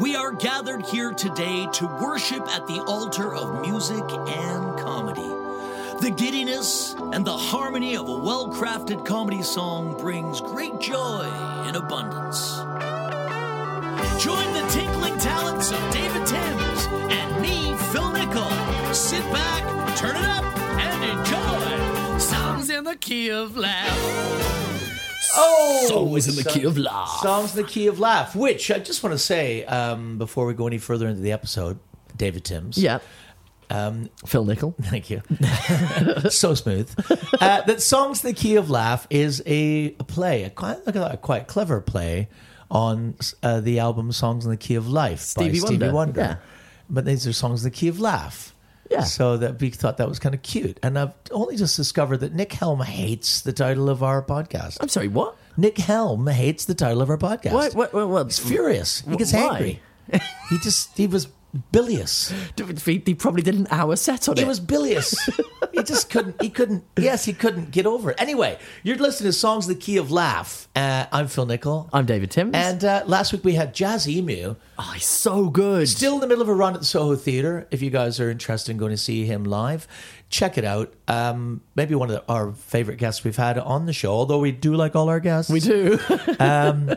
We 0.00 0.16
are 0.16 0.32
gathered 0.32 0.86
here 0.86 1.12
today 1.12 1.68
to 1.74 1.86
worship 1.86 2.48
at 2.48 2.66
the 2.66 2.82
altar 2.84 3.34
of 3.34 3.60
music 3.60 4.02
and 4.02 4.78
comedy. 4.78 5.28
The 6.00 6.10
giddiness 6.16 6.94
and 7.12 7.22
the 7.22 7.36
harmony 7.36 7.98
of 7.98 8.08
a 8.08 8.16
well 8.16 8.48
crafted 8.48 9.04
comedy 9.04 9.42
song 9.42 9.94
brings 9.98 10.40
great 10.40 10.80
joy 10.80 11.30
in 11.68 11.76
abundance. 11.76 12.56
Join 14.24 14.50
the 14.54 14.66
tinkling 14.70 15.18
talents 15.18 15.70
of 15.70 15.92
David 15.92 16.26
Timms 16.26 16.86
and 17.12 17.42
me, 17.42 17.76
Phil 17.92 18.10
Nichol. 18.10 18.94
Sit 18.94 19.22
back, 19.30 19.96
turn 19.98 20.16
it 20.16 20.24
up, 20.24 20.44
and 20.80 21.04
enjoy 21.18 22.18
songs 22.18 22.70
in 22.70 22.84
the 22.84 22.96
key 22.96 23.28
of 23.28 23.54
laugh. 23.54 24.69
Oh, 25.34 25.86
Songs 25.88 26.28
in 26.28 26.42
the 26.42 26.50
key 26.50 26.64
of 26.64 26.76
laugh. 26.78 27.20
Songs 27.22 27.56
in 27.56 27.62
the 27.62 27.68
key 27.68 27.86
of 27.86 27.98
laugh. 28.00 28.34
Which 28.34 28.70
I 28.70 28.78
just 28.78 29.02
want 29.02 29.14
to 29.14 29.18
say 29.18 29.64
um, 29.64 30.18
before 30.18 30.46
we 30.46 30.54
go 30.54 30.66
any 30.66 30.78
further 30.78 31.06
into 31.08 31.20
the 31.20 31.32
episode, 31.32 31.78
David 32.16 32.44
Timms. 32.44 32.78
Yeah. 32.78 32.98
Um, 33.70 34.10
Phil 34.26 34.44
Nichol. 34.44 34.74
Thank 34.82 35.10
you. 35.10 35.22
so 36.30 36.54
smooth. 36.54 36.92
Uh, 37.40 37.60
that 37.62 37.80
Songs 37.80 38.24
in 38.24 38.30
the 38.30 38.34
Key 38.34 38.56
of 38.56 38.68
Laugh 38.70 39.06
is 39.10 39.42
a, 39.46 39.94
a 40.00 40.04
play, 40.04 40.42
a 40.42 40.50
quite, 40.50 40.78
look 40.86 40.96
at 40.96 41.00
that, 41.00 41.14
a 41.14 41.16
quite 41.16 41.46
clever 41.46 41.80
play 41.80 42.28
on 42.70 43.14
uh, 43.42 43.60
the 43.60 43.78
album 43.78 44.10
Songs 44.12 44.44
in 44.44 44.50
the 44.50 44.56
Key 44.56 44.74
of 44.74 44.88
Life 44.88 45.20
Stevie 45.20 45.60
by 45.60 45.66
Stevie 45.66 45.84
Wonder, 45.84 45.94
Wonder. 45.94 46.20
yeah. 46.20 46.36
But 46.88 47.04
these 47.04 47.26
are 47.28 47.32
songs 47.32 47.62
in 47.64 47.70
the 47.70 47.76
key 47.76 47.86
of 47.86 48.00
laugh. 48.00 48.52
Yeah. 48.90 49.04
So 49.04 49.36
that 49.36 49.60
we 49.60 49.70
thought 49.70 49.98
that 49.98 50.08
was 50.08 50.18
kind 50.18 50.34
of 50.34 50.42
cute. 50.42 50.80
And 50.82 50.98
I've 50.98 51.12
only 51.30 51.56
just 51.56 51.76
discovered 51.76 52.18
that 52.18 52.34
Nick 52.34 52.52
Helm 52.52 52.80
hates 52.80 53.40
the 53.40 53.52
title 53.52 53.88
of 53.88 54.02
our 54.02 54.20
podcast. 54.20 54.78
I'm 54.80 54.88
sorry, 54.88 55.08
what? 55.08 55.36
Nick 55.56 55.78
Helm 55.78 56.26
hates 56.26 56.64
the 56.64 56.74
title 56.74 57.00
of 57.00 57.08
our 57.08 57.18
podcast. 57.18 57.52
What? 57.52 57.74
What? 57.74 57.92
What? 57.92 58.08
what? 58.08 58.26
He's 58.26 58.40
furious. 58.40 59.02
He 59.08 59.16
gets 59.16 59.32
why? 59.32 59.40
angry. 59.40 59.82
he 60.50 60.58
just, 60.58 60.96
he 60.96 61.06
was 61.06 61.28
bilious. 61.72 62.32
He, 62.56 62.98
probably 63.14 63.42
did 63.42 63.54
an 63.54 63.66
hour 63.70 63.96
set 63.96 64.28
on 64.28 64.38
it. 64.38 64.42
it. 64.42 64.46
was 64.46 64.60
bilious. 64.60 65.28
he 65.72 65.82
just 65.82 66.10
couldn't. 66.10 66.40
He 66.40 66.50
couldn't. 66.50 66.84
Yes, 66.98 67.24
he 67.24 67.32
couldn't 67.32 67.70
get 67.70 67.86
over 67.86 68.10
it. 68.10 68.20
Anyway, 68.20 68.58
you're 68.82 68.96
listening 68.96 69.28
to 69.28 69.32
songs 69.32 69.66
the 69.66 69.74
key 69.74 69.96
of 69.96 70.10
laugh. 70.10 70.68
Uh, 70.74 71.06
I'm 71.12 71.28
Phil 71.28 71.46
Nichol. 71.46 71.88
I'm 71.92 72.06
David 72.06 72.30
Timms. 72.30 72.54
And 72.54 72.84
uh, 72.84 73.02
last 73.06 73.32
week 73.32 73.44
we 73.44 73.54
had 73.54 73.74
Jazz 73.74 74.08
Emu, 74.08 74.54
oh, 74.78 74.90
he's 74.94 75.06
so 75.06 75.48
good. 75.48 75.88
still 75.88 76.14
in 76.14 76.20
the 76.20 76.26
middle 76.26 76.42
of 76.42 76.48
a 76.48 76.54
run 76.54 76.74
at 76.74 76.80
the 76.80 76.86
Soho 76.86 77.16
Theatre. 77.16 77.66
If 77.70 77.82
you 77.82 77.90
guys 77.90 78.20
are 78.20 78.30
interested 78.30 78.72
in 78.72 78.78
going 78.78 78.92
to 78.92 78.96
see 78.96 79.24
him 79.24 79.44
live, 79.44 79.86
check 80.30 80.56
it 80.56 80.64
out. 80.64 80.94
Um, 81.08 81.60
maybe 81.74 81.94
one 81.94 82.08
of 82.10 82.14
the, 82.14 82.32
our 82.32 82.52
favorite 82.52 82.96
guests 82.96 83.24
we've 83.24 83.36
had 83.36 83.58
on 83.58 83.84
the 83.86 83.92
show. 83.92 84.12
Although 84.12 84.38
we 84.38 84.52
do 84.52 84.74
like 84.74 84.96
all 84.96 85.08
our 85.08 85.20
guests, 85.20 85.50
we 85.50 85.60
do. 85.60 85.98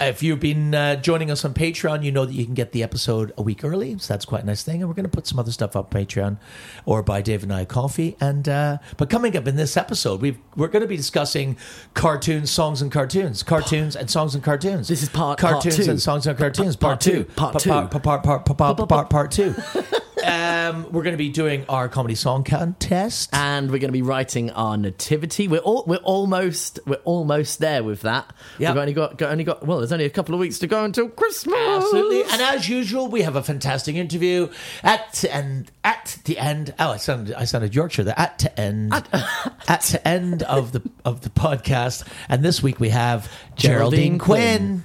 If 0.00 0.22
you've 0.22 0.38
been 0.40 0.74
uh, 0.74 0.96
joining 0.96 1.30
us 1.30 1.44
on 1.44 1.52
Patreon, 1.52 2.04
you 2.04 2.12
know 2.12 2.24
that 2.24 2.32
you 2.32 2.44
can 2.44 2.54
get 2.54 2.72
the 2.72 2.82
episode 2.82 3.32
a 3.36 3.42
week 3.42 3.64
early, 3.64 3.98
so 3.98 4.12
that's 4.14 4.24
quite 4.24 4.42
a 4.44 4.46
nice 4.46 4.62
thing. 4.62 4.80
And 4.80 4.88
we're 4.88 4.94
going 4.94 5.04
to 5.04 5.10
put 5.10 5.26
some 5.26 5.38
other 5.38 5.50
stuff 5.50 5.74
up 5.74 5.94
on 5.94 6.02
Patreon 6.04 6.38
or 6.86 7.02
buy 7.02 7.22
Dave 7.22 7.42
and 7.42 7.52
I 7.52 7.62
a 7.62 7.66
coffee. 7.66 8.16
And 8.20 8.48
uh, 8.48 8.78
but 8.98 9.10
coming 9.10 9.36
up 9.36 9.48
in 9.48 9.56
this 9.56 9.76
episode, 9.76 10.20
we've 10.20 10.38
we're 10.54 10.68
going 10.68 10.82
to 10.82 10.88
be 10.88 10.96
discussing 10.96 11.56
cartoons, 11.94 12.50
songs, 12.50 12.82
and 12.82 12.92
cartoons, 12.92 13.42
cartoons 13.42 13.96
and 13.96 14.08
songs 14.10 14.34
and 14.34 14.44
cartoons. 14.44 14.86
This 14.86 15.02
is 15.02 15.08
part- 15.08 15.38
part 15.40 15.54
cartoons 15.54 15.76
two. 15.84 15.90
and 15.90 16.00
songs 16.00 16.26
and 16.26 16.38
cartoons, 16.38 16.76
Part 16.76 16.90
part, 16.92 17.00
two, 17.00 17.24
part 17.24 17.58
two. 17.58 17.70
pa- 17.70 17.86
pa- 17.88 17.98
part 17.98 18.22
part 18.22 18.44
part 18.46 18.58
part 18.76 18.88
part 18.88 19.10
part 19.10 19.30
two. 19.32 19.54
Um, 20.24 20.90
we're 20.92 21.02
going 21.02 21.14
to 21.14 21.18
be 21.18 21.30
doing 21.30 21.64
our 21.68 21.88
comedy 21.88 22.14
song 22.14 22.44
contest. 22.44 23.30
and 23.32 23.70
we're 23.70 23.78
going 23.78 23.88
to 23.88 23.92
be 23.92 24.02
writing 24.02 24.50
our 24.50 24.76
nativity. 24.76 25.48
We're 25.48 25.60
all, 25.60 25.84
we're 25.86 25.96
almost 25.98 26.80
we're 26.86 26.96
almost 27.04 27.58
there 27.58 27.82
with 27.82 28.02
that. 28.02 28.32
Yep. 28.58 28.74
We've 28.74 28.80
only 28.80 28.92
got, 28.92 29.18
got 29.18 29.32
only 29.32 29.44
got 29.44 29.66
well. 29.66 29.78
There's 29.78 29.92
only 29.92 30.04
a 30.04 30.10
couple 30.10 30.34
of 30.34 30.40
weeks 30.40 30.58
to 30.60 30.66
go 30.66 30.84
until 30.84 31.08
Christmas. 31.08 31.54
Absolutely. 31.56 32.22
And 32.22 32.42
as 32.42 32.68
usual, 32.68 33.08
we 33.08 33.22
have 33.22 33.36
a 33.36 33.42
fantastic 33.42 33.96
interview 33.96 34.48
at 34.82 35.24
and 35.30 35.70
at 35.84 36.18
the 36.24 36.38
end. 36.38 36.74
Oh, 36.78 36.90
I 36.90 36.96
sounded 36.96 37.34
I 37.34 37.44
sounded 37.44 37.74
Yorkshire. 37.74 38.04
The 38.04 38.18
at 38.18 38.38
to 38.40 38.60
end 38.60 38.92
at 38.92 39.82
the 39.82 40.00
end 40.06 40.42
of 40.44 40.72
the 40.72 40.82
of 41.04 41.22
the 41.22 41.30
podcast. 41.30 42.06
And 42.28 42.42
this 42.42 42.62
week 42.62 42.80
we 42.80 42.90
have 42.90 43.30
Geraldine, 43.56 44.18
Geraldine 44.18 44.18
Quinn. 44.18 44.84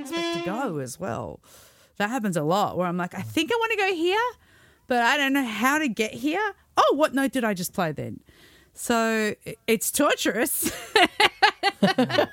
expect 0.00 0.38
to 0.38 0.42
go 0.44 0.78
as 0.78 0.98
well. 1.00 1.40
That 1.98 2.10
happens 2.10 2.36
a 2.36 2.42
lot 2.42 2.76
where 2.76 2.86
I'm 2.86 2.96
like, 2.96 3.14
I 3.14 3.22
think 3.22 3.50
I 3.52 3.56
want 3.56 3.72
to 3.72 3.78
go 3.78 3.94
here, 3.94 4.20
but 4.88 5.02
I 5.02 5.16
don't 5.16 5.32
know 5.32 5.44
how 5.44 5.78
to 5.78 5.88
get 5.88 6.12
here. 6.12 6.54
Oh, 6.76 6.94
what 6.96 7.14
note 7.14 7.32
did 7.32 7.44
I 7.44 7.54
just 7.54 7.72
play 7.72 7.92
then? 7.92 8.20
So 8.74 9.34
it's 9.66 9.90
torturous 9.92 10.72
and 11.82 12.28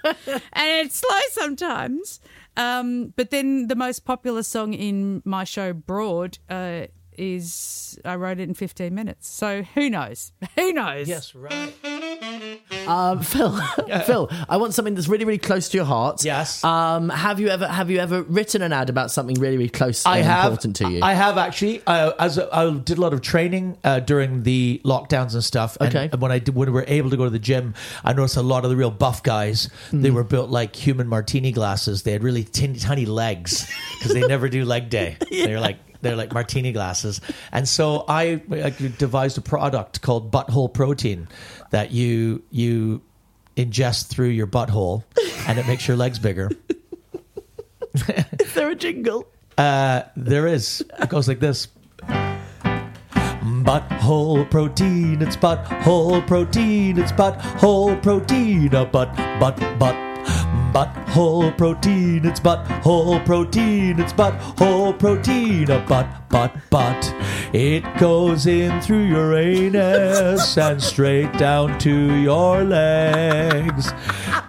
it's 0.53 0.95
slow 0.95 1.19
sometimes. 1.31 2.21
Um, 2.55 3.13
but 3.15 3.29
then 3.29 3.67
the 3.67 3.75
most 3.75 4.05
popular 4.05 4.43
song 4.43 4.73
in 4.73 5.21
my 5.25 5.43
show, 5.43 5.73
Broad, 5.73 6.39
uh, 6.49 6.87
is 7.19 7.99
I 8.05 8.15
wrote 8.15 8.39
it 8.39 8.43
in 8.43 8.53
15 8.53 8.95
minutes. 8.95 9.27
So 9.27 9.63
who 9.75 9.89
knows? 9.89 10.31
Who 10.55 10.73
knows? 10.73 11.07
Yes, 11.07 11.35
right. 11.35 11.73
Um, 12.87 13.19
Phil, 13.23 13.55
Phil, 14.05 14.29
I 14.47 14.57
want 14.57 14.73
something 14.73 14.95
that's 14.95 15.07
really, 15.07 15.25
really 15.25 15.37
close 15.37 15.69
to 15.69 15.77
your 15.77 15.85
heart. 15.85 16.23
Yes. 16.23 16.63
Um, 16.63 17.09
have 17.09 17.39
you 17.39 17.49
ever 17.49 17.67
have 17.67 17.89
you 17.89 17.99
ever 17.99 18.23
written 18.23 18.61
an 18.61 18.73
ad 18.73 18.89
about 18.89 19.11
something 19.11 19.35
really, 19.39 19.57
really 19.57 19.69
close 19.69 20.05
I 20.05 20.17
and 20.17 20.27
have. 20.27 20.45
important 20.45 20.75
to 20.77 20.89
you? 20.89 21.01
I 21.03 21.13
have 21.13 21.37
actually. 21.37 21.81
Uh, 21.85 22.13
as 22.19 22.37
a, 22.37 22.53
I 22.55 22.69
did 22.71 22.97
a 22.97 23.01
lot 23.01 23.13
of 23.13 23.21
training 23.21 23.77
uh, 23.83 23.99
during 23.99 24.43
the 24.43 24.81
lockdowns 24.85 25.33
and 25.33 25.43
stuff. 25.43 25.77
And 25.79 25.95
Okay. 25.95 26.17
when 26.17 26.31
I 26.31 26.39
did, 26.39 26.55
when 26.55 26.67
we 26.67 26.73
were 26.73 26.85
able 26.87 27.09
to 27.09 27.17
go 27.17 27.25
to 27.25 27.29
the 27.29 27.39
gym, 27.39 27.73
I 28.03 28.13
noticed 28.13 28.37
a 28.37 28.41
lot 28.41 28.63
of 28.63 28.69
the 28.69 28.77
real 28.77 28.91
buff 28.91 29.23
guys. 29.23 29.69
Hmm. 29.91 30.01
They 30.01 30.11
were 30.11 30.23
built 30.23 30.49
like 30.49 30.75
human 30.75 31.07
martini 31.07 31.51
glasses. 31.51 32.03
They 32.03 32.11
had 32.13 32.23
really 32.23 32.43
tiny, 32.43 32.79
tiny 32.79 33.05
legs 33.05 33.69
because 33.97 34.13
they 34.13 34.21
never 34.21 34.49
do 34.49 34.65
leg 34.65 34.89
day. 34.89 35.17
They're 35.31 35.59
like 35.59 35.77
they're 36.01 36.15
like 36.15 36.33
martini 36.33 36.71
glasses. 36.71 37.21
And 37.51 37.67
so 37.67 38.05
I, 38.07 38.41
I 38.51 38.69
devised 38.97 39.37
a 39.37 39.41
product 39.41 40.01
called 40.01 40.31
Butthole 40.31 40.73
Protein 40.73 41.27
that 41.71 41.91
you 41.91 42.41
you 42.51 43.01
ingest 43.57 44.07
through 44.07 44.29
your 44.29 44.47
butthole, 44.47 45.03
and 45.47 45.59
it 45.59 45.67
makes 45.67 45.87
your 45.87 45.97
legs 45.97 46.19
bigger. 46.19 46.49
Is 48.39 48.53
there 48.53 48.69
a 48.69 48.75
jingle? 48.75 49.27
Uh, 49.57 50.03
there 50.15 50.47
is. 50.47 50.83
It 50.99 51.09
goes 51.09 51.27
like 51.27 51.39
this. 51.39 51.67
Butthole 53.41 54.49
protein, 54.49 55.21
it's 55.21 55.35
butthole 55.35 56.25
protein, 56.25 56.97
it's 56.97 57.11
butthole 57.11 58.01
protein, 58.01 58.73
a 58.73 58.85
butt, 58.85 59.15
butt, 59.39 59.57
butt. 59.77 60.08
Butthole 60.79 61.57
protein, 61.57 62.25
it's 62.25 62.39
butthole 62.39 63.25
protein, 63.25 63.99
it's 63.99 64.13
butthole 64.13 64.97
protein, 64.97 65.69
a 65.69 65.79
butt, 65.85 66.07
butt, 66.29 66.55
but. 66.69 67.13
It 67.53 67.83
goes 67.97 68.45
in 68.45 68.79
through 68.81 69.05
your 69.05 69.35
anus 69.35 70.57
and 70.57 70.81
straight 70.81 71.33
down 71.33 71.79
to 71.79 72.15
your 72.15 72.63
legs. 72.63 73.91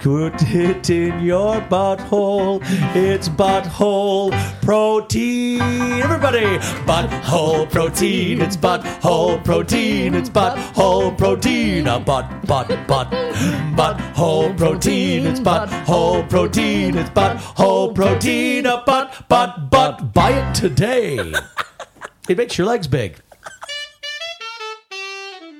Put 0.00 0.34
it 0.42 0.90
in 0.90 1.20
your 1.20 1.60
butthole, 1.62 2.60
it's 2.94 3.28
butthole 3.28 4.32
protein. 4.62 5.60
Everybody, 5.60 6.58
butthole 6.86 7.70
protein, 7.70 8.40
it's 8.40 8.56
butthole 8.56 9.42
protein, 9.44 10.14
it's 10.14 10.28
butthole 10.28 11.16
protein, 11.16 11.86
a 11.86 11.98
butt, 11.98 12.46
butt, 12.46 12.68
butt. 12.86 13.10
Butthole 13.76 14.56
protein, 14.56 15.26
it's 15.26 15.40
butthole 15.40 16.28
protein, 16.28 16.96
it's 16.96 17.10
butthole 17.10 17.94
protein, 17.94 18.66
a 18.66 18.82
butt, 18.84 19.24
butt, 19.28 19.70
butt. 19.70 20.12
Buy 20.12 20.30
it 20.30 20.54
today. 20.54 21.32
It 22.30 22.38
makes 22.38 22.56
your 22.56 22.68
legs 22.68 22.86
big. 22.86 23.16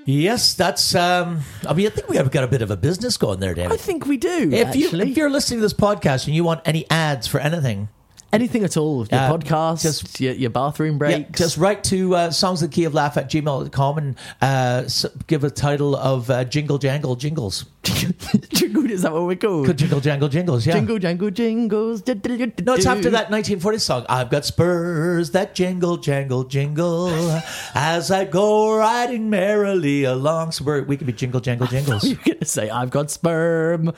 Yes, 0.07 0.55
that's. 0.55 0.95
um 0.95 1.41
I 1.69 1.75
mean, 1.75 1.89
I 1.89 1.91
think 1.91 2.09
we 2.09 2.17
have 2.17 2.31
got 2.31 2.45
a 2.45 2.47
bit 2.47 2.63
of 2.63 2.71
a 2.71 2.77
business 2.77 3.17
going 3.17 3.41
there, 3.41 3.55
David. 3.55 3.73
I 3.73 3.77
think 3.77 4.07
we 4.07 4.17
do. 4.17 4.51
If 4.53 4.77
you 4.77 4.89
if 4.89 5.17
you're 5.17 5.31
listening 5.31 5.59
to 5.59 5.63
this 5.63 5.75
podcast 5.75 6.27
and 6.27 6.35
you 6.37 6.45
want 6.45 6.61
any 6.65 6.89
ads 6.89 7.27
for 7.27 7.41
anything, 7.41 7.89
Anything 8.33 8.63
at 8.65 8.77
all. 8.77 9.07
Your 9.07 9.21
Uh, 9.21 9.33
podcast, 9.37 9.83
just- 9.83 10.21
your, 10.21 10.33
your 10.35 10.51
bathroom 10.51 11.01
Yeah, 11.03 11.25
just 11.33 11.57
write 11.57 11.83
to 11.85 12.15
uh, 12.15 12.31
songs 12.31 12.63
of 12.63 12.71
the 12.71 12.75
key 12.75 12.85
of 12.85 12.95
laugh 12.95 13.17
at 13.17 13.29
gmail.com 13.31 13.99
and 13.99 14.17
uh, 14.41 14.85
give 15.27 15.43
a 15.45 15.51
title 15.51 15.97
of 15.97 16.31
uh, 16.31 16.45
Jingle 16.45 16.79
Jangle 16.79 17.17
Jingles. 17.17 17.65
Jingle, 17.83 18.89
is 18.91 19.03
that 19.03 19.13
what 19.13 19.25
we're 19.25 19.37
called? 19.37 19.67
Good 19.67 19.79
Jingle 19.79 20.01
Jangle 20.01 20.29
Jingles, 20.29 20.67
yeah. 20.67 20.75
Jingle, 20.75 20.99
jangle, 20.99 21.31
jingles. 21.31 22.07
No, 22.07 22.75
it's 22.75 22.87
after 22.87 23.11
that 23.11 23.31
1940 23.31 23.79
song. 23.79 24.07
I've 24.09 24.31
got 24.31 24.45
spurs 24.45 25.31
that 25.33 25.55
jingle, 25.55 25.97
jangle, 25.97 26.45
jingle 26.45 27.09
as 27.75 28.11
I 28.11 28.27
go 28.27 28.77
riding 28.77 29.31
merrily 29.31 30.05
along. 30.05 30.53
So 30.53 30.65
we're, 30.65 30.83
we 30.85 30.97
could 30.97 31.07
be 31.07 31.13
jingle, 31.15 31.41
jangle, 31.41 31.67
jingles. 31.75 32.05
You're 32.05 32.19
going 32.25 32.39
to 32.39 32.45
say, 32.45 32.69
I've 32.71 32.91
got 32.91 33.11
sperm. 33.11 33.93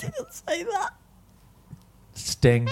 Didn't 0.00 0.32
say 0.32 0.62
that. 0.64 0.90
Sting. 2.14 2.68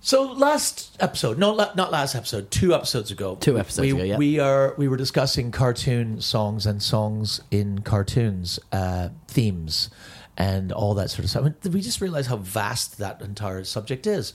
So 0.00 0.22
last 0.32 0.96
episode, 1.00 1.36
no, 1.36 1.54
not 1.56 1.90
last 1.90 2.14
episode, 2.14 2.50
two 2.52 2.72
episodes 2.72 3.10
ago. 3.10 3.36
Two 3.40 3.58
episodes 3.58 3.92
we, 3.92 3.98
ago, 4.00 4.04
yeah. 4.04 4.16
We 4.16 4.38
are 4.38 4.72
we 4.78 4.86
were 4.86 4.96
discussing 4.96 5.50
cartoon 5.50 6.20
songs 6.20 6.64
and 6.64 6.80
songs 6.80 7.40
in 7.50 7.80
cartoons, 7.80 8.60
uh, 8.70 9.08
themes, 9.26 9.90
and 10.36 10.70
all 10.70 10.94
that 10.94 11.10
sort 11.10 11.24
of 11.24 11.30
stuff. 11.30 11.46
And 11.64 11.74
we 11.74 11.80
just 11.80 12.00
realized 12.00 12.28
how 12.28 12.36
vast 12.36 12.98
that 12.98 13.20
entire 13.20 13.64
subject 13.64 14.06
is. 14.06 14.32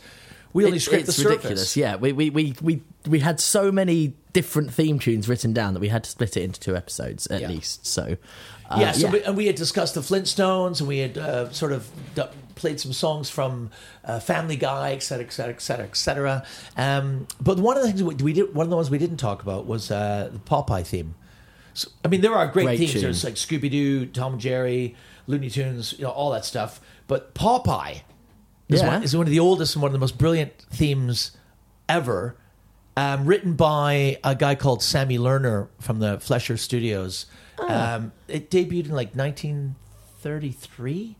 We 0.52 0.66
only 0.66 0.78
It- 0.78 0.82
scraped 0.82 1.06
the 1.06 1.14
surface. 1.14 1.36
ridiculous. 1.38 1.78
Yeah, 1.78 1.96
we, 1.96 2.12
we, 2.12 2.30
we, 2.30 2.54
we, 2.62 2.82
we 3.08 3.20
had 3.20 3.40
so 3.40 3.72
many 3.72 4.16
different 4.34 4.74
theme 4.74 5.00
tunes 5.00 5.30
written 5.30 5.54
down 5.54 5.74
that 5.76 5.80
we 5.80 5.88
had 5.88 6.04
to 6.04 6.10
split 6.10 6.36
it 6.36 6.44
into 6.44 6.60
two 6.60 6.76
episodes 6.76 7.28
at 7.28 7.40
Yeah. 7.40 7.48
least. 7.48 7.86
So, 7.86 8.18
uh, 8.72 8.80
yeah, 8.80 8.92
so 8.92 9.10
We, 9.10 9.24
and 9.24 9.38
we 9.38 9.46
had 9.48 9.56
discussed 9.56 9.96
the 9.96 10.02
Flintstones, 10.02 10.80
and 10.80 10.88
we 10.88 11.00
had 11.00 11.18
uh, 11.18 11.50
sort 11.52 11.72
of 11.72 11.90
d- 12.16 12.24
played 12.56 12.80
some 12.80 12.94
songs 12.94 13.30
from 13.30 13.70
uh, 14.06 14.20
Family 14.20 14.56
Guy, 14.56 14.94
et 14.94 15.04
cetera, 15.04 15.26
et 15.26 15.32
cetera, 15.32 15.54
et 15.54 15.62
cetera, 15.62 15.86
et 15.86 15.96
cetera. 15.98 16.46
Um, 16.78 17.28
but 17.40 17.58
one 17.60 17.76
of 17.78 17.84
the 17.84 17.90
things 17.90 18.04
we, 18.04 18.16
we 18.16 18.34
did, 18.34 18.54
one 18.54 18.66
of 18.66 18.70
the 18.70 18.76
ones 18.76 18.90
we 18.90 18.98
didn't 18.98 19.18
talk 19.18 19.42
about 19.42 19.66
was 19.66 19.90
uh, 19.92 20.30
the 20.32 20.40
Popeye 20.40 20.86
theme. 20.86 21.16
So, 21.74 21.90
I 22.04 22.08
mean, 22.10 22.22
there 22.22 22.34
are 22.36 22.48
great, 22.48 22.66
Great 22.66 22.80
themes. 22.80 22.92
tune. 22.94 23.02
There's 23.02 23.24
like 23.24 23.36
Scooby 23.36 23.72
Doo, 23.72 24.06
Tom 24.08 24.34
and 24.34 24.42
Jerry, 24.42 24.96
Looney 25.28 25.50
Tunes, 25.50 25.94
you 25.98 26.04
know, 26.04 26.12
all 26.12 26.32
that 26.32 26.46
stuff. 26.46 26.82
But 27.08 27.34
Popeye 27.34 28.02
is, 28.70 28.82
Yeah. 28.82 28.88
one, 28.88 29.04
is 29.04 29.16
one 29.16 29.26
of 29.26 29.32
the 29.32 29.40
oldest 29.40 29.76
and 29.76 29.82
one 29.82 29.90
of 29.90 29.94
the 29.94 30.00
most 30.00 30.18
brilliant 30.18 30.54
themes 30.70 31.32
ever. 31.88 32.36
Um, 32.98 33.26
written 33.26 33.54
by 33.54 34.18
a 34.22 34.36
guy 34.36 34.56
called 34.56 34.84
Sammy 34.84 35.18
Lerner 35.18 35.70
from 35.80 36.00
the 36.00 36.20
Fleischer 36.20 36.58
Studios. 36.58 37.26
Um, 37.70 38.12
it 38.28 38.50
debuted 38.50 38.86
in 38.86 38.92
like 38.92 39.16
1933. 39.16 41.16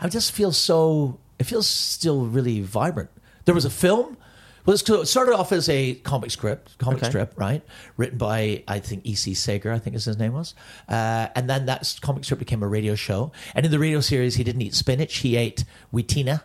I 0.00 0.08
just 0.08 0.32
feel 0.32 0.52
so. 0.52 1.18
It 1.38 1.44
feels 1.44 1.66
still 1.66 2.26
really 2.26 2.60
vibrant. 2.60 3.10
There 3.44 3.54
was 3.54 3.64
a 3.64 3.70
film. 3.70 4.16
Well, 4.64 4.74
it 4.76 5.06
started 5.08 5.34
off 5.34 5.50
as 5.50 5.68
a 5.68 5.94
comic 5.96 6.30
script, 6.30 6.78
comic 6.78 6.98
Okay. 7.00 7.08
strip, 7.08 7.32
right? 7.36 7.62
Written 7.96 8.16
by 8.16 8.62
I 8.68 8.78
think 8.78 9.00
E.C. 9.04 9.34
Segar, 9.34 9.72
I 9.72 9.80
think 9.80 9.96
is 9.96 10.04
his 10.04 10.18
name 10.18 10.34
was, 10.34 10.54
uh, 10.88 11.26
and 11.34 11.50
then 11.50 11.66
that 11.66 11.98
comic 12.00 12.22
strip 12.22 12.38
became 12.38 12.62
a 12.62 12.68
radio 12.68 12.94
show. 12.94 13.32
And 13.56 13.66
in 13.66 13.72
the 13.72 13.80
radio 13.80 14.00
series, 14.00 14.36
he 14.36 14.44
didn't 14.44 14.62
eat 14.62 14.74
spinach; 14.74 15.16
he 15.18 15.36
ate 15.36 15.64
wheatena. 15.92 16.42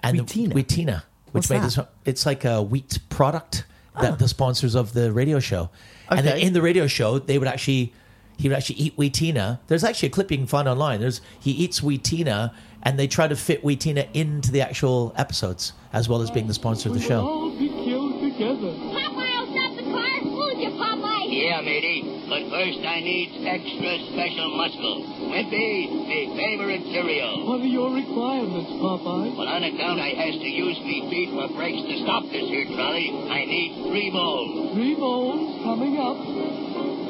And 0.00 0.18
the- 0.18 0.22
Wheatena? 0.24 0.52
wheatena, 0.54 1.02
which 1.32 1.48
What's 1.48 1.50
made 1.50 1.62
this. 1.62 1.78
It's 2.04 2.26
like 2.26 2.44
a 2.44 2.62
wheat 2.62 2.98
product 3.08 3.64
that 4.00 4.18
the 4.18 4.28
sponsors 4.28 4.74
of 4.74 4.92
the 4.92 5.10
radio 5.12 5.40
show. 5.40 5.70
Okay. 6.10 6.18
And 6.18 6.26
then 6.26 6.38
in 6.38 6.52
the 6.52 6.62
radio 6.62 6.86
show, 6.86 7.18
they 7.18 7.38
would 7.38 7.48
actually 7.48 7.92
he 8.40 8.48
would 8.48 8.56
actually 8.56 8.76
eat 8.76 8.96
wheatena. 8.96 9.60
There's 9.68 9.84
actually 9.84 10.08
a 10.08 10.12
clip 10.12 10.30
you 10.30 10.38
can 10.38 10.46
find 10.46 10.66
online. 10.66 11.00
There's 11.00 11.20
he 11.38 11.50
eats 11.50 11.80
wheatena, 11.80 12.52
and 12.82 12.98
they 12.98 13.06
try 13.06 13.28
to 13.28 13.36
fit 13.36 13.62
wheatena 13.62 14.08
into 14.14 14.50
the 14.50 14.62
actual 14.62 15.12
episodes 15.16 15.74
as 15.92 16.08
well 16.08 16.22
as 16.22 16.30
being 16.30 16.46
the 16.46 16.54
sponsor 16.54 16.88
of 16.88 16.94
the 16.94 17.00
show. 17.00 17.20
all 17.20 17.50
be 17.58 17.68
killed 17.68 18.22
together. 18.22 18.72
Popeye, 18.96 19.28
I'll 19.36 19.50
stop 19.52 19.76
the 19.76 19.84
car. 19.92 20.24
Move 20.24 20.56
you, 20.56 20.70
Popeye. 20.70 21.28
Yeah, 21.28 21.60
matey. 21.60 22.24
But 22.30 22.48
first 22.48 22.78
I 22.80 23.00
need 23.00 23.44
extra 23.44 23.92
special 24.14 24.56
muscle. 24.56 25.04
Wimpy, 25.28 26.08
me 26.08 26.32
favorite 26.32 26.84
cereal. 26.94 27.44
What 27.46 27.60
are 27.60 27.68
your 27.68 27.92
requirements, 27.92 28.70
Popeye? 28.80 29.36
Well, 29.36 29.48
on 29.48 29.64
account 29.64 30.00
I 30.00 30.16
has 30.16 30.40
to 30.40 30.48
use 30.48 30.80
me 30.80 31.10
feet 31.10 31.30
for 31.36 31.52
brakes 31.58 31.82
to 31.82 31.96
stop 32.04 32.24
this 32.32 32.48
here 32.48 32.64
trolley, 32.72 33.10
I 33.28 33.44
need 33.44 33.84
three 33.90 34.10
bowls. 34.10 34.72
Three 34.72 34.94
bowls 34.94 35.62
coming 35.62 35.98
up. 35.98 36.59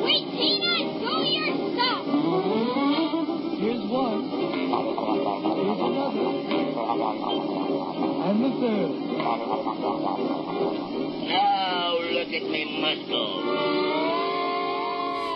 Wait, 0.02 0.24
Tina, 0.30 0.74
do 0.98 1.12
your 1.24 1.52
stuff. 1.74 2.04
Here's 3.58 3.84
one. 3.84 4.22
Here's 5.60 5.80
another. 5.80 6.26
And 8.26 8.36
the 8.44 8.50
third. 8.60 8.92
Now 11.28 11.98
look 11.98 12.32
at 12.32 12.44
me 12.50 12.62
muscle. 12.80 13.30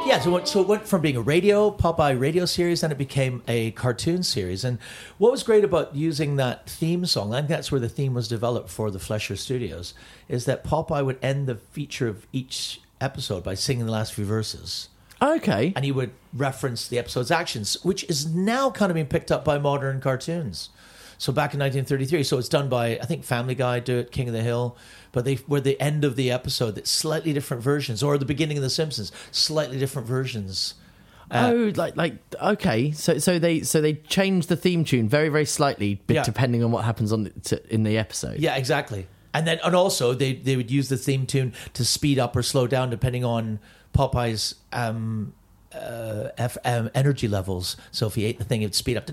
Yeah, 0.06 0.20
so 0.20 0.36
it, 0.36 0.46
so 0.46 0.60
it 0.60 0.68
went 0.68 0.86
from 0.86 1.00
being 1.00 1.16
a 1.16 1.22
radio 1.22 1.70
Popeye 1.70 2.18
radio 2.18 2.44
series, 2.44 2.82
then 2.82 2.92
it 2.92 2.98
became 2.98 3.42
a 3.48 3.70
cartoon 3.70 4.22
series. 4.22 4.62
And 4.62 4.78
what 5.16 5.32
was 5.32 5.42
great 5.42 5.64
about 5.64 5.96
using 5.96 6.36
that 6.36 6.68
theme 6.68 7.06
song, 7.06 7.32
I 7.32 7.38
think 7.38 7.48
that's 7.48 7.72
where 7.72 7.80
the 7.80 7.88
theme 7.88 8.12
was 8.12 8.28
developed 8.28 8.68
for 8.68 8.90
the 8.90 8.98
Fleischer 8.98 9.34
Studios, 9.34 9.94
is 10.28 10.44
that 10.44 10.62
Popeye 10.62 11.04
would 11.04 11.18
end 11.22 11.46
the 11.46 11.54
feature 11.54 12.06
of 12.06 12.26
each 12.32 12.82
episode 13.00 13.42
by 13.44 13.54
singing 13.54 13.86
the 13.86 13.92
last 13.92 14.14
few 14.14 14.24
verses. 14.24 14.88
Okay. 15.22 15.72
and 15.74 15.84
he 15.84 15.92
would 15.92 16.10
reference 16.34 16.86
the 16.86 16.98
episode's 16.98 17.30
actions, 17.30 17.78
which 17.82 18.04
is 18.04 18.26
now 18.26 18.70
kind 18.70 18.90
of 18.90 18.94
being 18.94 19.06
picked 19.06 19.32
up 19.32 19.44
by 19.44 19.56
modern 19.58 20.00
cartoons. 20.00 20.68
So 21.16 21.32
back 21.32 21.54
in 21.54 21.60
1933, 21.60 22.24
so 22.24 22.36
it's 22.38 22.48
done 22.48 22.68
by 22.68 22.98
I 22.98 23.06
think 23.06 23.24
Family 23.24 23.54
Guy 23.54 23.78
do 23.80 23.98
it, 23.98 24.10
King 24.10 24.28
of 24.28 24.34
the 24.34 24.42
Hill, 24.42 24.76
but 25.12 25.24
they 25.24 25.38
were 25.46 25.60
the 25.60 25.80
end 25.80 26.04
of 26.04 26.16
the 26.16 26.30
episode 26.30 26.74
that's 26.74 26.90
slightly 26.90 27.32
different 27.32 27.62
versions, 27.62 28.02
or 28.02 28.18
the 28.18 28.24
beginning 28.26 28.58
of 28.58 28.62
The 28.64 28.68
Simpsons, 28.70 29.12
slightly 29.30 29.78
different 29.78 30.08
versions. 30.08 30.74
Uh, 31.30 31.52
oh, 31.54 31.72
like 31.76 31.96
like 31.96 32.16
okay. 32.42 32.90
So 32.90 33.16
so 33.18 33.38
they 33.38 33.60
so 33.60 33.80
they 33.80 33.94
change 33.94 34.48
the 34.48 34.56
theme 34.56 34.84
tune 34.84 35.08
very 35.08 35.30
very 35.30 35.46
slightly, 35.46 36.02
but 36.06 36.14
Yeah. 36.16 36.22
depending 36.24 36.62
on 36.62 36.70
what 36.72 36.84
happens 36.84 37.12
on 37.12 37.24
the, 37.24 37.30
to, 37.30 37.72
in 37.74 37.84
the 37.84 37.96
episode. 37.96 38.40
Yeah, 38.40 38.56
exactly. 38.56 39.06
And 39.34 39.46
then 39.46 39.58
and 39.64 39.74
also 39.74 40.14
they 40.14 40.32
they 40.34 40.56
would 40.56 40.70
use 40.70 40.88
the 40.88 40.96
theme 40.96 41.26
tune 41.26 41.52
to 41.74 41.84
speed 41.84 42.18
up 42.18 42.36
or 42.36 42.42
slow 42.42 42.66
down 42.66 42.88
depending 42.88 43.24
on 43.24 43.58
Popeye's 43.92 44.54
um, 44.72 45.34
uh, 45.74 46.28
F, 46.38 46.56
um, 46.64 46.90
energy 46.94 47.28
levels. 47.28 47.76
So 47.90 48.06
if 48.06 48.14
he 48.14 48.24
ate 48.24 48.38
the 48.38 48.44
thing, 48.44 48.62
it 48.62 48.66
would 48.66 48.74
speed 48.74 48.96
up. 48.96 49.06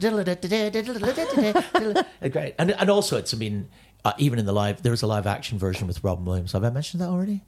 Great. 2.32 2.56
And 2.60 2.72
and 2.72 2.90
also 2.90 3.18
it's 3.18 3.34
I 3.34 3.38
mean 3.38 3.68
uh, 4.06 4.14
even 4.18 4.40
in 4.40 4.46
the 4.46 4.54
live 4.54 4.84
there 4.84 4.92
was 4.92 5.02
a 5.02 5.08
live 5.08 5.28
action 5.28 5.58
version 5.58 5.88
with 5.88 6.04
Robin 6.04 6.24
Williams. 6.24 6.52
Have 6.54 6.64
I 6.64 6.70
mentioned 6.70 7.02
that 7.02 7.10
already? 7.10 7.42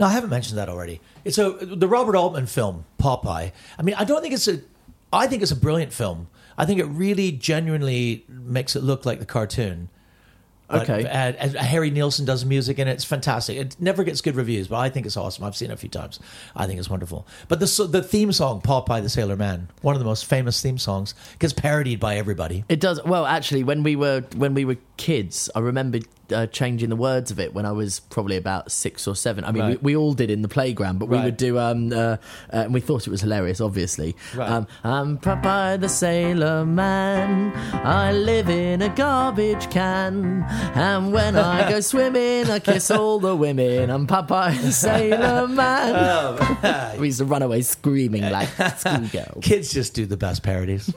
No, 0.00 0.06
I 0.06 0.12
haven't 0.12 0.30
mentioned 0.30 0.58
that 0.58 0.68
already. 0.68 1.00
It's 1.24 1.38
a 1.38 1.50
the 1.50 1.88
Robert 1.88 2.16
Altman 2.16 2.46
film 2.46 2.84
Popeye. 2.98 3.52
I 3.78 3.82
mean, 3.82 3.94
I 3.96 4.04
don't 4.04 4.22
think 4.22 4.34
it's 4.34 4.48
a. 4.48 4.60
I 5.12 5.26
think 5.26 5.42
it's 5.42 5.50
a 5.50 5.56
brilliant 5.56 5.92
film. 5.92 6.28
I 6.56 6.64
think 6.64 6.80
it 6.80 6.86
really 6.86 7.32
genuinely 7.32 8.24
makes 8.28 8.74
it 8.74 8.82
look 8.82 9.04
like 9.04 9.18
the 9.18 9.26
cartoon. 9.26 9.90
But, 10.72 10.88
Okay. 10.88 11.04
Uh, 11.04 11.08
and, 11.08 11.36
and 11.36 11.56
uh, 11.56 11.62
Harry 11.62 11.90
Nilsson 11.90 12.24
does 12.24 12.44
music 12.44 12.78
it. 12.78 12.88
It's 12.88 13.04
fantastic. 13.04 13.58
It 13.58 13.76
never 13.78 14.04
gets 14.04 14.20
good 14.20 14.36
reviews, 14.36 14.68
but 14.68 14.78
I 14.78 14.88
think 14.88 15.06
it's 15.06 15.16
awesome. 15.16 15.44
I've 15.44 15.54
seen 15.54 15.70
it 15.70 15.74
a 15.74 15.76
few 15.76 15.90
times. 15.90 16.18
I 16.56 16.66
think 16.66 16.78
it's 16.78 16.88
wonderful. 16.88 17.26
But 17.48 17.60
the 17.60 17.88
the 17.90 18.02
theme 18.02 18.32
song, 18.32 18.62
Popeye 18.62 19.02
the 19.02 19.08
Sailor 19.10 19.36
Man, 19.36 19.68
one 19.82 19.94
of 19.94 19.98
the 19.98 20.06
most 20.06 20.24
famous 20.24 20.60
theme 20.62 20.78
songs, 20.78 21.14
gets 21.38 21.52
parodied 21.52 22.00
by 22.00 22.16
everybody. 22.16 22.64
It 22.68 22.80
does 22.80 23.02
well. 23.04 23.26
Actually, 23.26 23.64
when 23.64 23.82
we 23.82 23.96
were 23.96 24.24
when 24.36 24.54
we 24.54 24.64
were 24.64 24.78
kids, 24.96 25.50
I 25.54 25.60
remember 25.60 26.00
uh, 26.32 26.46
changing 26.46 26.88
the 26.88 26.96
words 26.96 27.30
of 27.30 27.38
it 27.38 27.54
when 27.54 27.66
I 27.66 27.72
was 27.72 28.00
probably 28.00 28.36
about 28.36 28.70
six 28.72 29.06
or 29.06 29.14
seven. 29.14 29.44
I 29.44 29.52
mean, 29.52 29.62
Right. 29.62 29.82
we, 29.82 29.92
we 29.94 29.96
all 29.96 30.14
did 30.14 30.30
in 30.30 30.42
the 30.42 30.48
playground, 30.48 30.98
but 30.98 31.08
we 31.08 31.16
Right. 31.16 31.24
would 31.26 31.36
do. 31.36 31.58
Um, 31.58 31.92
uh, 31.92 31.96
uh, 31.96 32.16
and 32.50 32.74
we 32.74 32.80
thought 32.80 33.06
it 33.06 33.10
was 33.10 33.20
hilarious, 33.20 33.60
obviously. 33.60 34.16
Right. 34.34 34.48
Um, 34.50 34.66
I'm 34.84 35.18
Popeye 35.18 35.80
the 35.80 35.88
Sailor 35.88 36.64
Man. 36.66 37.52
I 37.84 38.12
live 38.12 38.48
in 38.48 38.82
a 38.82 38.88
garbage 38.88 39.70
can, 39.70 40.42
and 40.74 41.12
when 41.12 41.36
I 41.36 41.68
go 41.70 41.80
swimming, 41.92 42.50
I 42.50 42.58
kiss 42.58 42.90
all 42.90 43.18
the 43.18 43.36
women. 43.36 43.90
I'm 43.90 44.06
Popeye 44.06 44.60
the 44.62 44.72
Sailor 44.72 45.46
Man. 45.62 46.98
we 46.98 47.06
used 47.08 47.18
to 47.18 47.24
run 47.24 47.42
away 47.42 47.62
screaming 47.62 48.22
like 48.30 48.48
schoolgirls. 48.78 49.42
Kids 49.44 49.72
just 49.72 49.94
do 49.94 50.06
the 50.06 50.16
best 50.16 50.42
parodies. 50.42 50.92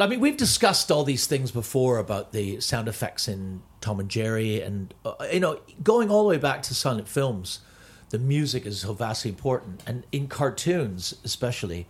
But 0.00 0.06
I 0.06 0.08
mean, 0.08 0.20
we've 0.20 0.36
discussed 0.38 0.90
all 0.90 1.04
these 1.04 1.26
things 1.26 1.50
before 1.50 1.98
about 1.98 2.32
the 2.32 2.58
sound 2.60 2.88
effects 2.88 3.28
in 3.28 3.60
Tom 3.82 4.00
and 4.00 4.08
Jerry, 4.08 4.62
and 4.62 4.94
uh, 5.04 5.12
you 5.30 5.40
know, 5.40 5.60
going 5.82 6.10
all 6.10 6.22
the 6.22 6.30
way 6.30 6.38
back 6.38 6.62
to 6.62 6.74
silent 6.74 7.06
films, 7.06 7.60
the 8.08 8.18
music 8.18 8.64
is 8.64 8.80
so 8.80 8.94
vastly 8.94 9.30
important, 9.30 9.82
and 9.86 10.06
in 10.10 10.26
cartoons 10.26 11.16
especially, 11.22 11.86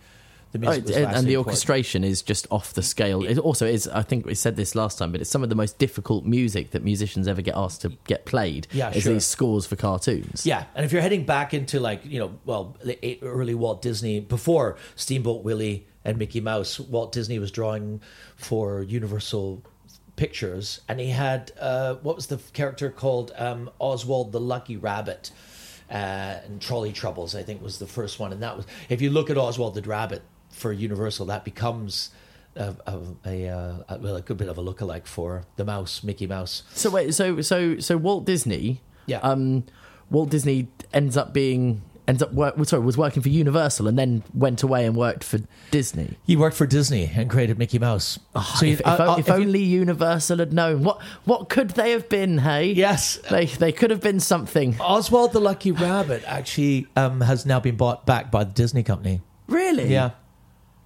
the 0.51 0.57
Oh, 0.57 0.61
music 0.61 0.87
was 0.87 0.97
and, 0.97 1.05
and 1.05 1.25
the 1.25 1.35
important. 1.35 1.47
orchestration 1.47 2.03
is 2.03 2.21
just 2.21 2.47
off 2.51 2.73
the 2.73 2.81
scale. 2.83 3.23
It 3.23 3.37
also 3.37 3.65
is. 3.65 3.87
I 3.87 4.01
think 4.01 4.25
we 4.25 4.35
said 4.35 4.57
this 4.57 4.75
last 4.75 4.97
time, 4.97 5.13
but 5.13 5.21
it's 5.21 5.29
some 5.29 5.43
of 5.43 5.47
the 5.47 5.55
most 5.55 5.77
difficult 5.77 6.25
music 6.25 6.71
that 6.71 6.83
musicians 6.83 7.29
ever 7.29 7.41
get 7.41 7.55
asked 7.55 7.79
to 7.83 7.93
get 8.07 8.25
played. 8.25 8.67
Yeah, 8.73 8.91
is 8.91 9.03
sure. 9.03 9.13
these 9.13 9.25
scores 9.25 9.65
for 9.65 9.77
cartoons. 9.77 10.45
Yeah, 10.45 10.65
and 10.75 10.83
if 10.85 10.91
you're 10.91 11.01
heading 11.01 11.23
back 11.25 11.53
into 11.53 11.79
like 11.79 12.03
you 12.05 12.19
know, 12.19 12.37
well, 12.43 12.75
the 12.83 13.19
early 13.21 13.55
Walt 13.55 13.81
Disney 13.81 14.19
before 14.19 14.75
Steamboat 14.97 15.45
Willie, 15.45 15.87
and 16.05 16.17
Mickey 16.17 16.39
Mouse. 16.41 16.79
Walt 16.79 17.11
Disney 17.11 17.39
was 17.39 17.51
drawing 17.51 18.01
for 18.35 18.81
Universal 18.83 19.63
Pictures, 20.15 20.81
and 20.87 20.99
he 20.99 21.09
had 21.09 21.51
uh, 21.59 21.95
what 21.95 22.15
was 22.15 22.27
the 22.27 22.37
character 22.53 22.89
called 22.89 23.31
um, 23.37 23.69
Oswald 23.79 24.31
the 24.31 24.39
Lucky 24.39 24.77
Rabbit. 24.77 25.31
Uh, 25.89 26.39
and 26.45 26.61
Trolley 26.61 26.93
Troubles, 26.93 27.35
I 27.35 27.43
think, 27.43 27.61
was 27.61 27.77
the 27.79 27.87
first 27.87 28.17
one, 28.17 28.31
and 28.31 28.41
that 28.43 28.55
was. 28.55 28.65
If 28.87 29.01
you 29.01 29.09
look 29.09 29.29
at 29.29 29.37
Oswald 29.37 29.75
the 29.75 29.81
Rabbit 29.81 30.21
for 30.49 30.71
Universal, 30.71 31.25
that 31.25 31.43
becomes 31.43 32.11
a, 32.55 32.75
a, 32.87 32.99
a, 33.25 33.47
uh, 33.49 33.83
a 33.89 33.97
well, 33.99 34.15
a 34.15 34.21
good 34.21 34.37
bit 34.37 34.47
of 34.47 34.57
a 34.57 34.63
lookalike 34.63 35.05
for 35.05 35.43
the 35.57 35.65
mouse, 35.65 36.01
Mickey 36.01 36.27
Mouse. 36.27 36.63
So 36.73 36.89
wait, 36.89 37.13
so 37.13 37.41
so 37.41 37.79
so 37.79 37.97
Walt 37.97 38.23
Disney, 38.25 38.79
Yeah. 39.05 39.19
um, 39.19 39.65
Walt 40.09 40.29
Disney 40.29 40.69
ends 40.93 41.17
up 41.17 41.33
being 41.33 41.81
ends 42.07 42.21
up 42.23 42.33
work. 42.33 42.55
Sorry, 42.65 42.81
was 42.83 42.97
working 42.97 43.21
for 43.23 43.29
Universal 43.29 43.87
and 43.87 43.97
then 43.97 44.23
went 44.33 44.63
away 44.63 44.85
and 44.85 44.95
worked 44.95 45.23
for 45.23 45.39
Disney. 45.71 46.17
He 46.25 46.35
worked 46.35 46.55
for 46.55 46.65
Disney 46.65 47.11
and 47.15 47.29
created 47.29 47.57
Mickey 47.57 47.79
Mouse. 47.79 48.19
So 48.57 48.65
if, 48.65 48.79
if, 48.79 48.85
uh, 48.87 48.89
uh, 49.13 49.15
if 49.19 49.27
you- 49.27 49.33
only 49.33 49.63
Universal 49.63 50.39
had 50.39 50.53
known 50.53 50.83
what 50.83 51.01
what 51.25 51.49
could 51.49 51.71
they 51.71 51.91
have 51.91 52.09
been? 52.09 52.39
Hey, 52.39 52.71
Yes. 52.73 53.17
they 53.29 53.45
they 53.45 53.71
could 53.71 53.89
have 53.91 54.01
been 54.01 54.19
something. 54.19 54.75
Oswald 54.79 55.33
the 55.33 55.39
Lucky 55.41 55.71
Rabbit 55.71 56.23
actually 56.25 56.87
um, 56.95 57.21
has 57.21 57.45
now 57.45 57.59
been 57.59 57.75
bought 57.77 58.05
back 58.05 58.31
by 58.31 58.43
the 58.43 58.51
Disney 58.51 58.83
company. 58.83 59.21
Really? 59.47 59.91
Yeah. 59.91 60.11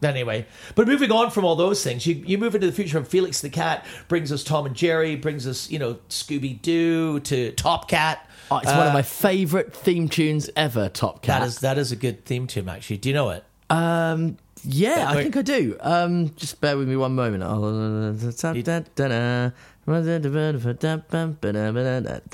Anyway, 0.03 0.45
but 0.75 0.87
moving 0.87 1.11
on 1.11 1.31
from 1.31 1.45
all 1.45 1.55
those 1.55 1.83
things, 1.83 2.05
you, 2.05 2.15
you 2.27 2.37
move 2.37 2.53
into 2.53 2.67
the 2.67 2.73
future. 2.73 2.97
And 2.97 3.07
Felix 3.07 3.41
the 3.41 3.49
Cat 3.49 3.85
brings 4.07 4.31
us 4.31 4.43
Tom 4.43 4.65
and 4.67 4.75
Jerry, 4.75 5.15
brings 5.15 5.47
us 5.47 5.71
you 5.71 5.79
know 5.79 5.95
Scooby 6.09 6.61
Doo 6.61 7.19
to 7.21 7.51
Top 7.53 7.87
Cat. 7.89 8.29
Oh, 8.51 8.57
it's 8.57 8.67
one 8.67 8.79
of 8.81 8.87
Uh, 8.91 8.93
my 8.93 9.01
favourite 9.01 9.73
theme 9.73 10.07
tunes 10.07 10.49
ever. 10.55 10.89
Top 10.89 11.21
Cat. 11.21 11.41
That 11.41 11.47
is 11.47 11.59
that 11.59 11.77
is 11.77 11.91
a 11.91 11.95
good 11.95 12.25
theme 12.25 12.47
tune 12.47 12.69
actually. 12.69 12.97
Do 12.97 13.09
you 13.09 13.15
know 13.15 13.29
it? 13.31 13.43
Um, 13.69 14.37
yeah, 14.63 15.05
I 15.09 15.15
think 15.23 15.35
I 15.37 15.41
do. 15.41 15.75
Um, 15.81 16.31
just 16.35 16.61
bear 16.61 16.77
with 16.77 16.87
me 16.87 16.95
one 16.95 17.15
moment. 17.15 17.43
You're 17.43 17.55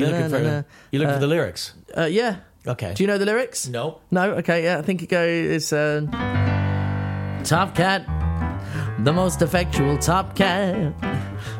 looking 0.09 0.29
for 0.29 0.65
you're 0.91 0.99
looking 1.01 1.13
for 1.13 1.19
the 1.19 1.27
lyrics. 1.27 1.73
Uh, 1.97 2.05
yeah. 2.05 2.37
Okay. 2.67 2.93
Do 2.93 3.03
you 3.03 3.07
know 3.07 3.17
the 3.17 3.25
lyrics? 3.25 3.67
No. 3.67 3.99
No. 4.11 4.33
Okay. 4.35 4.63
Yeah, 4.63 4.77
I 4.77 4.81
think 4.81 5.01
it 5.01 5.09
goes. 5.09 5.73
Uh, 5.73 6.01
top 7.43 7.73
cat, 7.75 8.05
the 9.03 9.11
most 9.11 9.41
effectual 9.41 9.97
top 9.97 10.35
cat, 10.35 10.93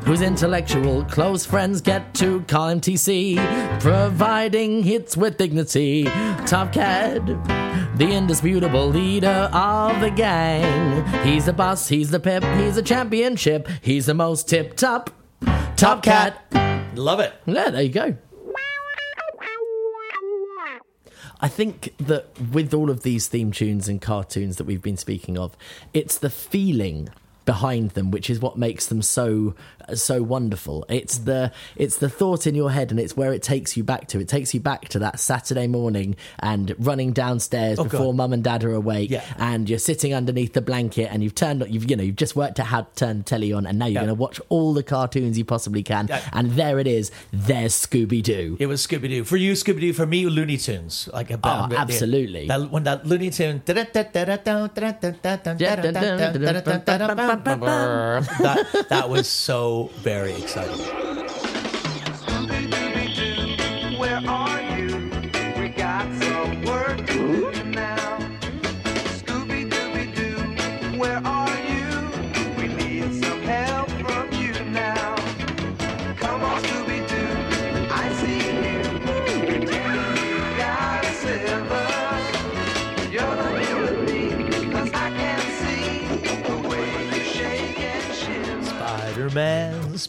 whose 0.04 0.20
intellectual 0.20 1.04
close 1.04 1.44
friends 1.44 1.80
get 1.80 2.14
to 2.14 2.40
call 2.42 2.68
him 2.68 2.80
TC, 2.80 3.36
providing 3.80 4.82
hits 4.82 5.16
with 5.16 5.38
dignity. 5.38 6.04
Top 6.46 6.72
cat. 6.72 7.24
The 7.96 8.08
indisputable 8.10 8.88
leader 8.88 9.50
of 9.52 10.00
the 10.00 10.10
gang. 10.10 11.04
He's 11.24 11.46
the 11.46 11.52
boss, 11.52 11.88
he's 11.88 12.10
the 12.10 12.20
pip, 12.20 12.44
he's 12.56 12.76
the 12.76 12.82
championship, 12.82 13.68
he's 13.80 14.06
the 14.06 14.14
most 14.14 14.48
tip 14.48 14.76
top. 14.76 15.10
Top 15.76 16.02
cat. 16.02 16.40
Love 16.94 17.20
it. 17.20 17.32
Yeah, 17.46 17.70
there 17.70 17.82
you 17.82 17.88
go. 17.88 18.16
I 21.40 21.48
think 21.48 21.92
that 21.98 22.28
with 22.52 22.72
all 22.72 22.88
of 22.88 23.02
these 23.02 23.26
theme 23.26 23.50
tunes 23.50 23.88
and 23.88 24.00
cartoons 24.00 24.58
that 24.58 24.64
we've 24.64 24.80
been 24.80 24.96
speaking 24.96 25.36
of, 25.36 25.56
it's 25.92 26.16
the 26.18 26.30
feeling 26.30 27.08
behind 27.44 27.90
them 27.90 28.10
which 28.10 28.30
is 28.30 28.40
what 28.40 28.56
makes 28.56 28.86
them 28.86 29.02
so 29.02 29.54
so 29.94 30.22
wonderful 30.22 30.84
it's 30.88 31.18
the 31.18 31.50
it's 31.76 31.98
the 31.98 32.08
thought 32.08 32.46
in 32.46 32.54
your 32.54 32.70
head 32.70 32.90
and 32.90 32.98
it's 33.00 33.16
where 33.16 33.32
it 33.32 33.42
takes 33.42 33.76
you 33.76 33.84
back 33.84 34.06
to 34.08 34.18
it 34.20 34.28
takes 34.28 34.54
you 34.54 34.60
back 34.60 34.88
to 34.88 34.98
that 34.98 35.18
saturday 35.20 35.66
morning 35.66 36.16
and 36.40 36.74
running 36.78 37.12
downstairs 37.12 37.78
Oh, 37.78 37.84
before 37.84 38.06
God. 38.12 38.16
mum 38.16 38.32
and 38.32 38.44
dad 38.44 38.64
are 38.64 38.72
awake 38.74 39.10
Yeah. 39.10 39.22
and 39.38 39.68
you're 39.68 39.78
sitting 39.78 40.14
underneath 40.14 40.52
the 40.52 40.62
blanket 40.62 41.08
and 41.12 41.22
you've 41.22 41.34
turned 41.34 41.64
you've 41.68 41.88
you 41.90 41.96
know 41.96 42.02
you've 42.02 42.16
just 42.16 42.36
worked 42.36 42.58
out 42.60 42.66
how 42.66 42.82
to 42.82 42.94
turn 42.94 43.18
the 43.18 43.24
telly 43.24 43.52
on 43.52 43.66
and 43.66 43.78
now 43.78 43.86
you're 43.86 43.94
Yeah. 43.94 44.00
going 44.06 44.08
to 44.16 44.20
watch 44.20 44.40
all 44.48 44.72
the 44.74 44.82
cartoons 44.82 45.36
you 45.38 45.44
possibly 45.44 45.82
can 45.82 46.06
Yeah. 46.08 46.20
and 46.32 46.52
there 46.52 46.78
it 46.78 46.86
is 46.86 47.10
there's 47.32 47.74
scooby-doo 47.74 48.56
It 48.60 48.66
was 48.66 48.86
Scooby 48.86 49.08
Doo. 49.08 49.24
For 49.24 49.36
you, 49.36 49.52
Scooby 49.52 49.80
Doo. 49.80 49.92
For 49.92 50.06
me, 50.06 50.26
Looney 50.26 50.56
Tunes. 50.56 51.08
Like 51.12 51.30
a 51.30 51.38
Oh, 51.44 51.68
absolutely. 51.76 52.46
That, 52.48 52.70
when 52.70 52.84
that 52.84 53.06
Looney 53.06 53.30
Tune. 53.30 53.62
that 53.66 53.92
that 58.88 59.08
was 59.08 59.28
so 59.28 59.71
very 60.02 60.32
exciting. 60.32 61.11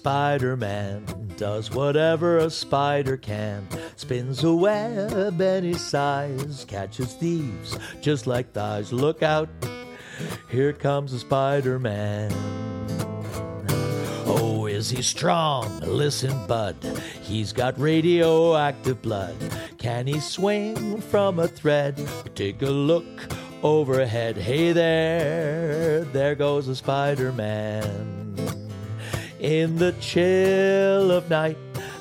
Spider 0.03 0.57
Man 0.57 1.05
does 1.37 1.71
whatever 1.71 2.39
a 2.39 2.49
spider 2.49 3.15
can. 3.15 3.65
Spins 3.95 4.43
a 4.43 4.53
web 4.53 5.39
any 5.39 5.75
size, 5.75 6.65
catches 6.67 7.13
thieves 7.13 7.79
just 8.01 8.27
like 8.27 8.51
thighs. 8.51 8.91
Look 8.91 9.23
out, 9.23 9.47
here 10.49 10.73
comes 10.73 11.13
a 11.13 11.19
Spider 11.19 11.79
Man. 11.79 12.33
Oh, 14.25 14.65
is 14.65 14.89
he 14.89 15.01
strong? 15.01 15.79
Listen, 15.79 16.47
bud, 16.47 16.75
he's 17.21 17.53
got 17.53 17.79
radioactive 17.79 19.01
blood. 19.01 19.37
Can 19.77 20.05
he 20.05 20.19
swing 20.19 20.99
from 20.99 21.39
a 21.39 21.47
thread? 21.47 21.95
Take 22.35 22.61
a 22.61 22.69
look 22.69 23.05
overhead. 23.63 24.35
Hey 24.35 24.73
there, 24.73 26.01
there 26.11 26.35
goes 26.35 26.67
a 26.67 26.75
Spider 26.75 27.31
Man. 27.31 28.62
In 29.43 29.75
the 29.75 29.91
chill 29.99 31.11
of 31.11 31.29
night, 31.29 31.57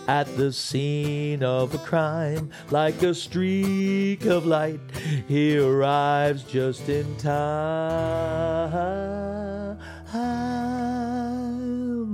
at 0.07 0.29
the 0.37 0.53
scene 0.53 1.43
of 1.43 1.75
a 1.75 1.79
crime, 1.79 2.53
like 2.71 3.03
a 3.03 3.13
streak 3.13 4.25
of 4.27 4.47
light, 4.47 4.79
he 5.27 5.59
arrives 5.59 6.45
just 6.45 6.89
in 6.89 7.17
time. 7.17 7.43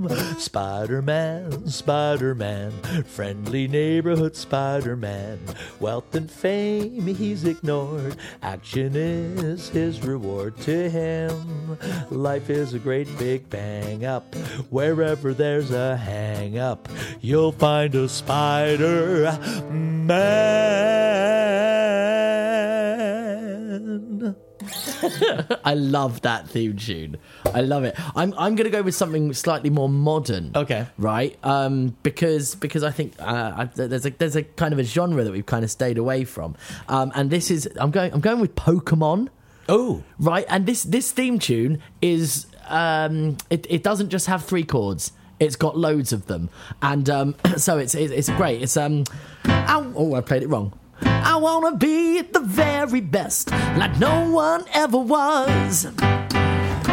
Spider 0.37 1.01
Man, 1.01 1.67
Spider 1.67 2.33
Man, 2.33 2.71
friendly 3.03 3.67
neighborhood 3.67 4.35
Spider 4.35 4.95
Man. 4.95 5.39
Wealth 5.79 6.15
and 6.15 6.31
fame 6.31 7.05
he's 7.07 7.45
ignored, 7.45 8.15
action 8.41 8.95
is 8.95 9.69
his 9.69 10.01
reward 10.01 10.57
to 10.61 10.89
him. 10.89 11.77
Life 12.09 12.49
is 12.49 12.73
a 12.73 12.79
great 12.79 13.07
big 13.19 13.49
bang 13.49 14.03
up. 14.05 14.33
Wherever 14.69 15.33
there's 15.33 15.71
a 15.71 15.95
hang 15.97 16.57
up, 16.57 16.89
you'll 17.21 17.51
find 17.51 17.93
a 17.93 18.09
Spider 18.09 19.37
Man. 19.69 21.19
I 25.65 25.73
love 25.73 26.21
that 26.21 26.49
theme 26.49 26.75
tune. 26.77 27.17
I 27.53 27.61
love 27.61 27.83
it. 27.83 27.95
I'm 28.15 28.33
I'm 28.37 28.55
going 28.55 28.65
to 28.65 28.69
go 28.69 28.81
with 28.81 28.95
something 28.95 29.33
slightly 29.33 29.69
more 29.69 29.89
modern. 29.89 30.51
Okay. 30.55 30.87
Right? 30.97 31.37
Um, 31.43 31.95
because 32.03 32.55
because 32.55 32.83
I 32.83 32.91
think 32.91 33.13
uh, 33.19 33.53
I, 33.55 33.65
there's 33.65 34.05
a 34.05 34.11
there's 34.11 34.35
a 34.35 34.43
kind 34.43 34.73
of 34.73 34.79
a 34.79 34.83
genre 34.83 35.23
that 35.23 35.31
we've 35.31 35.45
kind 35.45 35.63
of 35.63 35.71
stayed 35.71 35.97
away 35.97 36.23
from. 36.25 36.55
Um, 36.87 37.11
and 37.15 37.29
this 37.29 37.51
is 37.51 37.69
I'm 37.79 37.91
going 37.91 38.13
I'm 38.13 38.21
going 38.21 38.39
with 38.39 38.55
Pokemon. 38.55 39.29
Oh, 39.67 40.03
Right? 40.19 40.45
And 40.49 40.65
this 40.65 40.83
this 40.83 41.11
theme 41.11 41.39
tune 41.39 41.81
is 42.01 42.47
um 42.67 43.37
it, 43.49 43.65
it 43.69 43.83
doesn't 43.83 44.09
just 44.09 44.27
have 44.27 44.43
three 44.43 44.63
chords. 44.63 45.11
It's 45.39 45.55
got 45.55 45.77
loads 45.77 46.11
of 46.11 46.25
them, 46.25 46.49
and 46.81 47.09
um, 47.09 47.35
so 47.57 47.77
it's, 47.77 47.95
it's 47.95 48.11
it's 48.11 48.29
great. 48.31 48.61
It's 48.61 48.75
um, 48.75 49.05
I, 49.45 49.81
oh, 49.95 50.15
I 50.15 50.21
played 50.21 50.43
it 50.43 50.49
wrong. 50.49 50.73
I 51.23 51.35
wanna 51.37 51.75
be 51.75 52.21
the 52.21 52.39
very 52.39 53.01
best, 53.01 53.51
like 53.77 53.97
no 53.99 54.29
one 54.29 54.65
ever 54.73 54.97
was. 54.97 55.87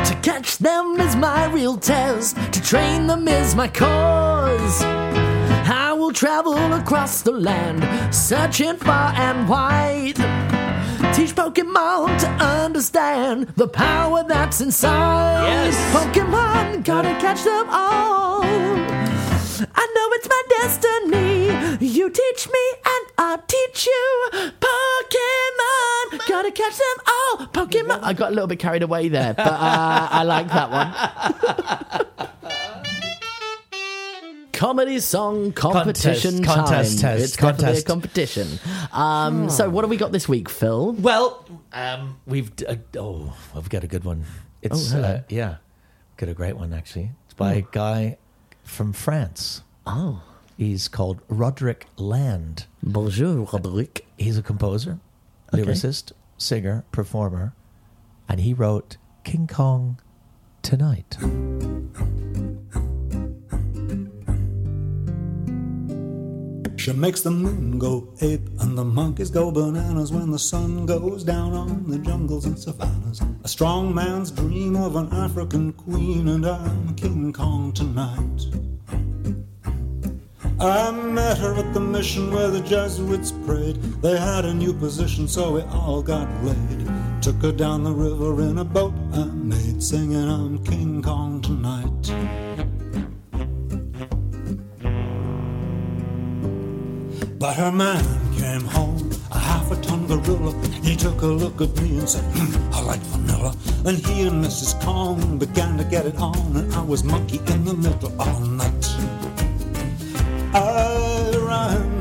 To 0.09 0.15
catch 0.23 0.59
them 0.59 1.01
is 1.01 1.17
my 1.17 1.47
real 1.47 1.77
test. 1.77 2.37
To 2.53 2.63
train 2.63 3.07
them 3.07 3.27
is 3.29 3.55
my 3.55 3.69
cause. 3.69 4.83
I 5.69 5.93
will 5.93 6.13
travel 6.13 6.73
across 6.73 7.23
the 7.23 7.33
land, 7.33 8.15
searching 8.15 8.77
far 8.77 9.13
and 9.17 9.49
wide. 9.49 10.17
Teach 11.15 11.35
Pokemon 11.35 12.19
to 12.21 12.29
understand 12.45 13.49
the 13.57 13.69
power 13.69 14.23
that's 14.23 14.61
inside. 14.61 15.47
Yes. 15.47 15.77
Pokemon, 15.95 16.85
gotta 16.85 17.15
catch 17.21 17.43
them 17.43 17.67
all. 17.71 18.43
I 19.75 19.85
know 19.95 20.09
it's 20.13 20.29
my 20.29 20.43
destiny. 20.59 21.36
You 21.81 22.11
teach 22.11 22.49
me 22.49 22.61
and 22.85 23.07
I'll 23.19 23.39
teach 23.47 23.87
you. 23.87 24.29
Pokemon, 24.33 26.27
Gotta 26.29 26.51
catch 26.51 26.77
them 26.77 26.97
all, 27.07 27.47
Pokemon. 27.49 28.01
I 28.03 28.13
got 28.15 28.33
a 28.33 28.35
little 28.35 28.49
bit 28.49 28.59
carried 28.59 28.83
away 28.83 29.09
there, 29.09 29.33
but 29.35 29.47
uh, 29.47 30.09
I 30.11 30.23
like 30.25 30.49
that 30.49 30.71
one. 30.71 30.93
Comedy 34.53 35.01
song 35.01 35.53
competition 35.53 36.43
Contest, 36.43 36.57
contest, 36.57 37.01
time. 37.01 37.11
test, 37.19 37.25
it's 37.25 37.37
contest. 37.37 37.87
competition. 37.87 38.49
Um, 38.91 39.51
So, 39.51 39.69
what 39.69 39.83
do 39.83 39.89
we 39.89 39.99
got 39.99 40.13
this 40.13 40.27
week, 40.29 40.49
Phil? 40.49 40.93
Well, 40.95 41.45
um, 41.75 42.19
we've 42.27 42.51
uh, 42.67 42.77
oh, 42.97 43.37
we've 43.55 43.69
got 43.69 43.85
a 43.85 43.87
good 43.87 44.05
one. 44.05 44.25
It's 44.63 44.95
Oh, 44.95 45.01
uh, 45.01 45.21
yeah, 45.29 45.57
got 46.17 46.31
a 46.31 46.35
great 46.35 46.57
one 46.57 46.73
actually. 46.73 47.11
It's 47.27 47.35
by 47.35 47.55
a 47.55 47.61
guy 47.71 48.17
from 48.65 48.95
France. 48.95 49.61
Oh, 49.87 50.23
He's 50.57 50.89
called 50.89 51.21
Roderick 51.29 51.87
Land. 51.97 52.67
bonjour, 52.83 53.47
Roderick. 53.53 54.07
He's 54.17 54.39
a 54.39 54.43
composer, 54.43 55.01
Okay. 55.53 55.63
lyricist, 55.63 56.13
singer, 56.39 56.85
performer, 56.93 57.53
and 58.29 58.41
he 58.41 58.55
wrote 58.55 58.97
King 59.25 59.47
Kong 59.47 59.99
Tonight. 60.63 61.17
She 66.79 66.93
makes 66.93 67.23
the 67.23 67.31
moon 67.33 67.79
go 67.79 68.09
ape 68.21 68.49
and 68.61 68.79
the 68.79 68.85
monkeys 68.85 69.31
go 69.31 69.51
bananas 69.51 70.13
when 70.13 70.31
the 70.31 70.39
sun 70.39 70.87
goes 70.87 71.25
down 71.25 71.53
on 71.53 71.91
the 71.91 71.99
jungles 71.99 72.45
and 72.45 72.57
savannas. 72.57 73.21
A 73.43 73.49
strong 73.49 73.93
man's 73.93 74.31
dream 74.31 74.77
of 74.77 74.95
an 74.95 75.13
African 75.13 75.73
queen, 75.73 76.29
and 76.29 76.47
I'm 76.47 76.95
King 76.95 77.33
Kong 77.33 77.73
tonight. 77.73 78.47
I 80.59 80.91
met 80.91 81.37
her 81.39 81.55
at 81.55 81.75
the 81.75 81.81
mission 81.81 82.33
where 82.33 82.49
the 82.49 82.61
Jesuits 82.61 83.31
prayed. 83.45 83.77
They 84.01 84.17
had 84.19 84.47
a 84.47 84.55
new 84.55 84.73
position, 84.73 85.29
so 85.29 85.53
we 85.53 85.61
all 85.63 86.03
got 86.03 86.29
laid. 86.43 86.89
Took 87.21 87.43
her 87.43 87.53
down 87.53 87.85
the 87.85 87.93
river 87.93 88.41
in 88.41 88.59
a 88.59 88.65
boat 88.65 88.95
I 89.13 89.25
made, 89.27 89.83
singing, 89.83 90.17
I'm 90.17 90.65
King 90.65 91.03
Kong 91.03 91.43
tonight. 91.43 91.87
But 97.39 97.55
her 97.57 97.71
man 97.71 98.05
came 98.39 98.63
home, 98.63 99.11
a 99.31 99.39
half 99.39 99.71
a 99.71 99.77
ton 99.83 100.07
gorilla. 100.07 100.55
He 100.83 100.97
took 100.97 101.21
a 101.21 101.27
look 101.27 101.61
at 101.61 101.77
me 101.83 101.99
and 101.99 102.09
said, 102.09 102.25
"Hmm, 102.35 102.73
I 102.73 102.81
like 102.81 103.01
vanilla. 103.13 103.55
And 103.85 103.99
he 103.99 104.27
and 104.27 104.43
Mrs. 104.43 104.81
Kong 104.81 105.37
began 105.37 105.77
to 105.77 105.85
get 105.85 106.07
it 106.07 106.17
on, 106.17 106.57
and 106.57 106.73
I 106.75 106.81
was 106.81 107.05
monkey 107.05 107.41
in 107.53 107.67
the 107.67 107.75
middle 107.75 108.11
all 108.19 108.41
night. 108.41 109.16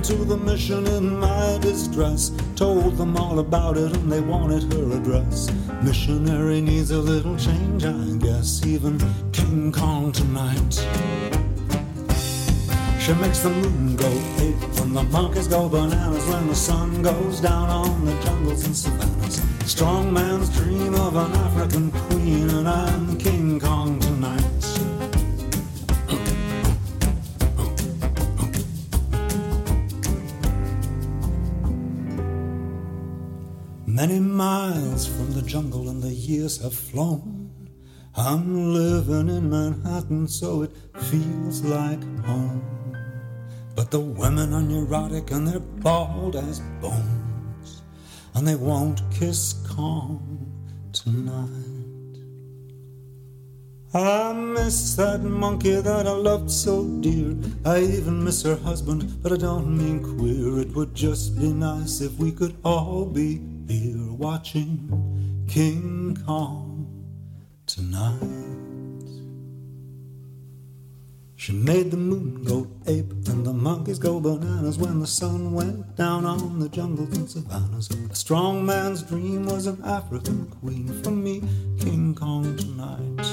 To 0.05 0.13
the 0.13 0.37
mission 0.37 0.85
in 0.85 1.19
my 1.19 1.57
distress, 1.61 2.31
told 2.55 2.95
them 2.95 3.17
all 3.17 3.39
about 3.39 3.75
it, 3.75 3.91
and 3.97 4.11
they 4.11 4.19
wanted 4.19 4.71
her 4.71 4.97
address. 4.97 5.49
Missionary 5.81 6.61
needs 6.61 6.91
a 6.91 6.99
little 6.99 7.35
change, 7.37 7.83
I 7.85 8.15
guess, 8.19 8.63
even 8.67 8.99
King 9.31 9.71
Kong 9.71 10.11
tonight. 10.11 10.73
She 12.99 13.13
makes 13.13 13.39
the 13.39 13.49
moon 13.49 13.95
go 13.95 14.07
ape 14.37 14.81
and 14.81 14.95
the 14.95 15.03
monkeys 15.09 15.47
go 15.47 15.67
bananas 15.67 16.27
when 16.27 16.49
the 16.49 16.55
sun 16.55 17.01
goes 17.01 17.41
down 17.41 17.67
on 17.67 18.05
the 18.05 18.13
jungles 18.23 18.63
and 18.63 18.75
savannas. 18.75 19.41
Strong 19.65 20.13
man's 20.13 20.49
dream 20.55 20.93
of 20.93 21.15
an 21.15 21.33
African 21.33 21.89
queen, 21.91 22.47
and 22.51 22.69
I'm 22.69 23.17
King 23.17 23.59
Kong 23.59 23.99
tonight. 23.99 24.64
Many 34.05 34.19
miles 34.19 35.07
from 35.07 35.33
the 35.33 35.41
jungle 35.41 35.89
and 35.89 35.99
the 35.99 36.13
years 36.13 36.61
have 36.61 36.75
flown. 36.75 37.49
I'm 38.15 38.71
living 38.71 39.29
in 39.29 39.49
Manhattan, 39.49 40.27
so 40.27 40.61
it 40.61 40.71
feels 41.09 41.63
like 41.63 42.03
home. 42.23 42.61
But 43.75 43.89
the 43.89 43.99
women 43.99 44.53
are 44.53 44.61
neurotic 44.61 45.31
and 45.31 45.47
they're 45.47 45.59
bald 45.59 46.35
as 46.35 46.59
bones, 46.79 47.81
and 48.35 48.47
they 48.47 48.53
won't 48.53 49.01
kiss 49.09 49.53
Kong 49.67 50.53
tonight. 50.93 52.19
I 53.91 54.33
miss 54.33 54.93
that 54.97 55.23
monkey 55.23 55.81
that 55.81 56.05
I 56.05 56.11
loved 56.11 56.51
so 56.51 56.85
dear. 56.99 57.35
I 57.65 57.79
even 57.79 58.23
miss 58.23 58.43
her 58.43 58.57
husband, 58.57 59.23
but 59.23 59.31
I 59.31 59.37
don't 59.37 59.75
mean 59.75 60.03
queer. 60.03 60.59
It 60.59 60.75
would 60.75 60.93
just 60.93 61.39
be 61.39 61.51
nice 61.51 62.01
if 62.01 62.19
we 62.19 62.31
could 62.31 62.55
all 62.63 63.07
be 63.07 63.41
here 63.67 64.11
watching 64.11 65.45
King 65.47 66.17
Kong 66.25 66.87
tonight. 67.65 68.19
She 71.35 71.53
made 71.53 71.91
the 71.91 71.97
moon 71.97 72.43
go 72.43 72.67
ape 72.87 73.11
and 73.27 73.45
the 73.45 73.53
monkeys 73.53 73.99
go 73.99 74.19
bananas 74.19 74.77
when 74.77 74.99
the 74.99 75.07
sun 75.07 75.53
went 75.53 75.95
down 75.95 76.25
on 76.25 76.59
the 76.59 76.69
jungles 76.69 77.15
and 77.15 77.29
savannas. 77.29 77.89
A 78.09 78.15
strong 78.15 78.65
man's 78.65 79.03
dream 79.03 79.45
was 79.45 79.67
an 79.67 79.83
African 79.83 80.47
queen 80.47 80.87
for 81.03 81.11
me, 81.11 81.41
King 81.79 82.15
Kong 82.15 82.57
tonight. 82.57 83.25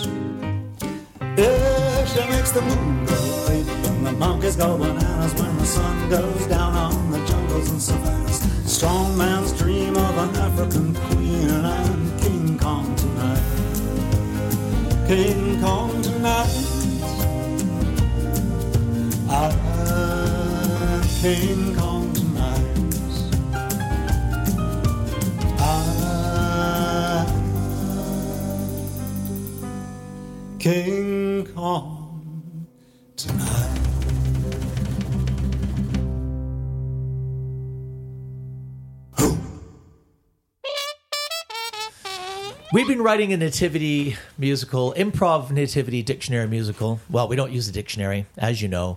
Yeah, 1.38 2.04
she 2.04 2.20
makes 2.28 2.50
the 2.50 2.60
moon 2.60 3.06
go 3.06 3.46
ape 3.48 3.66
and 3.66 4.06
the 4.06 4.12
monkeys 4.12 4.56
go 4.56 4.76
bananas 4.76 5.34
when 5.40 5.56
the 5.56 5.64
sun 5.64 6.10
goes 6.10 6.46
down 6.46 6.74
on 6.74 7.11
jungles 7.62 7.70
and 7.70 7.80
savannas. 7.80 8.40
Strong 8.70 9.16
man's 9.16 9.52
dream 9.58 9.96
of 9.96 10.18
an 10.18 10.36
African 10.36 10.94
queen, 10.94 11.48
and 11.48 11.66
I'm 11.66 12.18
King 12.18 12.58
Kong 12.58 12.94
tonight. 12.96 13.42
King 15.06 15.60
Kong 15.60 16.02
tonight. 16.02 16.50
I'm 19.28 21.02
King 21.20 21.74
Kong 21.76 22.12
tonight. 22.12 22.68
I'm 25.60 27.26
King 30.58 31.46
Kong 31.54 31.91
We've 42.72 42.88
been 42.88 43.02
writing 43.02 43.34
a 43.34 43.36
nativity 43.36 44.16
musical, 44.38 44.94
improv 44.96 45.50
nativity 45.50 46.02
dictionary 46.02 46.48
musical. 46.48 47.00
Well, 47.10 47.28
we 47.28 47.36
don't 47.36 47.52
use 47.52 47.68
a 47.68 47.72
dictionary, 47.72 48.24
as 48.38 48.62
you 48.62 48.68
know. 48.68 48.96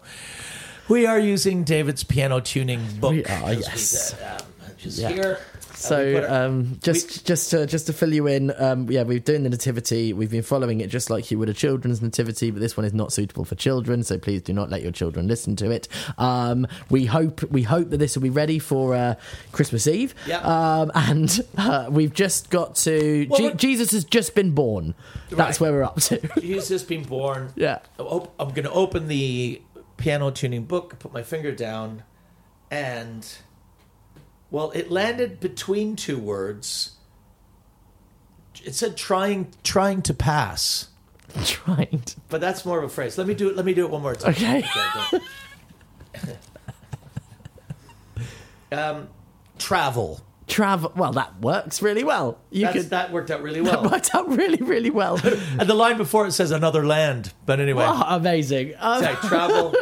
We 0.88 1.06
are 1.06 1.20
using 1.20 1.66
David's 1.66 2.06
piano 2.06 2.40
tuning 2.40 2.82
book. 3.02 3.12
We 3.12 3.26
are, 3.26 3.50
as 3.50 3.58
we 3.58 3.64
yes. 3.64 4.12
did, 4.14 4.24
um, 4.24 4.38
which 4.70 4.86
is 4.86 5.00
Yeah. 5.00 5.10
here. 5.10 5.40
So 5.88 6.26
um, 6.30 6.78
just 6.82 7.26
just 7.26 7.52
to 7.52 7.66
just 7.66 7.88
to 7.88 7.94
fill 7.94 8.14
you 8.14 8.28
in, 8.28 8.52
um, 8.58 8.90
yeah, 8.90 9.04
we're 9.04 9.20
doing 9.20 9.44
the 9.44 9.50
nativity. 9.50 10.14
We've 10.14 10.32
been 10.32 10.44
following 10.44 10.82
it 10.82 10.90
just 10.90 11.10
like 11.10 11.30
you 11.32 11.40
would 11.40 11.50
a 11.50 11.54
children's 11.54 12.02
nativity, 12.02 12.52
but 12.52 12.60
this 12.60 12.76
one 12.78 12.86
is 12.86 12.94
not 12.94 13.14
suitable 13.14 13.46
for 13.46 13.56
children. 13.56 14.04
So 14.04 14.18
please 14.18 14.42
do 14.42 14.54
not 14.54 14.70
let 14.70 14.82
your 14.82 14.92
children 14.92 15.28
listen 15.28 15.56
to 15.58 15.70
it. 15.72 15.88
Um, 16.18 16.68
we 16.90 17.06
hope 17.06 17.44
we 17.52 17.64
hope 17.64 17.90
that 17.92 17.98
this 17.98 18.16
will 18.16 18.24
be 18.24 18.30
ready 18.30 18.60
for 18.60 18.96
uh, 18.96 19.16
Christmas 19.52 19.88
Eve. 19.88 20.16
Yeah. 20.28 20.40
Um, 20.40 20.92
and 20.96 21.42
uh, 21.58 21.88
we've 21.90 22.14
just 22.14 22.50
got 22.50 22.76
to. 22.78 23.28
Well, 23.30 23.40
Je- 23.52 23.56
Jesus 23.56 23.92
has 23.92 24.04
just 24.06 24.36
been 24.36 24.52
born. 24.52 24.96
That's 25.30 25.60
Right. 25.60 25.62
where 25.62 25.72
we're 25.74 25.84
up 25.84 25.98
to. 26.02 26.18
He's 26.42 26.68
just 26.70 26.88
been 26.88 27.04
born. 27.04 27.52
Yeah. 27.56 27.80
I'm 28.00 28.28
going 28.38 28.64
to 28.64 28.72
open 28.72 29.08
the 29.08 29.62
piano 29.98 30.32
tuning 30.32 30.66
book, 30.66 31.00
put 31.00 31.14
my 31.14 31.24
finger 31.24 31.52
down, 31.54 32.04
and 32.72 33.26
well, 34.52 34.72
it 34.72 34.90
landed 34.92 35.40
between 35.40 35.96
two 35.96 36.18
words. 36.18 36.92
It 38.64 38.74
said 38.76 38.98
trying 38.98 39.54
trying 39.64 40.02
to 40.04 40.14
pass. 40.14 40.90
Trying 41.46 42.00
to. 42.06 42.16
But 42.30 42.40
that's 42.40 42.64
more 42.66 42.78
of 42.78 42.86
a 42.86 42.90
phrase. 42.90 43.18
Let 43.18 43.28
me 43.28 43.34
do 43.34 43.50
it. 43.50 43.58
Let 43.58 43.66
me 43.66 43.74
do 43.74 43.84
it 43.84 43.92
one 43.92 44.02
more 44.02 44.16
time. 44.16 44.32
Okay. 44.32 44.64
Okay, 46.16 46.34
um, 48.72 49.10
travel. 49.60 50.22
Travel. 50.48 50.94
Well, 50.96 51.12
that 51.14 51.42
works 51.42 51.82
really 51.82 52.04
well. 52.04 52.40
You 52.52 52.66
That's, 52.66 52.78
could. 52.78 52.90
that 52.92 53.12
worked 53.12 53.32
out 53.32 53.42
really 53.42 53.62
That 53.64 53.82
well. 53.82 53.92
worked 53.92 54.14
out 54.14 54.30
really, 54.30 54.62
really 54.64 54.92
well. 54.92 55.20
and 55.24 55.68
the 55.68 55.74
line 55.74 55.98
before 55.98 56.28
it 56.28 56.32
says 56.34 56.52
another 56.52 56.86
land. 56.86 57.34
But 57.46 57.60
anyway, 57.60 57.84
Wow, 57.84 58.06
amazing. 58.08 58.74
Um, 58.80 59.02
Say, 59.04 59.16
travel. 59.28 59.74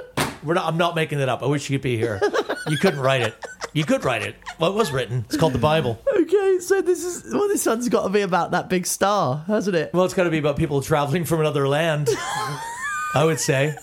We're 0.43 0.53
not. 0.55 0.65
I'm 0.65 0.77
not 0.77 0.95
making 0.95 1.19
it 1.19 1.29
up. 1.29 1.43
I 1.43 1.45
wish 1.45 1.69
you 1.69 1.77
could 1.77 1.83
be 1.83 1.97
here. 1.97 2.19
You 2.67 2.77
couldn't 2.77 2.99
write 2.99 3.21
it. 3.21 3.35
You 3.73 3.85
could 3.85 4.03
write 4.05 4.21
it. 4.21 4.35
Well, 4.59 4.71
it 4.71 4.75
was 4.75 4.91
written. 4.91 5.25
It's 5.27 5.37
called 5.37 5.53
the 5.53 5.59
Bible. 5.59 5.99
Okay, 6.15 6.59
so 6.59 6.81
this 6.81 7.03
is 7.03 7.33
well. 7.33 7.47
This 7.47 7.65
one's 7.65 7.89
got 7.89 8.03
to 8.03 8.09
be 8.09 8.21
about 8.21 8.51
that 8.51 8.69
big 8.69 8.85
star, 8.85 9.43
hasn't 9.47 9.75
it? 9.75 9.93
Well, 9.93 10.05
it's 10.05 10.13
got 10.13 10.23
to 10.23 10.29
be 10.29 10.37
about 10.37 10.57
people 10.57 10.81
traveling 10.81 11.25
from 11.25 11.39
another 11.39 11.67
land. 11.67 12.09
I 13.15 13.23
would 13.25 13.39
say. 13.39 13.75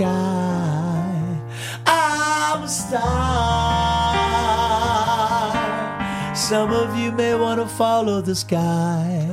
Sky. 0.00 1.40
I'm 1.86 2.62
a 2.62 2.68
star. 2.68 3.04
Some 6.34 6.70
of 6.70 6.96
you 6.96 7.12
may 7.12 7.34
want 7.34 7.60
to 7.60 7.66
follow 7.66 8.22
this 8.22 8.42
guy, 8.42 9.26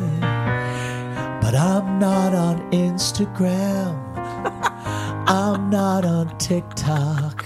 but 1.42 1.56
I'm 1.56 2.00
not 2.00 2.34
on 2.34 2.70
Instagram. 2.72 3.96
I'm 5.28 5.70
not 5.70 6.04
on 6.04 6.38
TikTok. 6.38 7.46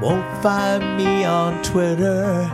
Won't 0.00 0.42
find 0.42 0.96
me 0.96 1.24
on 1.24 1.60
Twitter. 1.64 2.48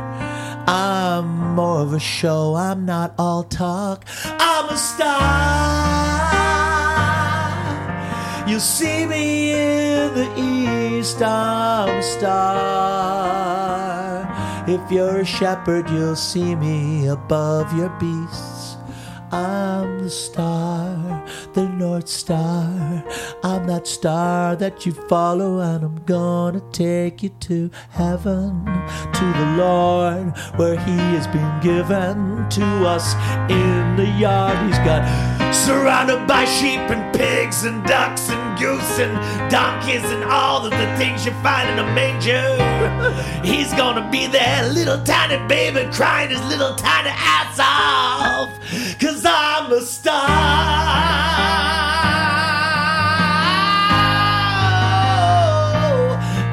I'm 0.67 1.55
more 1.55 1.81
of 1.81 1.93
a 1.93 2.01
show. 2.01 2.55
I'm 2.55 2.87
not 2.87 3.15
all 3.19 3.43
talk. 3.43 4.07
I'm 4.25 4.69
a 4.71 4.77
star. 4.79 6.48
You'll 8.49 8.61
see 8.61 9.05
me 9.05 9.53
in 9.53 10.15
the 10.15 10.27
east. 10.41 11.21
I'm 11.21 11.99
a 11.99 12.03
star. 12.03 12.39
If 14.67 14.91
you're 14.91 15.19
a 15.21 15.25
shepherd, 15.25 15.91
you'll 15.91 16.17
see 16.17 16.55
me 16.55 17.09
above 17.09 17.77
your 17.77 17.91
beasts. 18.01 18.48
I'm 19.31 20.03
the 20.03 20.11
star, 20.11 21.27
the 21.53 21.69
North 21.69 22.09
Star. 22.09 23.05
I'm 23.43 23.67
that 23.67 23.87
star 23.87 24.57
that 24.57 24.87
you 24.87 24.93
follow, 24.93 25.61
and 25.61 25.85
I'm 25.85 26.05
gonna 26.05 26.63
take 26.73 27.23
you 27.23 27.29
to 27.41 27.71
heaven, 27.91 28.65
to 28.65 29.25
the 29.39 29.55
Lord, 29.59 30.37
where 30.57 30.79
He 30.79 30.97
has 31.17 31.27
been 31.27 31.61
given 31.61 32.49
to 32.49 32.65
us 32.87 33.15
in 33.51 33.97
the 33.97 34.07
yard. 34.19 34.57
He's 34.67 34.79
got 34.79 35.03
surrounded 35.55 36.27
by 36.27 36.45
sheep 36.47 36.81
and 36.81 37.15
pigs 37.15 37.65
and 37.65 37.85
ducks 37.85 38.31
and 38.31 38.48
goose 38.59 38.99
and 38.99 39.15
donkeys 39.51 40.05
and 40.05 40.25
all 40.25 40.65
of 40.65 40.71
the 40.71 40.97
things 40.97 41.25
you 41.25 41.33
find 41.43 41.71
in 41.71 41.79
a 41.79 41.87
manger. 41.95 42.43
He's 43.45 43.73
gonna 43.75 44.09
be 44.11 44.27
there, 44.27 44.69
little 44.69 45.03
tiny 45.05 45.39
baby, 45.49 45.89
crying 45.93 46.31
his 46.31 46.45
little 46.47 46.75
tiny 46.75 47.11
ass 47.11 47.59
off. 47.61 48.51
Cause 49.01 49.25
I'm 49.27 49.73
a 49.73 49.81
star. 49.81 50.29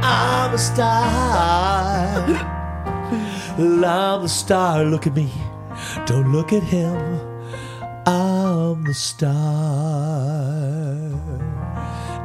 I'm 0.04 0.54
a 0.54 0.58
star. 0.58 1.36
I'm 3.86 4.24
the 4.24 4.30
star. 4.30 4.84
Look 4.84 5.08
at 5.08 5.15
me. 5.15 5.32
Don't 6.06 6.32
look 6.32 6.52
at 6.54 6.63
him. 6.63 6.96
I'm 8.06 8.84
the 8.84 8.94
star. 8.94 9.32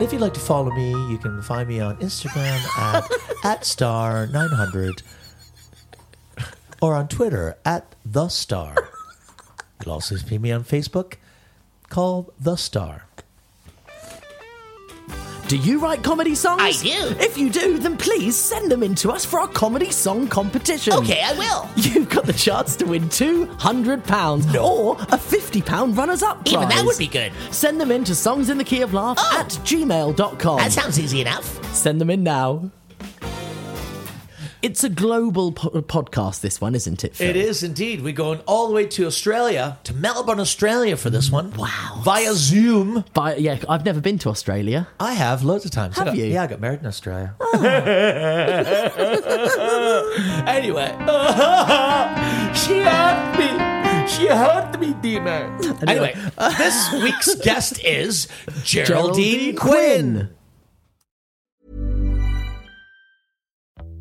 And 0.00 0.06
if 0.06 0.14
you'd 0.14 0.22
like 0.22 0.32
to 0.32 0.40
follow 0.40 0.70
me, 0.70 0.92
you 1.10 1.18
can 1.18 1.42
find 1.42 1.68
me 1.68 1.78
on 1.78 1.98
Instagram 1.98 2.56
at, 2.78 3.04
at 3.44 3.60
star900 3.64 5.02
or 6.80 6.94
on 6.94 7.06
Twitter 7.06 7.58
at 7.66 7.94
the 8.02 8.30
star. 8.30 8.74
You'll 9.84 9.92
also 9.92 10.16
see 10.16 10.38
me 10.38 10.52
on 10.52 10.64
Facebook 10.64 11.16
called 11.90 12.32
The 12.40 12.56
Star. 12.56 13.09
Do 15.50 15.56
you 15.56 15.80
write 15.80 16.04
comedy 16.04 16.36
songs? 16.36 16.62
I 16.62 16.70
do. 16.70 17.16
If 17.18 17.36
you 17.36 17.50
do, 17.50 17.76
then 17.80 17.96
please 17.96 18.36
send 18.36 18.70
them 18.70 18.84
in 18.84 18.94
to 18.94 19.10
us 19.10 19.24
for 19.24 19.40
our 19.40 19.48
comedy 19.48 19.90
song 19.90 20.28
competition. 20.28 20.92
Okay, 20.92 21.20
I 21.24 21.32
will. 21.32 21.68
You've 21.74 22.08
got 22.08 22.24
the 22.24 22.32
chance 22.32 22.76
to 22.76 22.84
win 22.84 23.08
£200 23.08 24.62
or 24.62 24.92
a 24.94 25.18
£50 25.18 25.96
runners 25.96 26.22
up 26.22 26.44
prize. 26.44 26.54
Even 26.54 26.68
that 26.68 26.84
would 26.84 26.98
be 26.98 27.08
good. 27.08 27.32
Send 27.50 27.80
them 27.80 27.90
in 27.90 28.04
to 28.04 28.12
songsintheKeyOfLaugh 28.12 29.16
Oh. 29.18 29.38
at 29.40 29.48
gmail.com. 29.66 30.58
That 30.58 30.70
sounds 30.70 31.00
easy 31.00 31.20
enough. 31.20 31.74
Send 31.74 32.00
them 32.00 32.10
in 32.10 32.22
now. 32.22 32.70
It's 34.62 34.84
a 34.84 34.90
global 34.90 35.52
po- 35.52 35.70
podcast, 35.80 36.42
this 36.42 36.60
one, 36.60 36.74
isn't 36.74 37.02
it, 37.02 37.16
Phil? 37.16 37.30
It 37.30 37.36
is 37.36 37.62
indeed. 37.62 38.02
We're 38.02 38.12
going 38.12 38.40
all 38.46 38.68
the 38.68 38.74
way 38.74 38.84
to 38.88 39.06
Australia, 39.06 39.78
to 39.84 39.94
Melbourne, 39.94 40.38
Australia 40.38 40.98
for 40.98 41.08
this 41.08 41.30
one. 41.30 41.50
Wow. 41.52 42.02
Via 42.04 42.34
Zoom. 42.34 43.04
By, 43.14 43.36
yeah, 43.36 43.58
I've 43.70 43.86
never 43.86 44.02
been 44.02 44.18
to 44.18 44.28
Australia. 44.28 44.86
I 45.00 45.14
have 45.14 45.42
loads 45.44 45.64
of 45.64 45.70
times. 45.70 45.96
I 45.96 46.00
Have 46.04 46.08
got- 46.08 46.16
you? 46.18 46.26
Yeah, 46.26 46.42
I 46.42 46.46
got 46.46 46.60
married 46.60 46.80
in 46.80 46.86
Australia. 46.86 47.34
Ah. 47.40 47.56
anyway, 50.46 50.88
she 52.54 52.80
hurt 52.82 53.38
me. 53.38 53.48
She 54.08 54.26
hurt 54.26 54.78
me, 54.78 54.92
demon. 55.00 55.58
Anyway, 55.88 56.14
this 56.58 56.92
week's 57.02 57.34
guest 57.36 57.82
is 57.84 58.28
Geraldine, 58.64 59.54
Geraldine 59.54 59.56
Quinn. 59.56 60.12
Quinn. 60.14 60.30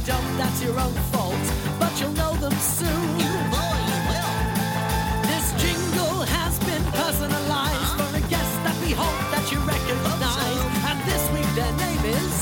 you 0.00 0.06
don't, 0.06 0.36
that's 0.38 0.62
your 0.62 0.78
own 0.78 0.92
fault. 1.12 1.34
But 1.78 1.98
you'll 2.00 2.12
know 2.12 2.34
them 2.34 2.52
soon. 2.52 3.16
This 5.22 5.52
jingle 5.62 6.22
has 6.36 6.58
been 6.60 6.82
personalized 6.92 7.96
for 7.96 8.16
a 8.16 8.20
guest 8.28 8.54
that 8.64 8.76
we 8.84 8.92
hope 8.92 9.20
that 9.32 9.50
you 9.52 9.58
recognize. 9.60 10.60
And 10.88 10.98
this 11.08 11.30
week 11.32 11.48
their 11.54 11.72
name 11.76 12.04
is 12.16 12.32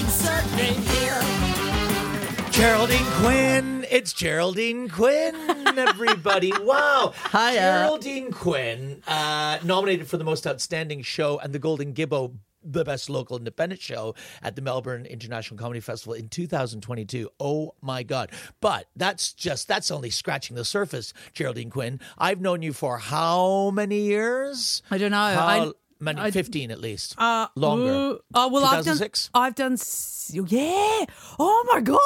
Insert 0.00 0.44
Name 0.56 0.82
Here. 0.82 2.50
Geraldine 2.50 3.06
Quinn. 3.20 3.86
It's 3.90 4.12
Geraldine 4.12 4.88
Quinn, 4.88 5.34
everybody. 5.78 6.52
wow. 6.60 7.12
Hiya. 7.30 7.84
Geraldine 7.86 8.32
Quinn, 8.32 9.02
uh, 9.06 9.58
nominated 9.62 10.08
for 10.08 10.16
the 10.16 10.24
most 10.24 10.46
outstanding 10.46 11.02
show 11.02 11.38
and 11.38 11.52
the 11.52 11.58
Golden 11.58 11.94
Gibbo, 11.94 12.34
the 12.66 12.84
best 12.84 13.08
local 13.08 13.36
independent 13.38 13.80
show 13.80 14.14
at 14.42 14.56
the 14.56 14.62
Melbourne 14.62 15.06
International 15.06 15.58
Comedy 15.58 15.80
Festival 15.80 16.14
in 16.14 16.28
2022. 16.28 17.30
Oh 17.40 17.74
my 17.80 18.02
God. 18.02 18.30
But 18.60 18.86
that's 18.96 19.32
just, 19.32 19.68
that's 19.68 19.90
only 19.90 20.10
scratching 20.10 20.56
the 20.56 20.64
surface, 20.64 21.12
Geraldine 21.32 21.70
Quinn. 21.70 22.00
I've 22.18 22.40
known 22.40 22.62
you 22.62 22.72
for 22.72 22.98
how 22.98 23.70
many 23.70 24.00
years? 24.00 24.82
I 24.90 24.98
don't 24.98 25.10
know. 25.12 25.16
How 25.16 25.46
I- 25.46 25.72
many? 26.00 26.20
I- 26.20 26.30
15 26.30 26.70
at 26.70 26.80
least. 26.80 27.14
Uh, 27.18 27.46
Longer. 27.54 27.84
ooh, 27.92 28.18
Oh 28.34 28.48
well, 28.48 28.64
I've 28.64 28.84
done. 28.84 28.96
2006? 28.98 29.30
I've 29.34 29.54
done. 29.54 29.76
Yeah. 30.48 31.04
Oh 31.38 31.64
my 31.72 31.80
god. 31.80 32.00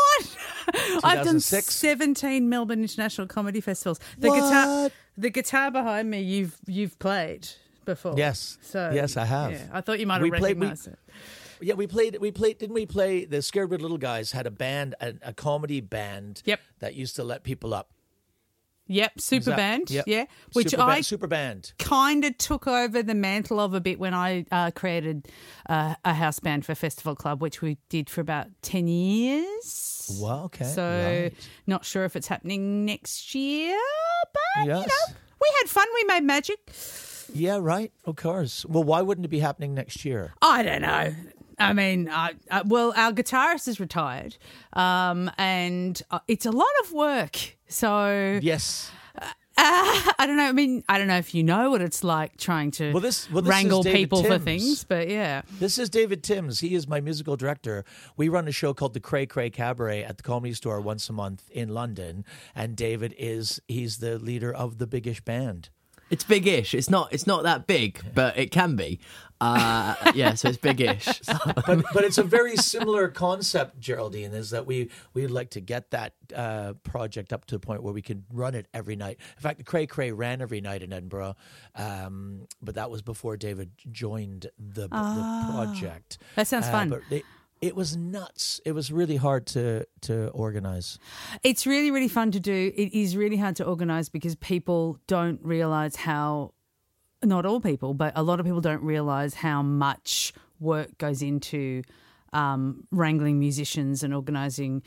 I've 1.03 1.25
done 1.25 1.41
2006? 1.41 1.75
seventeen 1.75 2.49
Melbourne 2.51 2.83
International 2.83 3.27
Comedy 3.27 3.61
Festivals. 3.63 3.99
The 4.19 4.29
guitar. 4.29 4.91
The 5.17 5.31
guitar 5.31 5.71
behind 5.71 6.11
me. 6.11 6.21
You've 6.21 6.57
you've 6.67 6.99
played 6.99 7.49
before. 7.85 8.15
Yes. 8.17 8.59
So 8.63 8.91
Yes, 8.95 9.17
I 9.17 9.25
have. 9.25 9.53
Yeah, 9.53 9.67
I 9.73 9.81
thought 9.81 10.01
you 10.01 10.07
might 10.07 10.15
have 10.15 10.23
We 10.23 10.31
played- 10.31 10.43
we- 10.59 10.67
recognized 10.67 10.89
it. 10.89 10.99
Yeah, 11.63 11.75
we 11.75 11.87
played. 11.87 12.17
We 12.21 12.31
played. 12.31 12.57
Didn't 12.59 12.75
we 12.75 12.87
play? 12.87 13.27
The 13.27 13.43
Scared 13.43 13.71
Little 13.71 13.99
Guys 13.99 14.33
had 14.33 14.47
a 14.47 14.51
band, 14.51 14.95
a, 15.01 15.13
a 15.23 15.33
comedy 15.35 15.81
band. 15.83 16.41
Yep. 16.47 16.59
That 16.79 16.95
used 16.95 17.17
to 17.17 17.25
let 17.25 17.45
people 17.45 17.75
up. 17.75 17.91
Yep. 18.87 19.21
Super 19.21 19.51
that- 19.51 19.57
band. 19.57 19.91
Yep. 19.91 20.05
Yeah. 20.09 20.25
Which 20.55 20.71
super 20.71 20.83
I 20.83 20.95
band, 20.95 21.07
super 21.07 21.27
band. 21.27 21.73
kind 21.79 22.25
of 22.25 22.37
took 22.39 22.67
over 22.67 23.03
the 23.03 23.15
mantle 23.15 23.61
of 23.61 23.75
a 23.75 23.81
bit 23.81 24.01
when 24.01 24.15
I 24.15 24.47
uh, 24.51 24.71
created 24.71 25.29
uh, 25.69 25.95
a 26.05 26.15
house 26.15 26.41
band 26.41 26.65
for 26.65 26.75
Festival 26.75 27.15
Club, 27.15 27.43
which 27.43 27.61
we 27.61 27.77
did 27.91 28.09
for 28.09 28.23
about 28.23 28.47
10 28.63 28.89
years. 28.89 30.19
Wow. 30.19 30.45
Okay. 30.45 30.65
So, 30.65 30.83
right. 30.83 31.35
not 31.67 31.85
sure 31.85 32.05
if 32.05 32.17
it's 32.17 32.27
happening 32.27 32.85
next 32.87 33.35
year, 33.35 33.79
but 34.33 34.63
you 34.65 34.71
know, 34.71 34.85
we 35.41 35.49
had 35.61 35.69
fun. 35.69 35.87
We 35.95 36.05
made 36.05 36.25
magic. 36.25 36.59
Yeah. 37.35 37.59
Right. 37.61 37.93
Of 38.05 38.17
course. 38.17 38.65
Well, 38.67 38.85
why 38.85 39.03
wouldn't 39.03 39.25
it 39.25 39.29
be 39.29 39.41
happening 39.41 39.75
next 39.75 40.05
year? 40.05 40.33
I 40.43 40.63
don't 40.63 40.83
know. 40.83 41.15
I 41.59 41.75
mean, 41.75 42.09
I, 42.09 42.33
I, 42.51 42.63
well, 42.63 42.95
our 42.97 43.13
guitarist 43.13 43.69
is 43.69 43.79
retired, 43.79 44.39
um, 44.73 45.31
and 45.37 46.01
uh, 46.11 46.21
it's 46.27 46.47
a 46.47 46.51
lot 46.51 46.67
of 46.85 46.93
work. 46.93 47.37
So 47.69 48.39
Yes. 48.43 48.91
uh, 49.21 49.27
I 49.59 50.25
don't 50.27 50.39
know. 50.39 50.45
I 50.49 50.53
mean, 50.53 50.83
I 50.89 50.97
don't 50.97 51.07
know 51.07 51.19
if 51.19 51.35
you 51.35 51.43
know 51.43 51.69
what 51.69 51.83
it's 51.83 52.03
like 52.03 52.39
trying 52.39 52.71
to 52.73 52.93
Well, 52.93 53.03
this, 53.03 53.31
well, 53.31 53.43
this 53.43 53.51
wrangle 53.51 53.85
people 53.85 54.25
for 54.25 54.39
things, 54.39 54.85
but 54.85 55.11
yeah. 55.11 55.43
This 55.59 55.77
is 55.79 55.91
David 55.91 56.23
Timms. 56.23 56.61
He 56.61 56.75
is 56.75 56.89
my 56.89 57.03
musical 57.03 57.37
director. 57.37 57.85
We 58.17 58.31
run 58.31 58.49
a 58.49 58.53
show 58.53 58.73
called 58.73 58.95
the 58.95 59.01
Cray 59.01 59.27
Cray 59.27 59.51
Cabaret 59.51 60.03
at 60.03 60.17
the 60.17 60.23
Comedy 60.23 60.55
Store 60.55 60.81
once 60.81 61.11
a 61.11 61.13
month 61.13 61.51
in 61.51 61.69
London, 61.69 62.25
and 62.55 62.75
David 62.75 63.15
is 63.19 63.61
he's 63.69 63.99
the 63.99 64.19
leader 64.19 64.51
of 64.51 64.79
the 64.79 64.87
Biggish 64.87 65.21
Band. 65.21 65.69
It's 66.11 66.25
big-ish. 66.25 66.75
It's 66.75 66.91
not. 66.91 67.13
It's 67.13 67.27
not 67.27 67.45
that 67.45 67.67
big, 67.67 68.01
but 68.15 68.37
it 68.37 68.51
can 68.51 68.77
be. 68.77 69.01
Uh, 69.41 69.95
yeah, 70.15 70.35
so 70.35 70.49
it's 70.49 70.59
big-ish. 70.59 71.21
but 71.67 71.83
but 71.95 72.05
it's 72.05 72.19
a 72.19 72.23
very 72.23 72.57
similar 72.57 73.09
concept, 73.09 73.81
Geraldine. 73.81 74.33
Is 74.35 74.51
that 74.51 74.67
we 74.67 74.91
we'd 75.15 75.29
like 75.29 75.51
to 75.51 75.61
get 75.61 75.93
that 75.93 76.13
uh, 76.35 76.75
project 76.83 77.33
up 77.33 77.47
to 77.47 77.55
the 77.55 77.59
point 77.61 77.83
where 77.83 77.95
we 77.95 78.03
can 78.03 78.25
run 78.33 78.55
it 78.55 78.67
every 78.75 78.97
night. 78.97 79.19
In 79.37 79.43
fact, 79.43 79.59
the 79.59 79.65
Cray 79.65 79.87
Cray 79.87 80.13
ran 80.13 80.43
every 80.43 80.61
night 80.61 80.83
in 80.83 80.93
Edinburgh, 80.93 81.37
um, 81.75 82.47
but 82.61 82.75
that 82.75 82.91
was 82.91 83.01
before 83.03 83.37
David 83.39 83.71
joined 83.91 84.51
the, 84.59 84.89
Ah. 84.93 85.47
the 85.47 85.53
project. 85.55 86.19
That 86.37 86.47
sounds 86.47 86.67
Uh, 86.67 86.73
fun. 86.73 86.89
But 86.91 87.03
it, 87.61 87.77
was 87.77 87.97
nuts. 87.97 88.61
It 88.65 88.73
was 88.73 88.93
really 88.93 89.17
hard 89.17 89.47
to 89.49 89.87
to 90.03 90.29
organize. 90.29 90.99
It's 91.43 91.67
really, 91.67 91.91
really 91.91 92.09
fun 92.09 92.31
to 92.33 92.41
do. 92.41 92.73
It 92.75 92.93
is 92.93 93.17
really 93.17 93.37
hard 93.37 93.57
to 93.57 93.65
organize 93.65 94.09
because 94.09 94.35
people 94.37 94.99
don't 95.07 95.41
realize 95.43 95.97
how, 95.97 96.55
not 97.23 97.47
all 97.47 97.61
people, 97.61 97.95
but 97.95 98.13
a 98.17 98.23
lot 98.23 98.41
of 98.41 98.47
people 98.47 98.61
don't 98.61 98.83
realize 98.83 99.35
how 99.35 99.63
much 99.63 100.33
work 100.59 100.97
goes 100.99 101.23
into 101.23 101.83
um, 102.33 102.87
wrangling 102.91 103.39
musicians 103.39 104.03
and 104.03 104.15
organizing 104.15 104.83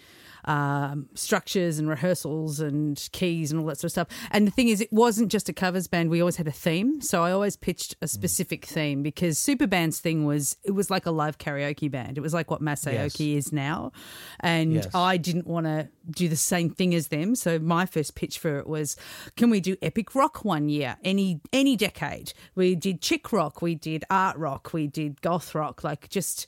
um, 0.45 1.07
structures 1.13 1.79
and 1.79 1.87
rehearsals 1.87 2.59
and 2.59 3.07
keys 3.13 3.51
and 3.51 3.61
all 3.61 3.67
that 3.67 3.77
sort 3.77 3.85
of 3.85 3.91
stuff. 3.91 4.07
And 4.31 4.45
the 4.45 4.51
thing 4.51 4.67
is, 4.67 4.81
it 4.81 4.91
wasn't 4.91 5.31
just 5.31 5.47
a 5.49 5.53
covers 5.53 5.87
band. 5.87 6.09
We 6.09 6.21
always 6.21 6.35
had 6.35 6.47
a 6.47 6.51
theme. 6.51 7.01
So 7.01 7.23
I 7.23 7.31
always 7.31 7.55
pitched 7.55 7.95
a 8.01 8.07
specific 8.07 8.65
theme 8.65 9.03
because 9.03 9.37
Superband's 9.39 9.99
thing 9.99 10.25
was 10.25 10.57
it 10.63 10.71
was 10.71 10.89
like 10.89 11.05
a 11.05 11.11
live 11.11 11.37
karaoke 11.37 11.89
band. 11.89 12.17
It 12.17 12.21
was 12.21 12.33
like 12.33 12.51
what 12.51 12.61
Masayoki 12.61 13.35
is 13.37 13.51
now. 13.53 13.91
And 14.39 14.73
Yes. 14.73 14.87
I 14.93 15.17
didn't 15.17 15.47
want 15.47 15.65
to 15.65 15.87
do 16.09 16.27
the 16.27 16.35
same 16.35 16.69
thing 16.69 16.93
as 16.93 17.07
them. 17.07 17.35
So 17.35 17.59
my 17.59 17.85
first 17.85 18.15
pitch 18.15 18.39
for 18.39 18.57
it 18.59 18.67
was, 18.67 18.97
can 19.37 19.49
we 19.49 19.59
do 19.61 19.77
epic 19.81 20.15
rock 20.15 20.43
one 20.43 20.67
year, 20.69 20.97
any 21.03 21.39
any 21.53 21.75
decade? 21.75 22.33
We 22.55 22.75
did 22.75 23.01
chick 23.01 23.31
rock, 23.31 23.61
we 23.61 23.75
did 23.75 24.03
art 24.09 24.37
rock, 24.37 24.73
we 24.73 24.87
did 24.87 25.21
goth 25.21 25.55
rock, 25.55 25.83
like 25.83 26.09
just 26.09 26.47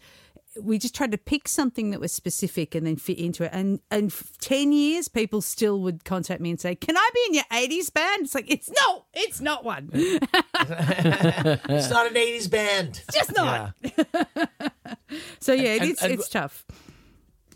we 0.62 0.78
just 0.78 0.96
tried 0.96 1.12
to 1.12 1.18
pick 1.18 1.48
something 1.48 1.92
that 1.92 2.00
was 2.00 2.12
specific 2.12 2.76
and 2.76 2.86
then 2.88 2.96
fit 2.96 3.18
into 3.20 3.44
it. 3.44 3.52
And 3.54 3.80
and 3.92 4.14
ten 4.40 4.72
years, 4.72 5.08
people 5.08 5.42
still 5.42 5.80
would 5.82 6.04
contact 6.06 6.42
me 6.42 6.50
and 6.50 6.60
say, 6.60 6.76
"Can 6.76 6.96
I 6.98 7.10
be 7.14 7.20
in 7.28 7.34
your 7.36 7.44
'80s 7.52 7.94
band?" 7.94 8.24
It's 8.26 8.36
like 8.36 8.50
it's 8.50 8.70
no, 8.70 9.06
it's 9.14 9.42
not 9.42 9.64
one. 9.64 9.90
it's 9.94 11.90
not 11.90 12.08
an 12.08 12.14
'80s 12.14 12.50
band. 12.50 13.02
It's 13.08 13.16
just 13.18 13.36
not. 13.36 13.74
so 15.40 15.54
yeah, 15.54 15.74
it 15.76 15.82
And- 15.82 15.92
is, 15.92 16.02
and- 16.02 16.14
it's 16.14 16.30
tough. 16.30 16.66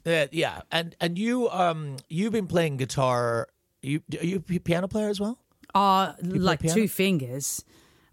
Uh, 0.05 0.27
yeah, 0.31 0.61
and 0.71 0.95
and 1.01 1.17
you 1.17 1.49
um 1.49 1.97
you've 2.07 2.31
been 2.31 2.47
playing 2.47 2.77
guitar. 2.77 3.47
You 3.81 4.01
are 4.19 4.25
you 4.25 4.37
a 4.49 4.59
piano 4.59 4.87
player 4.87 5.09
as 5.09 5.19
well? 5.19 5.37
Play 5.73 6.13
like 6.23 6.61
piano? 6.61 6.73
two 6.75 6.87
fingers. 6.87 7.63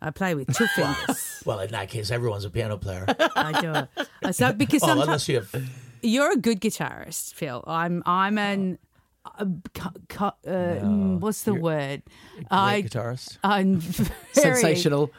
I 0.01 0.11
play 0.11 0.35
with 0.35 0.55
two 0.55 0.67
fingers. 0.75 1.43
Well, 1.45 1.61
in 1.61 1.71
that 1.71 1.89
case, 1.89 2.11
everyone's 2.11 2.45
a 2.45 2.51
piano 2.51 2.77
player. 2.77 3.07
I 3.37 3.61
do. 4.23 4.33
So 4.33 4.53
because 4.65 4.83
oh, 4.83 4.87
sometimes 4.89 5.29
you 5.29 5.43
you're 6.03 6.33
a 6.33 6.37
good 6.37 6.61
guitarist, 6.61 7.35
Phil. 7.35 7.65
I'm 7.67 8.03
I'm 8.07 8.39
an 8.39 8.79
uh, 9.25 9.45
cu- 9.75 9.91
cu- 10.09 10.25
uh, 10.25 10.31
mm, 10.47 11.19
what's 11.21 11.43
the 11.43 11.55
word? 11.55 12.03
I 12.51 12.83
guitarist. 12.83 13.39
I'm 13.43 13.77
very, 13.81 14.11
Sensational. 14.33 15.11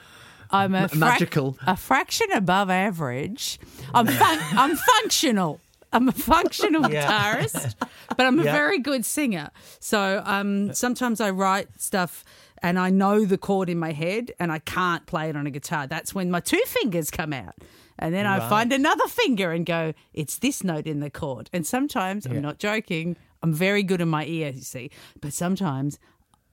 I'm 0.50 0.74
a 0.76 0.84
M- 0.92 1.00
magical. 1.00 1.58
a 1.68 1.76
fraction 1.76 2.32
above 2.32 2.70
average. 2.70 3.60
I'm 3.94 4.08
fun- 4.08 4.40
I'm 4.52 4.76
functional. 4.78 5.60
I'm 5.92 6.08
a 6.10 6.14
functional 6.14 6.90
Yeah. 6.92 7.06
guitarist, 7.10 7.76
but 8.16 8.26
I'm 8.26 8.40
a 8.40 8.44
Yeah. 8.44 8.52
very 8.54 8.80
good 8.80 9.04
singer. 9.06 9.50
So 9.80 10.22
um, 10.26 10.74
sometimes 10.74 11.20
I 11.20 11.32
write 11.32 11.68
stuff 11.78 12.24
and 12.64 12.80
I 12.80 12.90
know 12.90 13.26
the 13.26 13.38
chord 13.38 13.70
in 13.70 13.78
my 13.78 13.92
head 13.92 14.32
and 14.40 14.52
I 14.52 14.60
can't 14.60 15.06
play 15.06 15.30
it 15.30 15.36
on 15.36 15.46
a 15.48 15.52
guitar. 15.52 15.88
That's 15.88 16.14
when 16.16 16.32
my 16.32 16.40
two 16.40 16.62
fingers 16.66 17.10
come 17.12 17.34
out. 17.34 17.56
And 18.00 18.14
then 18.14 18.26
I 18.28 18.48
find 18.48 18.72
another 18.72 19.08
finger 19.08 19.52
and 19.52 19.66
go, 19.66 19.94
it's 20.14 20.38
this 20.38 20.64
note 20.64 20.86
in 20.86 21.00
the 21.00 21.10
chord. 21.10 21.50
And 21.52 21.66
sometimes, 21.66 22.26
Yeah. 22.26 22.34
I'm 22.34 22.42
not 22.42 22.60
joking, 22.60 23.18
I'm 23.42 23.54
very 23.54 23.82
good 23.84 24.02
in 24.02 24.08
my 24.10 24.26
ear, 24.26 24.52
you 24.52 24.62
see. 24.62 24.92
But 25.20 25.34
sometimes 25.34 25.98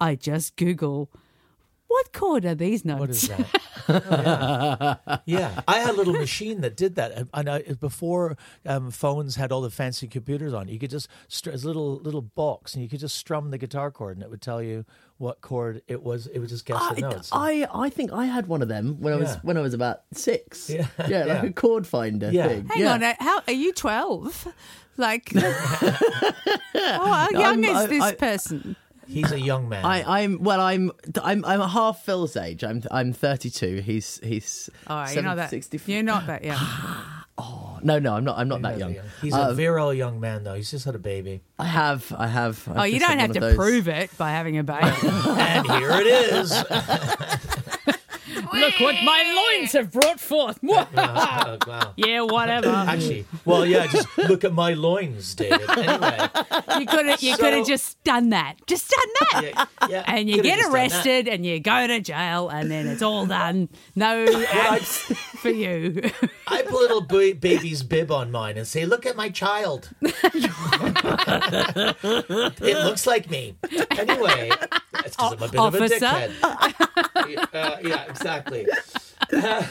I 0.01 0.15
just 0.15 0.57
Google, 0.57 1.11
what 1.95 2.13
chord 2.13 2.45
are 2.45 2.55
these 2.55 2.85
notes? 2.85 3.01
What 3.01 3.11
is 3.11 3.29
that? 3.29 3.61
yeah. 3.89 5.17
yeah, 5.27 5.61
I 5.69 5.79
had 5.81 5.91
a 5.91 5.93
little 5.93 6.15
machine 6.15 6.61
that 6.63 6.75
did 6.77 6.95
that, 6.97 7.13
and- 7.13 7.29
and 7.35 7.49
I, 7.51 7.63
before 7.79 8.37
um, 8.67 8.91
phones 8.91 9.37
had 9.37 9.53
all 9.53 9.61
the 9.61 9.71
fancy 9.71 10.09
computers 10.09 10.53
on, 10.55 10.69
you 10.69 10.79
could 10.79 10.91
just 10.91 11.09
str- 11.29 11.51
a 11.51 11.57
little 11.57 11.97
little 11.97 12.23
box, 12.23 12.75
and 12.75 12.83
you 12.83 12.89
could 12.89 13.01
just 13.01 13.17
strum 13.17 13.51
the 13.51 13.59
guitar 13.59 13.91
chord, 13.91 14.17
and 14.17 14.23
it 14.25 14.31
would 14.31 14.41
tell 14.41 14.63
you 14.63 14.85
what 15.19 15.41
chord 15.43 15.83
it 15.87 16.03
was. 16.03 16.27
It 16.29 16.39
would 16.39 16.49
just 16.49 16.65
guess 16.65 16.81
the 16.95 17.01
notes. 17.03 17.29
I, 17.33 17.67
I 17.75 17.91
think 17.91 18.13
I 18.13 18.25
had 18.27 18.47
one 18.47 18.63
of 18.63 18.69
them 18.69 19.01
when 19.01 19.13
I 19.13 19.17
was 19.17 19.31
Yeah. 19.35 19.41
when 19.43 19.57
I 19.57 19.61
was 19.61 19.75
about 19.75 20.03
six. 20.13 20.71
Yeah. 20.71 20.87
yeah, 21.07 21.25
like 21.25 21.43
Yeah. 21.43 21.45
a 21.45 21.53
chord 21.53 21.87
finder 21.87 22.31
Yeah. 22.33 22.49
thing. 22.49 22.67
Hang 22.67 22.81
yeah. 22.81 22.93
on, 22.95 23.03
uh, 23.03 23.15
how 23.21 23.43
are 23.47 23.53
you 23.53 23.73
12? 23.73 24.49
Like, 24.97 25.33
oh, 25.35 25.91
how 26.75 27.29
young 27.31 27.65
I'm- 27.65 27.77
is 27.83 27.89
this 27.89 28.03
I- 28.03 28.15
person? 28.15 28.77
He's 29.07 29.31
a 29.33 29.41
young 29.41 29.69
man. 29.69 29.85
I, 29.85 30.23
I'm 30.23 30.43
well. 30.43 30.61
I'm 30.61 30.91
I'm 31.23 31.45
I'm 31.45 31.61
half 31.69 32.05
Phil's 32.05 32.37
age. 32.37 32.65
I'm 32.65 32.83
I'm 32.91 33.13
32. 33.13 33.77
He's 33.85 34.21
he's. 34.23 34.71
All 34.87 34.97
right, 34.99 35.15
you're 35.15 35.23
not 35.23 35.37
that. 35.37 35.51
60 35.51 35.81
You're 35.87 36.03
not 36.03 36.27
that 36.27 36.45
young. 36.45 36.59
No, 37.83 37.99
no, 37.99 38.15
I'm 38.15 38.25
not. 38.25 38.39
I'm 38.39 38.49
not 38.49 38.63
that 38.63 38.79
young. 38.79 38.97
He's 39.21 39.35
Uh, 39.35 39.49
a 39.51 39.55
virile 39.55 39.93
young 39.93 40.19
man, 40.19 40.43
though. 40.45 40.55
He's 40.55 40.71
just 40.71 40.87
had 40.87 40.95
a 40.95 40.99
baby. 40.99 41.43
I 41.59 41.67
have. 41.67 42.15
I 42.17 42.29
have. 42.29 42.67
I've 42.67 42.79
oh, 42.79 42.83
you 42.85 42.99
don't 42.99 43.19
have 43.19 43.33
to 43.33 43.41
those. 43.41 43.57
prove 43.57 43.89
it 43.89 44.17
by 44.17 44.31
having 44.31 44.57
a 44.57 44.63
baby. 44.65 44.87
and 45.03 45.67
here 45.67 45.91
it 45.91 46.07
is. 46.07 46.51
Look 48.55 48.81
what 48.81 48.95
my 49.05 49.55
loins 49.59 49.73
have 49.73 49.91
brought 49.93 50.21
forth. 50.21 50.59
wow. 50.63 51.93
Yeah, 51.97 52.21
whatever. 52.23 52.69
Actually, 52.69 53.25
well, 53.45 53.65
yeah. 53.67 53.87
Just 53.87 54.07
look 54.19 54.45
at 54.45 54.53
my 54.53 54.75
loins, 54.75 55.35
David. 55.35 55.69
Anyway, 55.71 56.19
you 56.81 56.87
could 56.87 57.07
have 57.07 57.23
you 57.23 57.35
So- 57.35 57.43
could 57.43 57.53
have 57.55 57.67
just 57.67 58.03
done 58.05 58.31
that. 58.31 58.57
Just 58.67 58.91
done 58.91 59.11
that. 59.33 59.43
Yeah, 59.83 59.89
yeah, 59.89 60.05
and 60.07 60.29
you 60.31 60.43
get 60.43 60.59
just 60.59 60.63
done 60.63 60.73
that. 60.73 60.79
arrested 60.79 61.29
and 61.29 61.45
you 61.47 61.61
go 61.61 61.87
to 61.87 62.01
jail 62.01 62.49
and 62.49 62.71
then 62.71 62.87
it's 62.87 63.03
all 63.03 63.27
done. 63.27 63.69
No 63.95 64.25
ads 64.53 64.99
for 65.41 65.51
you. 65.51 66.01
I 66.47 66.63
put 66.63 66.73
a 66.73 66.77
little 66.77 67.01
baby's 67.03 67.83
bib 67.83 68.11
on 68.11 68.31
mine 68.31 68.57
and 68.57 68.67
say, 68.67 68.87
"Look 68.87 69.05
at 69.07 69.17
my 69.17 69.29
child." 69.31 69.91
it 70.03 70.15
looks 72.85 73.07
like 73.07 73.29
me. 73.31 73.57
Anyway, 73.91 74.51
that's 74.93 75.17
because 75.17 75.33
I'm 75.33 75.43
a 75.43 75.49
bit 75.49 75.61
Officer. 75.61 75.85
of 75.85 75.93
a 75.93 75.99
dickhead. 75.99 77.55
uh, 77.55 77.77
yeah, 77.83 78.05
exactly. 78.09 78.44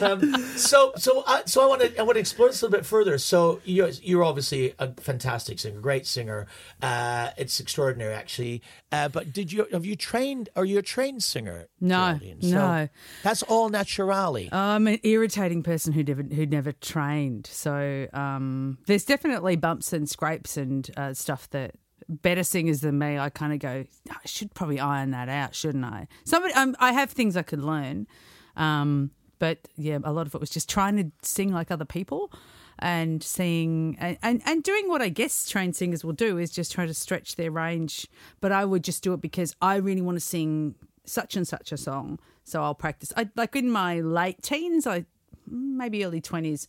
Um, 0.01 0.33
so, 0.57 0.93
so, 0.97 1.21
uh, 1.25 1.41
so 1.45 1.63
I 1.63 1.67
want 1.67 1.81
to, 1.81 1.97
I 1.97 2.01
want 2.01 2.15
to 2.15 2.19
explore 2.19 2.49
this 2.49 2.61
a 2.61 2.65
little 2.65 2.77
bit 2.79 2.85
further. 2.85 3.17
So, 3.17 3.61
you're, 3.63 3.89
you're 4.01 4.23
obviously 4.23 4.73
a 4.79 4.91
fantastic 4.93 5.59
singer, 5.59 5.79
great 5.79 6.05
singer. 6.07 6.47
Uh, 6.81 7.29
it's 7.37 7.59
extraordinary, 7.59 8.13
actually. 8.13 8.61
Uh, 8.91 9.09
but 9.09 9.31
did 9.31 9.51
you 9.53 9.67
have 9.71 9.85
you 9.85 9.95
trained? 9.95 10.49
Are 10.55 10.65
you 10.65 10.79
a 10.79 10.81
trained 10.81 11.23
singer? 11.23 11.67
No, 11.79 12.19
So 12.41 12.47
no. 12.49 12.89
that's 13.23 13.43
all 13.43 13.69
naturally. 13.69 14.49
I'm 14.51 14.87
an 14.87 14.99
irritating 15.03 15.63
person 15.63 15.93
who 15.93 16.03
never 16.03 16.23
who 16.23 16.45
never 16.45 16.71
trained. 16.71 17.47
So 17.47 18.07
um, 18.13 18.79
there's 18.87 19.05
definitely 19.05 19.55
bumps 19.55 19.93
and 19.93 20.09
scrapes 20.09 20.57
and 20.57 20.89
uh, 20.97 21.13
stuff 21.13 21.49
that 21.51 21.75
better 22.09 22.43
singers 22.43 22.81
than 22.81 22.97
me. 22.99 23.17
I 23.17 23.29
kind 23.29 23.53
of 23.53 23.59
go, 23.59 23.85
I 24.09 24.15
should 24.25 24.53
probably 24.53 24.79
iron 24.79 25.11
that 25.11 25.29
out, 25.29 25.55
shouldn't 25.55 25.85
I? 25.85 26.07
Somebody, 26.25 26.53
um, 26.53 26.75
I 26.79 26.91
have 26.91 27.11
things 27.11 27.37
I 27.37 27.43
could 27.43 27.61
learn, 27.63 28.07
um, 28.55 29.11
but 29.39 29.67
yeah, 29.75 29.99
a 30.03 30.11
lot 30.11 30.27
of 30.27 30.35
it 30.35 30.41
was 30.41 30.49
just 30.49 30.69
trying 30.69 30.97
to 30.97 31.11
sing 31.21 31.53
like 31.53 31.71
other 31.71 31.85
people. 31.85 32.31
And 32.79 33.21
seeing 33.23 33.95
and, 33.99 34.17
and, 34.23 34.41
and 34.45 34.63
doing 34.63 34.89
what 34.89 35.01
I 35.01 35.09
guess 35.09 35.47
trained 35.47 35.75
singers 35.75 36.03
will 36.03 36.11
do 36.11 36.39
is 36.39 36.49
just 36.49 36.71
try 36.71 36.87
to 36.87 36.93
stretch 36.93 37.35
their 37.35 37.51
range. 37.51 38.07
But 38.41 38.51
I 38.51 38.65
would 38.65 38.83
just 38.83 39.03
do 39.03 39.13
it 39.13 39.21
because 39.21 39.55
I 39.61 39.75
really 39.75 40.01
want 40.01 40.15
to 40.15 40.19
sing 40.19 40.73
such 41.05 41.35
and 41.35 41.47
such 41.47 41.71
a 41.71 41.77
song. 41.77 42.19
So 42.43 42.63
I'll 42.63 42.73
practice. 42.73 43.13
I 43.15 43.29
like 43.35 43.55
in 43.55 43.69
my 43.69 44.01
late 44.01 44.41
teens, 44.41 44.87
I 44.87 45.05
maybe 45.47 46.03
early 46.03 46.19
twenties. 46.19 46.67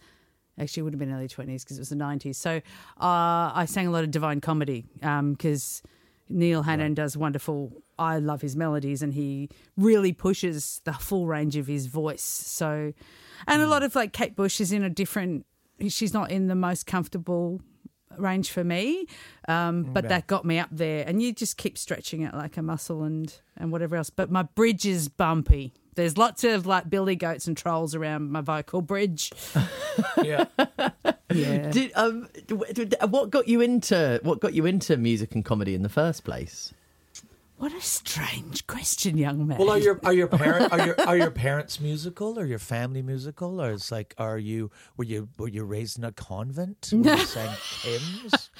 Actually, 0.58 0.82
would 0.84 0.92
have 0.92 1.00
been 1.00 1.12
early 1.12 1.26
twenties 1.26 1.64
because 1.64 1.78
it 1.78 1.80
was 1.80 1.88
the 1.88 1.96
nineties. 1.96 2.36
So 2.36 2.58
uh, 3.00 3.50
I 3.54 3.64
sang 3.66 3.86
a 3.86 3.90
lot 3.90 4.04
of 4.04 4.10
Divine 4.10 4.42
Comedy 4.42 4.84
because 5.00 5.82
Neil 6.28 6.62
Hannon 6.62 6.94
does 6.94 7.16
wonderful. 7.16 7.82
I 7.98 8.18
love 8.18 8.40
his 8.40 8.56
melodies, 8.56 9.02
and 9.02 9.14
he 9.14 9.50
really 9.76 10.12
pushes 10.12 10.80
the 10.84 10.92
full 10.94 11.26
range 11.26 11.56
of 11.56 11.66
his 11.66 11.86
voice. 11.86 12.22
So, 12.22 12.92
and 13.46 13.62
a 13.62 13.66
lot 13.68 13.82
of 13.82 13.94
like 13.94 14.12
Kate 14.12 14.34
Bush 14.34 14.60
is 14.60 14.72
in 14.72 14.82
a 14.82 14.90
different 14.90 15.46
she's 15.88 16.14
not 16.14 16.30
in 16.30 16.46
the 16.46 16.54
most 16.54 16.86
comfortable 16.86 17.60
range 18.16 18.50
for 18.50 18.62
me. 18.64 19.06
Um, 19.48 19.82
but 19.82 20.04
Okay. 20.04 20.08
that 20.14 20.26
got 20.26 20.44
me 20.44 20.58
up 20.58 20.68
there, 20.72 21.04
and 21.06 21.20
you 21.22 21.32
just 21.32 21.56
keep 21.56 21.76
stretching 21.76 22.22
it 22.22 22.32
like 22.34 22.56
a 22.56 22.62
muscle 22.62 23.02
and 23.02 23.32
and 23.56 23.70
whatever 23.70 23.96
else. 23.96 24.10
But 24.10 24.30
my 24.30 24.42
bridge 24.42 24.86
is 24.86 25.08
bumpy. 25.08 25.72
There's 25.94 26.18
lots 26.18 26.44
of 26.44 26.66
like 26.66 26.88
billy 26.90 27.16
goats 27.16 27.46
and 27.46 27.56
trolls 27.56 27.94
around 27.94 28.30
my 28.30 28.40
vocal 28.40 28.82
bridge. 28.82 29.32
Yeah. 30.24 30.46
Yeah. 31.32 31.70
Did, 31.70 31.92
um, 31.94 32.28
d- 32.48 32.84
d- 32.84 32.96
what 33.08 33.30
got 33.30 33.46
you 33.46 33.60
into 33.60 34.18
what 34.24 34.40
got 34.40 34.52
you 34.52 34.66
into 34.66 34.96
music 34.96 35.36
and 35.36 35.44
comedy 35.44 35.72
in 35.76 35.82
the 35.82 35.88
first 35.88 36.24
place? 36.24 36.74
What 37.64 37.72
a 37.72 37.80
strange 37.80 38.66
question, 38.66 39.16
young 39.16 39.46
man. 39.46 39.56
Well, 39.56 39.70
are 39.70 39.78
your 39.78 39.98
are 40.04 40.12
your 40.12 40.26
parent 40.28 40.70
are 40.70 40.84
your 40.84 41.00
are 41.08 41.16
your 41.16 41.30
parents 41.46 41.80
musical 41.80 42.38
or 42.38 42.44
your 42.44 42.58
family 42.58 43.00
musical 43.00 43.58
or 43.58 43.70
it's 43.70 43.90
like 43.90 44.14
are 44.18 44.36
you 44.36 44.70
were 44.98 45.04
you 45.04 45.30
were 45.38 45.48
you 45.48 45.64
raised 45.64 45.96
in 45.96 46.04
a 46.04 46.12
convent? 46.12 46.90
Were 46.92 47.16
you 47.16 47.16
sang 47.24 47.56
hymns? 47.80 48.50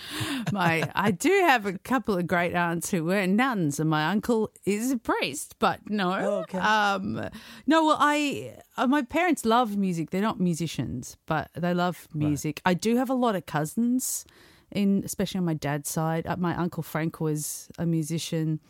my 0.52 0.90
I 0.94 1.10
do 1.10 1.28
have 1.28 1.66
a 1.66 1.76
couple 1.76 2.16
of 2.16 2.26
great 2.26 2.54
aunts 2.54 2.90
who 2.90 3.04
were 3.04 3.26
nuns, 3.26 3.78
and 3.78 3.90
my 3.90 4.06
uncle 4.06 4.50
is 4.64 4.90
a 4.90 4.96
priest. 4.96 5.56
But 5.58 5.80
no, 5.90 6.46
um, 6.54 7.28
no. 7.66 7.84
Well, 7.84 7.98
I 8.00 8.56
uh, 8.78 8.86
my 8.86 9.02
parents 9.02 9.44
love 9.44 9.76
music. 9.76 10.12
They're 10.12 10.22
not 10.22 10.40
musicians, 10.40 11.18
but 11.26 11.50
they 11.54 11.74
love 11.74 12.08
music. 12.14 12.62
I 12.64 12.72
do 12.72 12.96
have 12.96 13.10
a 13.10 13.14
lot 13.14 13.36
of 13.36 13.44
cousins, 13.44 14.24
in 14.72 15.02
especially 15.04 15.40
on 15.40 15.44
my 15.44 15.52
dad's 15.52 15.90
side. 15.90 16.26
Uh, 16.26 16.38
my 16.38 16.56
uncle 16.56 16.82
Frank 16.82 17.20
was 17.20 17.68
a 17.76 17.84
musician. 17.84 18.60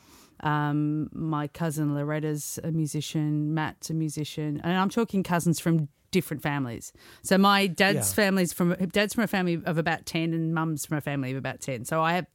Um, 0.40 1.08
my 1.12 1.48
cousin 1.48 1.94
Loretta's 1.94 2.58
a 2.62 2.70
musician. 2.70 3.54
Matt's 3.54 3.90
a 3.90 3.94
musician, 3.94 4.60
and 4.62 4.76
I'm 4.76 4.90
talking 4.90 5.22
cousins 5.22 5.60
from 5.60 5.88
different 6.10 6.42
families. 6.42 6.92
So 7.22 7.38
my 7.38 7.66
dad's 7.66 8.10
Yeah. 8.10 8.14
family's 8.14 8.52
from 8.52 8.74
dad's 8.92 9.14
from 9.14 9.24
a 9.24 9.28
family 9.28 9.60
of 9.64 9.78
about 9.78 10.06
ten, 10.06 10.32
and 10.32 10.54
mum's 10.54 10.86
from 10.86 10.98
a 10.98 11.00
family 11.00 11.30
of 11.32 11.36
about 11.36 11.60
ten. 11.60 11.84
So 11.84 12.02
I 12.02 12.14
have 12.14 12.26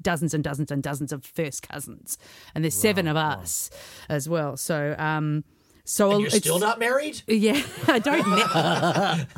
dozens 0.00 0.32
and 0.34 0.44
dozens 0.44 0.70
and 0.70 0.82
dozens 0.82 1.12
of 1.12 1.24
first 1.24 1.68
cousins, 1.68 2.18
and 2.54 2.64
there's 2.64 2.74
seven 2.74 3.06
of 3.08 3.16
us 3.16 3.70
as 4.08 4.28
well. 4.28 4.56
So 4.56 4.94
um, 4.98 5.44
so 5.88 6.12
And 6.12 6.20
you're 6.20 6.30
still 6.30 6.58
not 6.58 6.78
married? 6.78 7.22
Yeah, 7.26 7.62
I 7.86 7.98
don't. 7.98 8.28
Ne- 8.28 8.42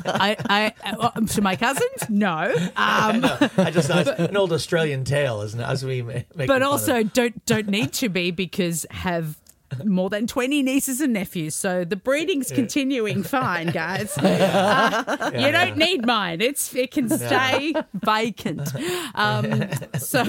I, 0.05 0.35
I, 0.49 0.73
uh, 0.83 1.21
to 1.21 1.41
my 1.41 1.55
cousins, 1.55 2.09
no. 2.09 2.53
Um, 2.81 3.23
I 3.57 3.71
just 3.71 3.89
it's 3.89 4.09
an 4.19 4.35
old 4.35 4.51
Australian 4.51 5.03
tale, 5.05 5.41
isn't 5.41 5.59
it? 5.59 5.63
As 5.63 5.85
we 5.85 6.01
make 6.01 6.25
but 6.35 6.61
also 6.61 7.03
don't 7.03 7.45
don't 7.45 7.67
need 7.67 7.93
to 7.93 8.09
be 8.09 8.31
because 8.31 8.85
have 8.91 9.37
more 9.85 10.09
than 10.09 10.27
20 10.27 10.63
nieces 10.63 11.01
and 11.01 11.13
nephews. 11.13 11.55
So 11.55 11.83
the 11.85 11.95
breeding's 11.95 12.49
Yeah. 12.49 12.55
continuing 12.57 13.23
fine 13.23 13.67
guys. 13.67 14.17
Uh, 14.21 15.31
you 15.33 15.39
Yeah, 15.41 15.51
don't 15.51 15.77
need 15.77 16.05
mine. 16.05 16.41
It's 16.41 16.73
it 16.75 16.91
can 16.91 17.09
stay 17.09 17.73
vacant. 17.93 18.69
Um 19.15 19.69
so 19.97 20.23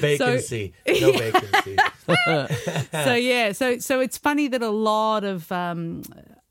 vacancy, 0.00 0.72
no 0.86 1.12
vacancy. 1.12 1.76
so 2.92 3.14
yeah, 3.14 3.52
so 3.52 3.78
so 3.78 4.00
it's 4.00 4.18
funny 4.18 4.48
that 4.48 4.62
a 4.62 4.70
lot 4.70 5.24
of 5.24 5.50
um, 5.52 6.02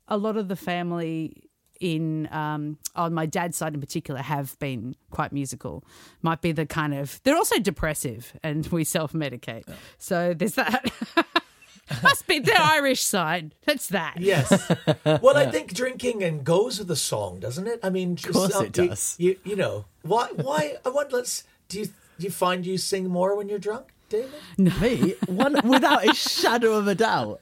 a 0.08 0.16
lot 0.16 0.36
of 0.36 0.48
the 0.48 0.56
family 0.56 1.45
in 1.80 2.28
um, 2.32 2.78
on 2.94 3.12
my 3.14 3.26
dad's 3.26 3.56
side 3.56 3.74
in 3.74 3.80
particular 3.80 4.20
have 4.20 4.58
been 4.58 4.96
quite 5.10 5.32
musical. 5.32 5.84
Might 6.22 6.40
be 6.40 6.52
the 6.52 6.66
kind 6.66 6.94
of 6.94 7.20
they're 7.24 7.36
also 7.36 7.58
depressive, 7.58 8.32
and 8.42 8.66
we 8.68 8.84
self 8.84 9.12
medicate. 9.12 9.64
So 9.98 10.34
there's 10.34 10.54
that. 10.54 10.90
Must 12.02 12.26
be 12.26 12.40
the 12.40 12.60
Irish 12.60 13.02
side. 13.02 13.54
That's 13.64 13.86
that. 13.88 14.16
Yes. 14.18 14.72
Well, 15.22 15.36
I 15.36 15.46
think 15.50 15.72
drinking 15.72 16.24
and 16.24 16.42
goes 16.44 16.80
with 16.80 16.88
the 16.88 16.96
song, 16.96 17.38
doesn't 17.38 17.66
it? 17.68 17.78
I 17.82 17.90
mean, 17.90 18.14
Of 18.14 18.32
course 18.32 18.48
just, 18.52 18.62
it 18.64 18.76
you- 18.78 18.88
does. 18.88 19.16
You, 19.18 19.36
you 19.44 19.56
know 19.56 19.84
why? 20.02 20.28
Why? 20.34 20.74
I 20.84 20.88
want. 20.88 21.12
Let's. 21.12 21.44
Do 21.68 21.78
you 21.78 21.86
do 21.86 21.92
you 22.24 22.30
find 22.30 22.66
you 22.66 22.76
sing 22.78 23.08
more 23.08 23.36
when 23.36 23.48
you're 23.48 23.58
drunk, 23.60 23.92
David? 24.08 24.30
Me, 24.58 25.14
one 25.26 25.60
without 25.64 26.08
a 26.08 26.14
shadow 26.14 26.74
of 26.74 26.86
a 26.86 26.94
doubt. 26.94 27.40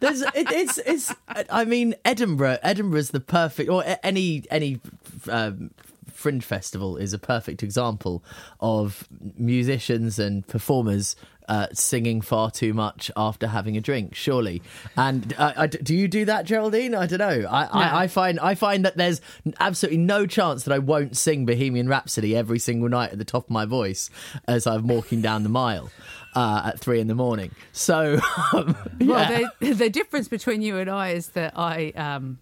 There's, 0.00 0.22
it, 0.22 0.32
it's, 0.34 0.78
it's. 0.78 1.14
I 1.28 1.64
mean, 1.64 1.94
Edinburgh. 2.04 2.58
Edinburgh's 2.62 3.10
the 3.10 3.20
perfect, 3.20 3.70
or 3.70 3.84
any 4.02 4.44
any 4.50 4.80
um, 5.28 5.70
fringe 6.10 6.44
festival 6.44 6.96
is 6.96 7.12
a 7.12 7.18
perfect 7.18 7.62
example 7.62 8.24
of 8.60 9.08
musicians 9.38 10.18
and 10.18 10.46
performers. 10.46 11.16
Uh, 11.50 11.66
singing 11.72 12.20
far 12.20 12.48
too 12.48 12.72
much 12.72 13.10
after 13.16 13.48
having 13.48 13.76
a 13.76 13.80
drink, 13.80 14.14
surely. 14.14 14.62
And 14.96 15.34
uh, 15.36 15.52
I, 15.56 15.66
do 15.66 15.96
you 15.96 16.06
do 16.06 16.24
that, 16.26 16.44
Geraldine? 16.44 16.94
I 16.94 17.06
don't 17.06 17.18
know. 17.18 17.48
I, 17.50 17.64
I, 17.64 18.02
I 18.02 18.06
find 18.06 18.38
I 18.38 18.54
find 18.54 18.84
that 18.84 18.96
there's 18.96 19.20
absolutely 19.58 19.98
no 19.98 20.26
chance 20.26 20.62
that 20.62 20.72
I 20.72 20.78
won't 20.78 21.16
sing 21.16 21.46
Bohemian 21.46 21.88
Rhapsody 21.88 22.36
every 22.36 22.60
single 22.60 22.88
night 22.88 23.10
at 23.10 23.18
the 23.18 23.24
top 23.24 23.46
of 23.46 23.50
my 23.50 23.64
voice 23.64 24.10
as 24.46 24.64
I'm 24.64 24.86
walking 24.86 25.22
down 25.22 25.42
the 25.42 25.48
mile 25.48 25.90
uh, 26.36 26.62
at 26.66 26.78
three 26.78 27.00
in 27.00 27.08
the 27.08 27.16
morning. 27.16 27.50
So, 27.72 28.20
um, 28.52 28.76
Well, 29.00 29.50
the, 29.60 29.74
the 29.74 29.90
difference 29.90 30.28
between 30.28 30.62
you 30.62 30.78
and 30.78 30.88
I 30.88 31.10
is 31.10 31.30
that 31.30 31.54
I 31.56 31.90
um, 31.96 32.38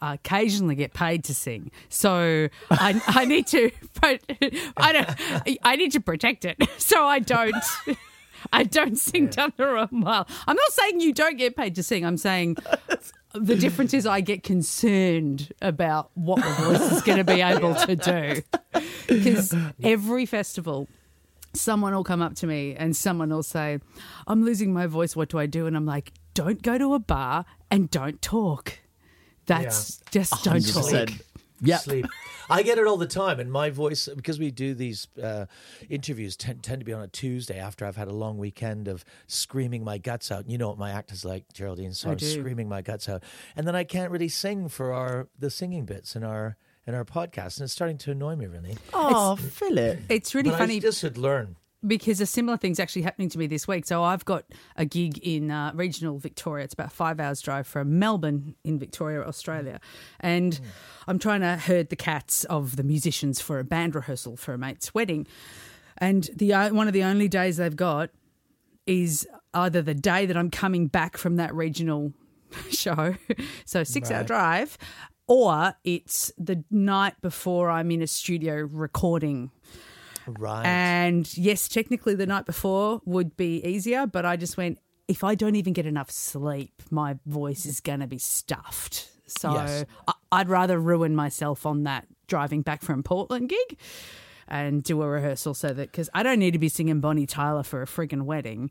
occasionally 0.00 0.76
get 0.76 0.94
paid 0.94 1.24
to 1.24 1.34
sing, 1.34 1.70
so 1.88 2.48
I, 2.70 3.02
I 3.06 3.24
need 3.24 3.46
to. 3.48 3.70
I 4.02 4.92
don't. 4.92 5.58
I 5.62 5.76
need 5.76 5.92
to 5.92 6.00
protect 6.00 6.44
it, 6.44 6.56
so 6.78 7.04
I 7.04 7.18
don't. 7.18 7.54
I 8.52 8.64
don't 8.64 8.96
sing 8.96 9.28
down 9.28 9.52
the 9.56 9.66
wrong 9.66 9.88
mile. 9.90 10.26
I'm 10.46 10.56
not 10.56 10.72
saying 10.72 11.00
you 11.00 11.12
don't 11.12 11.36
get 11.36 11.56
paid 11.56 11.74
to 11.76 11.82
sing. 11.82 12.04
I'm 12.04 12.16
saying 12.16 12.56
the 13.34 13.56
difference 13.56 13.94
is 13.94 14.06
I 14.06 14.20
get 14.20 14.42
concerned 14.42 15.52
about 15.62 16.10
what 16.14 16.38
my 16.38 16.52
voice 16.54 16.92
is 16.92 17.02
going 17.02 17.18
to 17.18 17.24
be 17.24 17.40
able 17.40 17.74
to 17.74 17.96
do 17.96 18.42
because 19.08 19.54
every 19.82 20.26
festival 20.26 20.88
someone 21.52 21.94
will 21.94 22.04
come 22.04 22.22
up 22.22 22.34
to 22.36 22.46
me 22.46 22.74
and 22.76 22.96
someone 22.96 23.30
will 23.30 23.42
say, 23.42 23.80
I'm 24.26 24.44
losing 24.44 24.72
my 24.72 24.86
voice. 24.86 25.16
What 25.16 25.28
do 25.28 25.38
I 25.38 25.46
do? 25.46 25.66
And 25.66 25.76
I'm 25.76 25.86
like, 25.86 26.12
don't 26.34 26.62
go 26.62 26.78
to 26.78 26.94
a 26.94 26.98
bar 26.98 27.44
and 27.70 27.90
don't 27.90 28.20
talk. 28.22 28.78
That's 29.46 30.00
just 30.10 30.44
don't 30.44 30.60
talk. 30.60 31.10
100%. 31.62 31.66
Yep. 31.66 31.80
Sleep. 31.80 32.06
I 32.48 32.62
get 32.62 32.78
it 32.78 32.86
all 32.86 32.96
the 32.96 33.06
time, 33.06 33.38
and 33.40 33.50
my 33.50 33.70
voice 33.70 34.08
because 34.14 34.38
we 34.38 34.50
do 34.50 34.74
these 34.74 35.06
uh, 35.22 35.46
interviews 35.88 36.36
tend, 36.36 36.62
tend 36.62 36.80
to 36.80 36.84
be 36.84 36.92
on 36.92 37.02
a 37.02 37.08
Tuesday 37.08 37.58
after 37.58 37.84
I've 37.84 37.96
had 37.96 38.08
a 38.08 38.12
long 38.14 38.38
weekend 38.38 38.88
of 38.88 39.04
screaming 39.26 39.84
my 39.84 39.98
guts 39.98 40.32
out. 40.32 40.48
You 40.48 40.58
know 40.58 40.68
what 40.68 40.78
my 40.78 40.90
act 40.90 41.12
is 41.12 41.24
like, 41.24 41.44
Geraldine. 41.52 41.92
So 41.94 42.08
I 42.08 42.12
I'm 42.12 42.18
do. 42.18 42.26
screaming 42.26 42.68
my 42.68 42.82
guts 42.82 43.08
out, 43.08 43.22
and 43.56 43.66
then 43.66 43.76
I 43.76 43.84
can't 43.84 44.10
really 44.10 44.28
sing 44.28 44.68
for 44.68 44.92
our 44.92 45.28
the 45.38 45.50
singing 45.50 45.84
bits 45.84 46.16
in 46.16 46.24
our 46.24 46.56
in 46.86 46.94
our 46.94 47.04
podcast, 47.04 47.58
and 47.58 47.64
it's 47.64 47.72
starting 47.72 47.98
to 47.98 48.10
annoy 48.10 48.34
me 48.36 48.46
really. 48.46 48.76
Oh, 48.92 49.36
Philip. 49.36 50.00
It's 50.08 50.34
really 50.34 50.50
But 50.50 50.58
funny. 50.58 50.76
I 50.76 50.80
just 50.80 51.00
should 51.00 51.18
learn. 51.18 51.56
Because 51.86 52.20
a 52.20 52.26
similar 52.26 52.56
thing's 52.56 52.78
actually 52.78 53.02
happening 53.02 53.28
to 53.30 53.38
me 53.38 53.46
this 53.46 53.66
week. 53.66 53.86
So 53.86 54.02
I've 54.02 54.24
got 54.24 54.44
a 54.76 54.84
gig 54.84 55.18
in 55.18 55.50
uh, 55.50 55.72
regional 55.74 56.18
Victoria. 56.18 56.64
It's 56.64 56.74
about 56.74 56.92
five 56.92 57.20
hours 57.20 57.40
drive 57.40 57.66
from 57.66 57.98
Melbourne 57.98 58.54
in 58.64 58.78
Victoria, 58.78 59.22
Australia, 59.22 59.80
and 60.20 60.60
I'm 61.06 61.18
trying 61.18 61.40
to 61.40 61.56
herd 61.56 61.88
the 61.88 61.96
cats 61.96 62.44
of 62.44 62.76
the 62.76 62.82
musicians 62.82 63.40
for 63.40 63.58
a 63.58 63.64
band 63.64 63.94
rehearsal 63.94 64.36
for 64.36 64.54
a 64.54 64.58
mate's 64.58 64.94
wedding. 64.94 65.26
And 65.98 66.28
the 66.34 66.52
uh, 66.52 66.72
one 66.74 66.86
of 66.86 66.92
the 66.92 67.04
only 67.04 67.28
days 67.28 67.56
they've 67.56 67.76
got 67.76 68.10
is 68.86 69.26
either 69.54 69.82
the 69.82 69.94
day 69.94 70.26
that 70.26 70.36
I'm 70.36 70.50
coming 70.50 70.86
back 70.86 71.16
from 71.16 71.36
that 71.36 71.54
regional 71.54 72.12
show, 72.70 73.16
so 73.64 73.84
six 73.84 74.10
hour 74.10 74.24
drive, 74.24 74.76
or 75.26 75.74
it's 75.84 76.32
the 76.36 76.64
night 76.70 77.14
before 77.20 77.70
I'm 77.70 77.90
in 77.90 78.02
a 78.02 78.06
studio 78.06 78.56
recording. 78.56 79.50
Right. 80.38 80.64
And 80.64 81.36
yes, 81.36 81.68
technically 81.68 82.14
the 82.14 82.26
night 82.26 82.46
before 82.46 83.00
would 83.04 83.36
be 83.36 83.64
easier, 83.64 84.06
but 84.06 84.24
I 84.24 84.36
just 84.36 84.56
went, 84.56 84.78
if 85.08 85.24
I 85.24 85.34
don't 85.34 85.56
even 85.56 85.72
get 85.72 85.86
enough 85.86 86.10
sleep, 86.10 86.82
my 86.90 87.18
voice 87.26 87.66
is 87.66 87.80
going 87.80 88.00
to 88.00 88.06
be 88.06 88.18
stuffed. 88.18 89.08
So 89.26 89.52
Yes. 89.54 89.84
I- 90.08 90.12
I'd 90.32 90.48
rather 90.48 90.78
ruin 90.78 91.14
myself 91.16 91.66
on 91.66 91.82
that 91.84 92.06
driving 92.28 92.62
back 92.62 92.82
from 92.82 93.02
Portland 93.02 93.48
gig 93.48 93.78
and 94.46 94.82
do 94.82 95.02
a 95.02 95.08
rehearsal 95.08 95.54
so 95.54 95.68
that, 95.68 95.90
because 95.90 96.08
I 96.14 96.22
don't 96.22 96.38
need 96.38 96.52
to 96.52 96.58
be 96.58 96.68
singing 96.68 97.00
Bonnie 97.00 97.26
Tyler 97.26 97.62
for 97.62 97.82
a 97.82 97.86
friggin' 97.86 98.22
wedding 98.22 98.70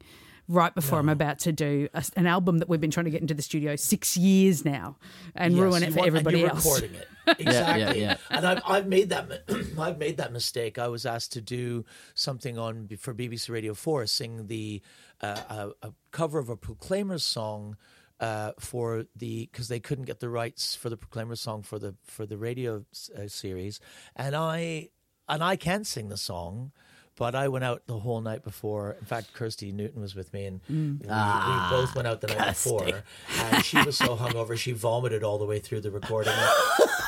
right 0.49 0.73
before 0.75 0.97
I'm 0.99 1.07
about 1.09 1.39
to 1.39 1.51
do 1.53 1.87
a, 1.93 2.03
an 2.17 2.25
album 2.27 2.57
that 2.57 2.67
we've 2.67 2.81
been 2.81 2.89
trying 2.91 3.05
to 3.05 3.11
get 3.11 3.21
into 3.21 3.33
the 3.35 3.41
studio 3.43 3.75
six 3.75 4.17
years 4.17 4.65
now 4.65 4.97
and 5.35 5.53
Yes, 5.53 5.61
ruin 5.61 5.83
it 5.83 5.91
for 5.93 5.99
want- 5.99 6.07
and 6.07 6.17
everybody 6.17 6.39
you're 6.39 6.49
else. 6.49 6.65
Recording 6.65 6.95
it 6.95 7.07
exactly, 7.39 8.03
and 8.03 8.45
I've, 8.47 8.61
I've 8.65 8.87
made 8.87 9.09
that 9.09 9.43
I've 9.79 9.99
made 9.99 10.17
that 10.17 10.33
mistake. 10.33 10.79
I 10.79 10.87
was 10.87 11.05
asked 11.05 11.31
to 11.33 11.41
do 11.41 11.85
something 12.15 12.57
on 12.57 12.89
for 12.99 13.13
BBC 13.13 13.49
Radio 13.51 13.73
Four, 13.75 14.05
sing 14.07 14.47
the 14.47 14.81
uh, 15.21 15.37
a, 15.81 15.87
a 15.87 15.93
cover 16.11 16.39
of 16.39 16.49
a 16.49 16.57
Proclaimers 16.57 17.23
song. 17.23 17.77
Uh, 18.19 18.51
for 18.59 19.05
the 19.15 19.47
because 19.49 19.69
they 19.69 19.79
couldn't 19.79 20.03
get 20.03 20.19
the 20.19 20.27
rights 20.27 20.75
for 20.75 20.89
the 20.89 20.97
Proclaimers 20.97 21.39
song 21.39 21.61
for 21.63 21.79
the 21.79 21.95
for 22.03 22.25
the 22.25 22.37
radio 22.37 22.83
uh, 23.17 23.27
series, 23.29 23.79
and 24.13 24.35
I 24.35 24.89
and 25.29 25.41
I 25.41 25.55
can 25.55 25.85
sing 25.85 26.09
the 26.09 26.17
song, 26.17 26.73
but 27.19 27.35
I 27.35 27.47
went 27.49 27.63
out 27.65 27.83
the 27.85 27.99
whole 27.99 28.21
night 28.21 28.43
before. 28.43 28.93
In 28.99 29.05
fact, 29.05 29.33
Kirsty 29.33 29.71
Newton 29.71 30.01
was 30.01 30.15
with 30.15 30.33
me, 30.33 30.45
and 30.45 30.61
Mm. 30.71 31.01
we, 31.03 31.07
Ah, 31.11 31.69
we 31.71 31.77
both 31.77 31.95
went 31.95 32.07
out 32.07 32.21
the 32.21 32.27
night 32.27 32.37
Kirsty. 32.39 32.69
before. 32.71 33.03
And 33.37 33.63
she 33.65 33.77
was 33.83 33.95
so 33.97 34.15
hungover, 34.17 34.57
she 34.57 34.71
vomited 34.71 35.23
all 35.23 35.37
the 35.37 35.45
way 35.45 35.59
through 35.59 35.81
the 35.81 35.91
recording. 35.91 36.33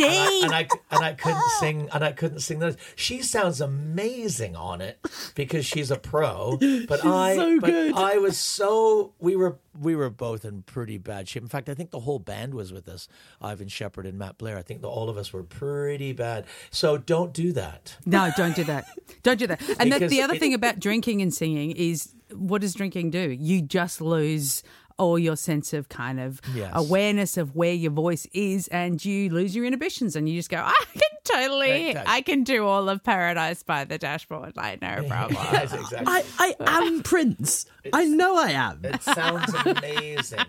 and 0.44 0.54
I 0.54 0.68
and 0.92 1.04
I 1.06 1.14
couldn't 1.14 1.50
sing 1.60 1.90
and 1.94 2.04
I 2.04 2.12
couldn't 2.12 2.40
sing 2.40 2.58
those. 2.60 2.76
She 2.96 3.22
sounds 3.22 3.62
amazing 3.62 4.56
on 4.56 4.82
it 4.82 4.98
because 5.36 5.66
she's 5.66 5.92
a 5.92 5.96
pro. 5.98 6.58
But 6.88 7.02
She's 7.02 7.12
I 7.12 7.36
so 7.36 7.60
but 7.60 7.68
good. 7.70 7.94
I 7.96 8.18
was 8.18 8.38
so 8.40 9.14
we 9.20 9.36
were 9.36 9.60
we 9.80 9.96
were 9.96 10.10
both 10.10 10.44
in 10.44 10.64
pretty 10.64 10.98
bad 10.98 11.30
shape. 11.30 11.44
In 11.44 11.50
fact, 11.50 11.70
I 11.70 11.74
think 11.76 11.92
the 11.92 12.00
whole 12.02 12.18
band 12.20 12.54
was 12.56 12.74
with 12.74 12.90
us. 12.90 13.08
Ivan 13.42 13.68
Shepard 13.68 14.06
and 14.08 14.18
Matt 14.18 14.38
Blair. 14.40 14.58
I 14.58 14.64
think 14.64 14.82
that 14.82 14.88
all 14.88 15.08
of 15.10 15.18
us 15.18 15.32
were 15.32 15.44
pretty 15.44 16.12
bad. 16.12 16.46
So 16.72 16.98
don't 16.98 17.34
do 17.34 17.54
that. 17.54 17.96
No, 18.06 18.32
don't 18.44 18.56
do 18.56 18.64
that. 18.66 18.86
Don't 19.24 19.38
do 19.40 19.48
that. 19.48 19.62
And 19.80 19.92
the, 19.92 20.08
the 20.08 20.22
other 20.22 20.34
it- 20.36 20.40
thing 20.40 20.54
about 20.54 20.80
drinking 20.80 21.22
and 21.22 21.34
singing 21.34 21.72
is 21.72 22.14
what 22.34 22.62
does 22.62 22.74
drinking 22.74 23.12
do? 23.12 23.30
You 23.32 23.62
just 23.62 24.02
lose 24.02 24.64
all 24.98 25.18
your 25.18 25.36
sense 25.36 25.74
of 25.74 25.90
kind 25.90 26.20
of 26.20 26.40
Yes. 26.54 26.72
awareness 26.76 27.36
of 27.38 27.56
where 27.56 27.74
your 27.74 27.92
voice 27.92 28.28
is 28.34 28.68
and 28.68 29.04
you 29.04 29.30
lose 29.30 29.56
your 29.56 29.66
inhibitions 29.66 30.16
and 30.16 30.30
you 30.30 30.36
just 30.38 30.50
go, 30.50 30.58
I 30.58 30.74
can 30.94 31.02
totally, 31.24 31.86
Right, 31.88 31.96
right. 31.96 32.08
I 32.08 32.22
can 32.22 32.44
do 32.44 32.66
all 32.66 32.88
of 32.88 33.04
Paradise 33.04 33.64
by 33.64 33.84
the 33.86 33.98
Dashboard. 33.98 34.56
Like, 34.56 34.82
no 34.82 35.04
problem. 35.08 35.40
Yes, 35.52 35.74
exactly. 35.74 36.06
I, 36.08 36.24
I 36.60 36.78
am 36.84 37.02
Prince. 37.04 37.66
I 37.92 38.06
know 38.06 38.38
I 38.38 38.52
am. 38.52 38.82
It 38.84 39.02
sounds 39.02 39.52
amazing. 39.66 40.40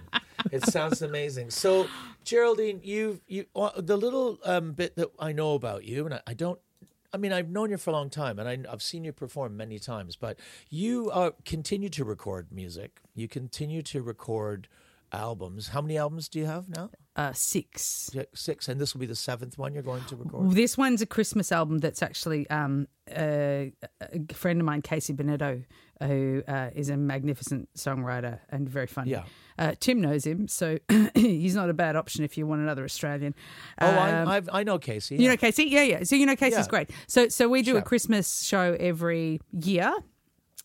it 0.51 0.65
sounds 0.67 1.01
amazing. 1.03 1.51
So, 1.51 1.87
Geraldine, 2.25 2.81
you've, 2.83 3.21
you 3.27 3.47
uh, 3.57 3.71
the 3.81 3.97
little 3.97 4.39
um, 4.45 4.73
bit 4.73 4.97
that 4.97 5.09
I 5.19 5.33
know 5.33 5.55
about 5.55 5.85
you, 5.85 6.05
and 6.05 6.15
I, 6.15 6.21
I 6.27 6.35
don't. 6.35 6.59
I 7.13 7.19
mean, 7.19 7.33
I've 7.33 7.51
known 7.51 7.71
you 7.71 7.77
for 7.77 7.91
a 7.91 7.93
long 7.93 8.09
time, 8.09 8.39
and 8.39 8.49
I, 8.49 8.73
I've 8.73 8.83
seen 8.83 9.05
you 9.05 9.13
perform 9.13 9.57
many 9.57 9.79
times. 9.79 10.17
But 10.17 10.39
you 10.71 11.11
uh, 11.11 11.33
continue 11.45 11.91
to 11.91 12.05
record 12.05 12.49
music. 12.51 13.01
You 13.15 13.29
continue 13.29 13.83
to 13.83 14.03
record 14.03 14.69
albums. 15.13 15.69
How 15.69 15.81
many 15.83 15.97
albums 15.99 16.29
do 16.29 16.39
you 16.39 16.47
have 16.47 16.69
now? 16.69 16.91
Uh, 17.15 17.33
six. 17.35 18.11
Yeah, 18.15 18.23
Six, 18.35 18.69
and 18.69 18.81
this 18.81 18.95
will 18.95 19.01
be 19.01 19.07
the 19.07 19.15
seventh 19.15 19.59
one 19.59 19.75
you're 19.75 19.83
going 19.83 20.03
to 20.07 20.17
record. 20.17 20.53
This 20.53 20.79
one's 20.79 21.03
a 21.03 21.07
Christmas 21.07 21.53
album 21.53 21.79
that's 21.79 22.03
actually 22.03 22.49
um, 22.49 22.89
a, 23.11 23.73
a 24.01 24.33
friend 24.35 24.61
of 24.61 24.65
mine, 24.65 24.81
Casey 24.81 25.13
Bennetto, 25.13 25.65
who 26.03 26.43
uh, 26.49 26.71
is 26.75 26.89
a 26.89 26.97
magnificent 26.97 27.69
songwriter 27.77 28.39
and 28.49 28.67
very 28.69 28.87
funny. 28.87 29.11
Yeah. 29.11 29.25
Uh, 29.59 29.75
Tim 29.79 30.01
knows 30.01 30.25
him, 30.27 30.49
so 30.49 30.79
he's 31.15 31.55
not 31.55 31.69
a 31.69 31.75
bad 31.75 31.97
option 31.97 32.25
if 32.25 32.39
you 32.39 32.47
want 32.47 32.63
another 32.63 32.85
Australian. 32.85 33.35
Oh, 33.81 33.87
Um, 33.91 33.97
I, 34.29 34.37
I've, 34.37 34.49
I 34.51 34.63
know 34.65 34.79
Casey. 34.79 35.17
You 35.17 35.29
know 35.29 35.37
Casey? 35.37 35.65
Yeah, 35.65 35.83
yeah. 35.83 36.03
So 36.05 36.17
you 36.17 36.25
know 36.25 36.35
Casey's 36.37 36.61
Yeah. 36.61 36.67
great. 36.69 36.91
So 37.07 37.29
so 37.29 37.47
we 37.49 37.61
do 37.61 37.77
a 37.77 37.83
Christmas 37.83 38.43
show 38.43 38.75
every 38.81 39.41
year 39.53 39.93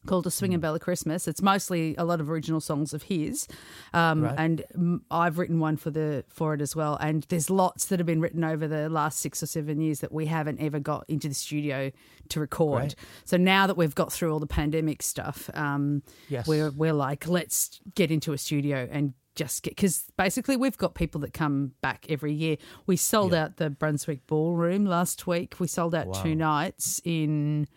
called 0.08 0.26
a 0.26 0.30
Hmm. 0.30 0.34
Swing 0.34 0.54
and 0.54 0.62
Bella 0.62 0.80
Christmas. 0.80 1.28
It's 1.28 1.42
mostly 1.42 1.96
a 1.98 2.04
lot 2.04 2.20
of 2.20 2.30
original 2.30 2.60
songs 2.60 2.94
of 2.94 3.04
his, 3.04 3.48
um, 3.94 4.22
Right. 4.24 4.36
and 4.38 5.02
I've 5.12 5.38
written 5.38 5.60
one 5.60 5.78
for 5.78 5.92
the 5.92 6.26
for 6.30 6.54
it 6.56 6.62
as 6.62 6.76
well. 6.76 6.98
And 7.00 7.24
there's 7.30 7.50
lots 7.50 7.86
that 7.86 8.00
have 8.00 8.08
been 8.08 8.22
written 8.22 8.44
over 8.44 8.68
the 8.68 8.90
last 8.90 9.20
six 9.20 9.44
or 9.44 9.46
seven 9.46 9.80
years 9.82 10.00
that 10.00 10.12
we 10.12 10.26
haven't 10.26 10.60
ever 10.60 10.80
got 10.80 11.06
into 11.08 11.28
the 11.28 11.36
studio 11.36 11.92
to 12.30 12.40
record. 12.40 12.80
Great. 12.82 12.96
So 13.26 13.38
now 13.38 13.68
that 13.68 13.78
we've 13.78 13.96
got 13.96 14.12
through 14.12 14.34
all 14.34 14.40
the 14.40 14.48
pandemic 14.48 15.04
stuff, 15.04 15.50
um, 15.54 16.02
Yes. 16.30 16.48
we're 16.48 16.72
we're 16.72 16.94
like, 16.94 17.28
let's 17.28 17.80
get 17.96 18.10
into 18.10 18.34
a 18.34 18.38
studio 18.38 18.88
and 18.92 19.14
just 19.36 19.62
get 19.62 19.76
because 19.76 20.06
basically 20.18 20.58
we've 20.58 20.78
got 20.80 20.96
people 20.96 21.22
that 21.22 21.32
come 21.32 21.74
back 21.82 22.08
every 22.10 22.34
year. 22.34 22.58
We 22.88 22.96
sold 22.96 23.36
out 23.36 23.58
the 23.58 23.70
Brunswick 23.70 24.26
Ballroom 24.26 24.86
last 24.86 25.28
week. 25.28 25.60
We 25.60 25.68
sold 25.68 25.94
out 25.94 26.12
two 26.24 26.34
nights 26.34 27.00
in 27.06 27.68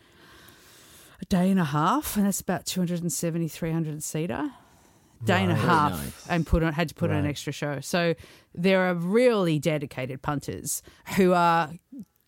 a 1.20 1.24
day 1.26 1.50
and 1.50 1.60
a 1.60 1.64
half, 1.64 2.16
and 2.16 2.26
that's 2.26 2.40
about 2.40 2.66
270, 2.66 3.48
300 3.48 4.02
seater. 4.02 4.50
Day 5.22 5.42
and 5.42 5.52
a 5.52 5.54
half, 5.54 5.92
nice. 5.92 6.26
and 6.30 6.46
put 6.46 6.62
on 6.62 6.72
had 6.72 6.88
to 6.88 6.94
put 6.94 7.10
on 7.10 7.16
an 7.16 7.26
extra 7.26 7.52
show. 7.52 7.80
So 7.80 8.14
there 8.54 8.88
are 8.88 8.94
really 8.94 9.58
dedicated 9.58 10.22
punters 10.22 10.82
who 11.16 11.34
are 11.34 11.72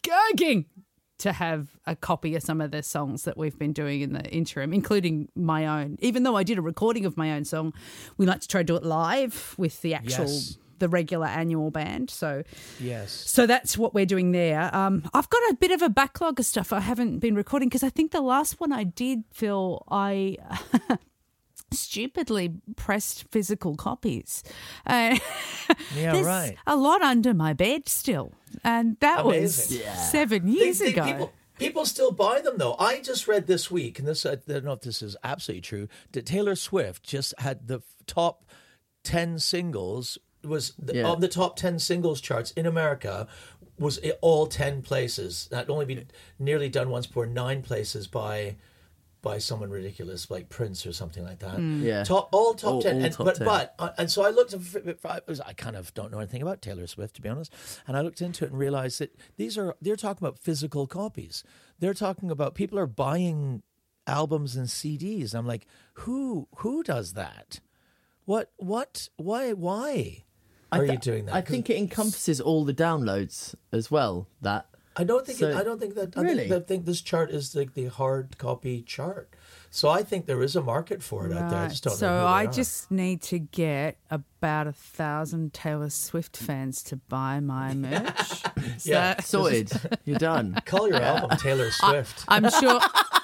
gagging 0.03 0.67
to 1.17 1.33
have 1.33 1.79
a 1.87 1.97
copy 1.97 2.35
of 2.35 2.43
some 2.43 2.61
of 2.61 2.71
the 2.71 2.83
songs 2.83 3.23
that 3.23 3.39
we've 3.39 3.59
been 3.59 3.73
doing 3.73 4.03
in 4.03 4.13
the 4.13 4.25
interim, 4.25 4.75
including 4.75 5.29
my 5.35 5.67
own. 5.67 5.97
Even 6.01 6.25
though 6.25 6.37
I 6.37 6.43
did 6.43 6.59
a 6.59 6.63
recording 6.63 7.07
of 7.07 7.17
my 7.17 7.33
own 7.33 7.47
song, 7.47 7.73
we 8.19 8.27
like 8.27 8.41
to 8.41 8.49
try 8.49 8.61
to 8.61 8.65
do 8.65 8.77
it 8.77 8.83
live 8.83 9.55
with 9.57 9.81
the 9.81 9.95
actual 9.95 10.27
Yes. 10.27 10.59
The 10.79 10.89
regular 10.89 11.27
annual 11.27 11.71
band. 11.71 12.11
So 12.11 12.43
Yes. 12.81 13.13
so 13.13 13.47
that's 13.47 13.77
what 13.79 13.95
we're 13.95 14.07
doing 14.07 14.33
there. 14.33 14.75
Um, 14.75 15.03
I've 15.15 15.29
got 15.31 15.43
a 15.51 15.57
bit 15.61 15.71
of 15.71 15.83
a 15.83 15.89
backlog 15.89 16.41
of 16.41 16.47
stuff 16.47 16.73
I 16.73 16.81
haven't 16.81 17.19
been 17.21 17.35
recording 17.35 17.69
because 17.69 17.83
I 17.83 17.91
think 17.91 18.11
the 18.13 18.21
last 18.21 18.61
one 18.61 18.73
I 18.73 18.85
did, 18.85 19.25
Phil, 19.33 19.85
I 19.91 20.37
stupidly 21.71 22.53
pressed 22.77 23.31
physical 23.31 23.77
copies. 23.77 24.43
Uh, 24.87 25.19
Yeah, 25.97 26.13
there's 26.13 26.27
right. 26.27 26.57
A 26.67 26.77
lot 26.77 27.01
under 27.03 27.33
my 27.33 27.53
bed 27.55 27.89
still, 27.89 28.33
and 28.65 28.97
that 29.01 29.25
was 29.25 29.73
Yeah. 29.75 29.95
seven 29.95 30.49
years 30.49 30.81
they- 30.81 30.89
ago. 30.93 31.05
People, 31.05 31.33
people 31.59 31.87
still 31.87 32.11
buy 32.13 32.41
them 32.43 32.59
though. 32.59 32.75
I 32.79 33.01
just 33.01 33.27
read 33.27 33.47
this 33.47 33.71
week, 33.71 33.99
and 33.99 34.07
this 34.07 34.27
I 34.27 34.35
don't 34.35 34.65
know 34.65 34.73
if 34.73 34.83
this 34.83 35.01
is 35.03 35.17
absolutely 35.25 35.63
true. 35.63 35.89
That 36.13 36.27
Taylor 36.27 36.57
Swift 36.57 37.05
just 37.05 37.33
had 37.39 37.69
the 37.69 37.81
top 38.07 38.45
ten 39.03 39.39
singles 39.39 40.19
was 40.45 40.73
the, 40.79 40.95
Yeah. 40.97 41.05
on 41.05 41.21
the 41.21 41.29
top 41.29 41.57
ten 41.57 41.79
singles 41.79 42.21
charts 42.21 42.51
in 42.53 42.67
America 42.67 43.27
was 43.79 43.99
all 44.21 44.47
ten 44.47 44.83
places. 44.83 45.49
That 45.51 45.69
only 45.71 45.85
been 45.87 46.07
nearly 46.39 46.69
done 46.69 46.91
once 46.91 47.07
before. 47.07 47.27
Nine 47.27 47.63
places 47.63 48.07
by. 48.07 48.57
By 49.23 49.39
someone 49.39 49.71
ridiculous 49.71 50.33
like 50.33 50.49
Prince 50.49 50.85
or 50.85 50.93
something 50.93 51.23
like 51.23 51.39
that. 51.39 51.61
Yeah. 51.61 52.03
top 52.03 52.29
all 52.33 52.55
top 52.55 52.73
All- 52.73 52.83
ten. 52.83 52.97
all 52.97 53.05
and, 53.05 53.15
top 53.15 53.25
but 53.27 53.37
10. 53.37 53.47
but 53.47 53.75
uh, 53.79 53.91
and 53.97 54.11
so 54.11 54.25
I 54.25 54.31
looked. 54.31 54.53
at- 54.53 54.99
I 55.05 55.21
was- 55.29 55.39
I 55.41 55.53
kind 55.53 55.77
of 55.77 55.95
don't 55.95 56.11
know 56.11 56.19
anything 56.19 56.43
about 56.43 56.61
Taylor 56.61 56.89
Swift 56.89 57.15
to 57.15 57.23
be 57.23 57.29
honest, 57.29 57.55
and 57.87 57.97
I 57.97 58.01
looked 58.01 58.21
into 58.21 58.45
it 58.45 58.51
and 58.51 58.59
realized 58.59 58.99
that 58.99 59.15
these 59.37 59.57
are 59.57 59.77
they're 59.81 59.95
talking 59.95 60.27
about 60.27 60.41
physical 60.41 60.89
copies. 60.89 61.45
They're 61.79 61.95
talking 61.95 62.33
about 62.33 62.57
people 62.57 62.81
are 62.81 62.87
buying 62.89 63.63
albums 64.09 64.57
and 64.57 64.67
CDs. 64.67 65.35
I'm 65.35 65.47
like, 65.47 65.67
who 66.03 66.49
who 66.57 66.83
does 66.83 67.13
that? 67.13 67.61
What 68.25 68.51
what 68.57 69.09
why 69.19 69.53
why 69.53 70.25
I 70.73 70.79
are 70.81 70.85
you 70.87 70.97
doing 70.99 71.27
that? 71.27 71.35
I 71.35 71.41
'Cause 71.43 71.51
think 71.51 71.71
it 71.71 71.77
encompasses 71.77 72.41
all 72.41 72.65
the 72.65 72.75
downloads 72.75 73.55
as 73.73 73.91
well. 73.91 74.27
That 74.41 74.67
I 74.97 75.05
don't 75.05 75.25
think 75.27 75.39
So- 75.39 75.49
it, 75.49 75.57
I 75.57 75.63
don't 75.65 75.81
think 75.81 75.95
that 75.95 76.17
I 76.19 76.21
Really? 76.23 76.49
think, 76.49 76.53
I 76.65 76.67
think 76.67 76.85
this 76.85 77.01
chart 77.01 77.31
is 77.31 77.55
like 77.57 77.75
the 77.75 77.87
hard 77.87 78.37
copy 78.39 78.83
chart. 78.83 79.33
So 79.71 79.89
I 79.89 80.03
think 80.03 80.27
there 80.27 80.43
is 80.43 80.55
a 80.55 80.61
market 80.61 81.03
for 81.03 81.25
it 81.27 81.33
out 81.33 81.49
there. 81.49 81.61
I 81.61 81.69
just 81.69 81.83
don't 81.85 81.97
so 81.97 82.07
know. 82.07 82.21
who 82.21 82.27
I 82.27 82.45
are. 82.45 82.53
just 82.53 82.91
need 82.91 83.23
to 83.23 83.39
get 83.39 83.97
about 84.11 84.67
a 84.67 84.73
thousand 84.73 85.55
Taylor 85.55 85.89
Swift 85.89 86.37
fans 86.37 86.83
to 86.85 86.97
buy 86.97 87.41
my 87.41 87.73
merch. 87.87 88.43
Yeah. 88.85 89.19
So- 89.23 89.45
sorted. 89.45 89.73
You're 90.05 90.19
done. 90.19 90.59
call 90.67 90.89
your 90.89 91.01
album 91.01 91.39
Taylor 91.39 91.71
Swift. 91.71 92.23
I'm 92.29 92.51
sure. 92.51 92.81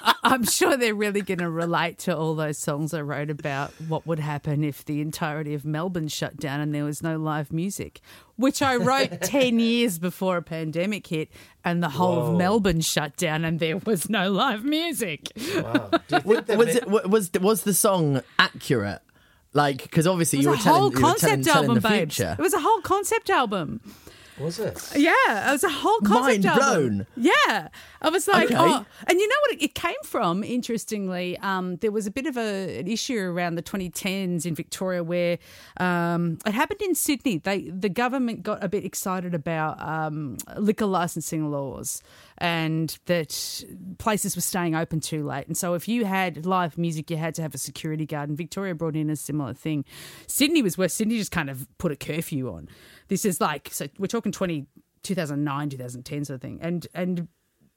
I- 0.09 0.15
I'm 0.35 0.45
sure 0.45 0.77
they're 0.77 0.95
really 0.95 1.21
going 1.23 1.39
to 1.39 1.51
relate 1.51 1.99
to 2.01 2.17
all 2.17 2.35
those 2.35 2.59
songs 2.59 2.95
I 2.95 3.01
wrote 3.03 3.31
about 3.31 3.73
what 3.89 4.07
would 4.07 4.19
happen 4.19 4.65
if 4.65 4.85
the 4.85 5.01
entirety 5.01 5.55
of 5.55 5.65
Melbourne 5.65 6.09
shut 6.09 6.37
down 6.39 6.61
and 6.61 6.75
there 6.75 6.85
was 6.85 7.03
no 7.03 7.19
live 7.19 7.53
music, 7.53 8.01
which 8.37 8.63
I 8.63 8.77
wrote 8.77 9.11
10 9.23 9.59
years 9.61 9.99
before 9.99 10.37
a 10.39 10.43
pandemic 10.43 11.07
hit 11.07 11.29
and 11.65 11.83
the 11.83 11.89
whole 11.91 12.17
Whoa. 12.17 12.31
of 12.33 12.39
Melbourne 12.39 12.81
shut 12.81 13.17
down 13.17 13.45
and 13.45 13.61
there 13.61 13.77
was 13.79 14.09
no 14.09 14.31
live 14.31 14.65
music. 14.65 15.29
wow. 15.37 15.91
Do 16.09 16.17
you 16.17 16.21
think 16.21 16.47
that 16.47 16.59
was 16.59 16.75
it 16.77 16.89
was 16.89 17.31
was 17.41 17.63
the 17.63 17.75
song 17.75 18.23
accurate? 18.39 19.01
Like, 19.55 19.83
because 19.83 20.07
obviously 20.07 20.41
It 20.41 20.43
you 20.43 20.51
was 20.51 20.59
were 20.59 20.61
a 20.61 20.65
telling, 20.65 20.81
whole 20.81 20.91
you 20.91 20.95
were 20.97 21.01
telling, 21.01 21.15
concept 21.21 21.45
telling 21.45 21.69
album, 21.71 21.75
the 21.83 21.89
babes. 21.89 22.17
future. 22.17 22.37
It 22.39 22.43
was 22.43 22.53
a 22.55 22.61
whole 22.61 22.81
concept 22.83 23.31
album. 23.31 23.81
Was 24.41 24.59
it? 24.59 24.93
Yeah, 24.97 25.13
it 25.49 25.53
was 25.53 25.65
a 25.65 25.69
whole 25.69 25.99
concept 26.01 26.45
Mind 26.45 26.47
album. 26.47 26.97
blown. 26.97 27.07
Yeah, 27.17 27.69
I 28.03 28.09
was 28.11 28.29
like, 28.29 28.47
Okay. 28.47 28.57
oh, 28.59 28.85
and 29.07 29.19
you 29.21 29.29
know 29.29 29.35
what? 29.49 29.53
It, 29.57 29.63
it 29.65 29.75
came 29.75 29.95
from. 30.05 30.45
Interestingly, 30.45 31.37
um, 31.39 31.77
there 31.77 31.91
was 31.93 32.07
a 32.07 32.11
bit 32.11 32.27
of 32.27 32.37
a, 32.37 32.79
an 32.81 32.87
issue 32.89 33.19
around 33.19 33.57
the 33.57 33.63
2010s 33.63 34.47
in 34.47 34.55
Victoria 34.55 35.03
where 35.03 35.39
um, 35.79 36.39
it 36.47 36.53
happened 36.53 36.83
in 36.83 36.95
Sydney. 36.95 37.39
They 37.39 37.69
the 37.71 37.89
government 37.89 38.43
got 38.43 38.63
a 38.63 38.69
bit 38.69 38.85
excited 38.85 39.35
about 39.35 39.81
um, 39.83 40.37
liquor 40.57 40.87
licensing 40.87 41.51
laws 41.51 42.03
and 42.39 42.97
that 43.07 43.65
places 43.99 44.37
were 44.37 44.43
staying 44.43 44.75
open 44.77 45.01
too 45.01 45.25
late. 45.27 45.47
And 45.49 45.57
so 45.57 45.75
if 45.75 45.89
you 45.89 46.05
had 46.05 46.47
live 46.47 46.79
music, 46.79 47.11
you 47.11 47.17
had 47.17 47.35
to 47.35 47.43
have 47.43 47.55
a 47.55 47.59
security 47.59 48.07
guard. 48.07 48.29
And 48.29 48.39
Victoria 48.39 48.75
brought 48.75 48.95
in 48.95 49.11
a 49.11 49.17
similar 49.17 49.55
thing. 49.55 49.85
Sydney 50.29 50.63
was 50.63 50.79
where 50.79 50.89
Sydney 50.89 51.19
just 51.19 51.33
kind 51.33 51.51
of 51.51 51.67
put 51.79 51.91
a 51.91 51.97
curfew 51.97 52.49
on. 52.53 52.69
This 53.09 53.25
is 53.25 53.41
like 53.41 53.69
so 53.73 53.89
we're 53.99 54.07
talking 54.07 54.33
20, 54.33 54.67
2009, 55.03 55.71
2010 55.71 56.25
sort 56.25 56.35
of 56.35 56.43
thing. 56.43 56.59
And 56.61 56.87
and 56.95 57.29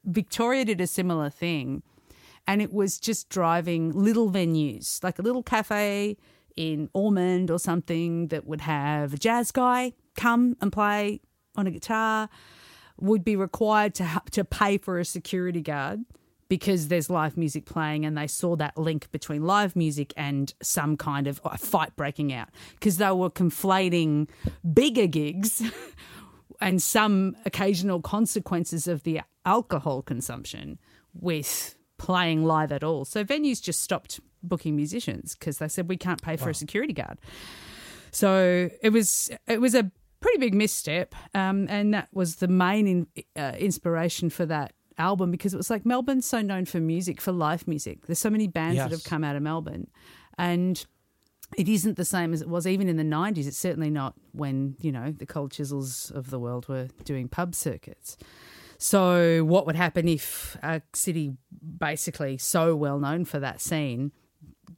Victoria 0.04 0.66
did 0.66 0.82
a 0.82 0.88
similar 0.88 1.30
thing. 1.30 1.84
And 2.48 2.62
it 2.62 2.74
was 2.74 3.00
just 3.00 3.30
driving 3.30 3.92
little 3.92 4.32
venues, 4.32 5.04
like 5.04 5.20
a 5.20 5.22
little 5.22 5.44
cafe 5.44 6.18
in 6.56 6.90
Ormond 6.94 7.52
or 7.52 7.60
something 7.60 8.28
that 8.28 8.46
would 8.48 8.62
have 8.62 9.14
a 9.14 9.18
jazz 9.18 9.52
guy 9.52 9.94
come 10.16 10.58
and 10.60 10.72
play 10.72 11.22
on 11.56 11.68
a 11.68 11.72
guitar, 11.72 12.30
would 13.00 13.24
be 13.24 13.36
required 13.36 13.94
to 13.96 14.06
ha- 14.06 14.24
to 14.32 14.44
pay 14.44 14.78
for 14.78 15.00
a 15.00 15.06
security 15.06 15.62
guard 15.62 16.04
because 16.52 16.90
there's 16.90 17.10
live 17.10 17.38
music 17.38 17.66
playing 17.66 18.04
and 18.04 18.18
they 18.18 18.28
saw 18.28 18.58
that 18.58 18.78
link 18.78 19.10
between 19.12 19.42
live 19.42 19.74
music 19.74 20.14
and 20.18 20.54
some 20.62 20.98
kind 20.98 21.26
of 21.26 21.40
a 21.46 21.58
fight 21.58 21.96
breaking 21.96 22.34
out 22.34 22.50
because 22.74 22.98
they 22.98 23.10
were 23.10 23.30
conflating 23.30 24.28
bigger 24.74 25.08
gigs 25.08 25.64
and 26.60 26.82
some 26.82 27.38
occasional 27.46 28.02
consequences 28.02 28.86
of 28.86 29.04
the 29.04 29.22
alcohol 29.46 30.02
consumption 30.02 30.78
with 31.14 31.78
playing 31.98 32.44
live 32.44 32.74
at 32.74 32.84
all. 32.84 33.06
So 33.06 33.24
venues 33.24 33.62
just 33.62 33.82
stopped 33.82 34.20
booking 34.44 34.76
musicians 34.76 35.38
because 35.40 35.60
they 35.60 35.70
said 35.70 35.88
we 35.88 35.96
can't 35.96 36.22
pay 36.22 36.36
for 36.36 36.50
a 36.50 36.54
security 36.54 36.92
guard. 36.92 37.18
So 38.12 38.70
it 38.82 38.90
was 38.90 39.32
it 39.48 39.62
was 39.62 39.74
a 39.74 39.90
pretty 40.20 40.38
big 40.38 40.54
misstep, 40.54 41.16
um, 41.34 41.68
and 41.70 41.94
that 41.94 42.10
was 42.12 42.36
the 42.36 42.50
main 42.50 42.88
in, 42.88 43.08
uh, 43.42 43.54
inspiration 43.58 44.30
for 44.30 44.46
that 44.48 44.74
album 45.02 45.32
because 45.32 45.54
it 45.54 45.58
was 45.58 45.70
like 45.70 45.86
Melbourne's 45.86 46.26
so 46.26 46.42
known 46.42 46.66
for 46.66 46.80
music, 46.80 47.20
for 47.20 47.32
live 47.32 47.68
music. 47.68 48.06
There's 48.06 48.20
so 48.20 48.30
many 48.30 48.48
bands 48.48 48.78
that 48.78 48.92
have 48.92 49.04
come 49.04 49.24
out 49.24 49.36
of 49.36 49.42
Melbourne, 49.42 49.88
and 50.38 50.86
it 51.58 51.68
isn't 51.68 51.98
the 51.98 52.06
same 52.06 52.34
as 52.34 52.42
it 52.42 52.48
was 52.48 52.66
even 52.66 52.88
in 52.88 52.98
the 52.98 53.04
90s. 53.04 53.48
It's 53.48 53.58
certainly 53.58 53.90
not 53.90 54.14
when, 54.32 54.76
you 54.80 54.92
know, 54.92 55.12
the 55.12 55.26
cold 55.26 55.52
chisels 55.52 56.12
of 56.16 56.30
the 56.30 56.40
world 56.40 56.68
were 56.70 56.88
doing 57.04 57.28
pub 57.28 57.56
circuits. 57.56 58.18
So, 58.78 59.44
what 59.44 59.66
would 59.68 59.76
happen 59.76 60.08
if 60.08 60.58
a 60.64 60.82
city 60.94 61.34
basically 61.78 62.38
so 62.38 62.76
well 62.76 63.00
known 63.00 63.26
for 63.26 63.40
that 63.40 63.62
scene 63.62 64.12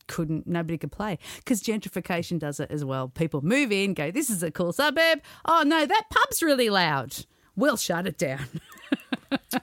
couldn't, 0.08 0.46
nobody 0.46 0.78
could 0.78 0.92
play? 0.92 1.20
Because 1.38 1.62
gentrification 1.64 2.38
does 2.40 2.60
it 2.60 2.70
as 2.70 2.84
well. 2.84 3.08
People 3.08 3.42
move 3.42 3.72
in, 3.72 3.94
go, 3.94 4.12
this 4.12 4.30
is 4.30 4.44
a 4.44 4.52
cool 4.52 4.74
suburb. 4.74 5.22
Oh, 5.46 5.64
no, 5.66 5.86
that 5.86 6.04
pub's 6.10 6.44
really 6.44 6.70
loud. 6.70 7.16
We'll 7.56 7.78
shut 7.78 8.08
it 8.08 8.18
down. 8.18 8.48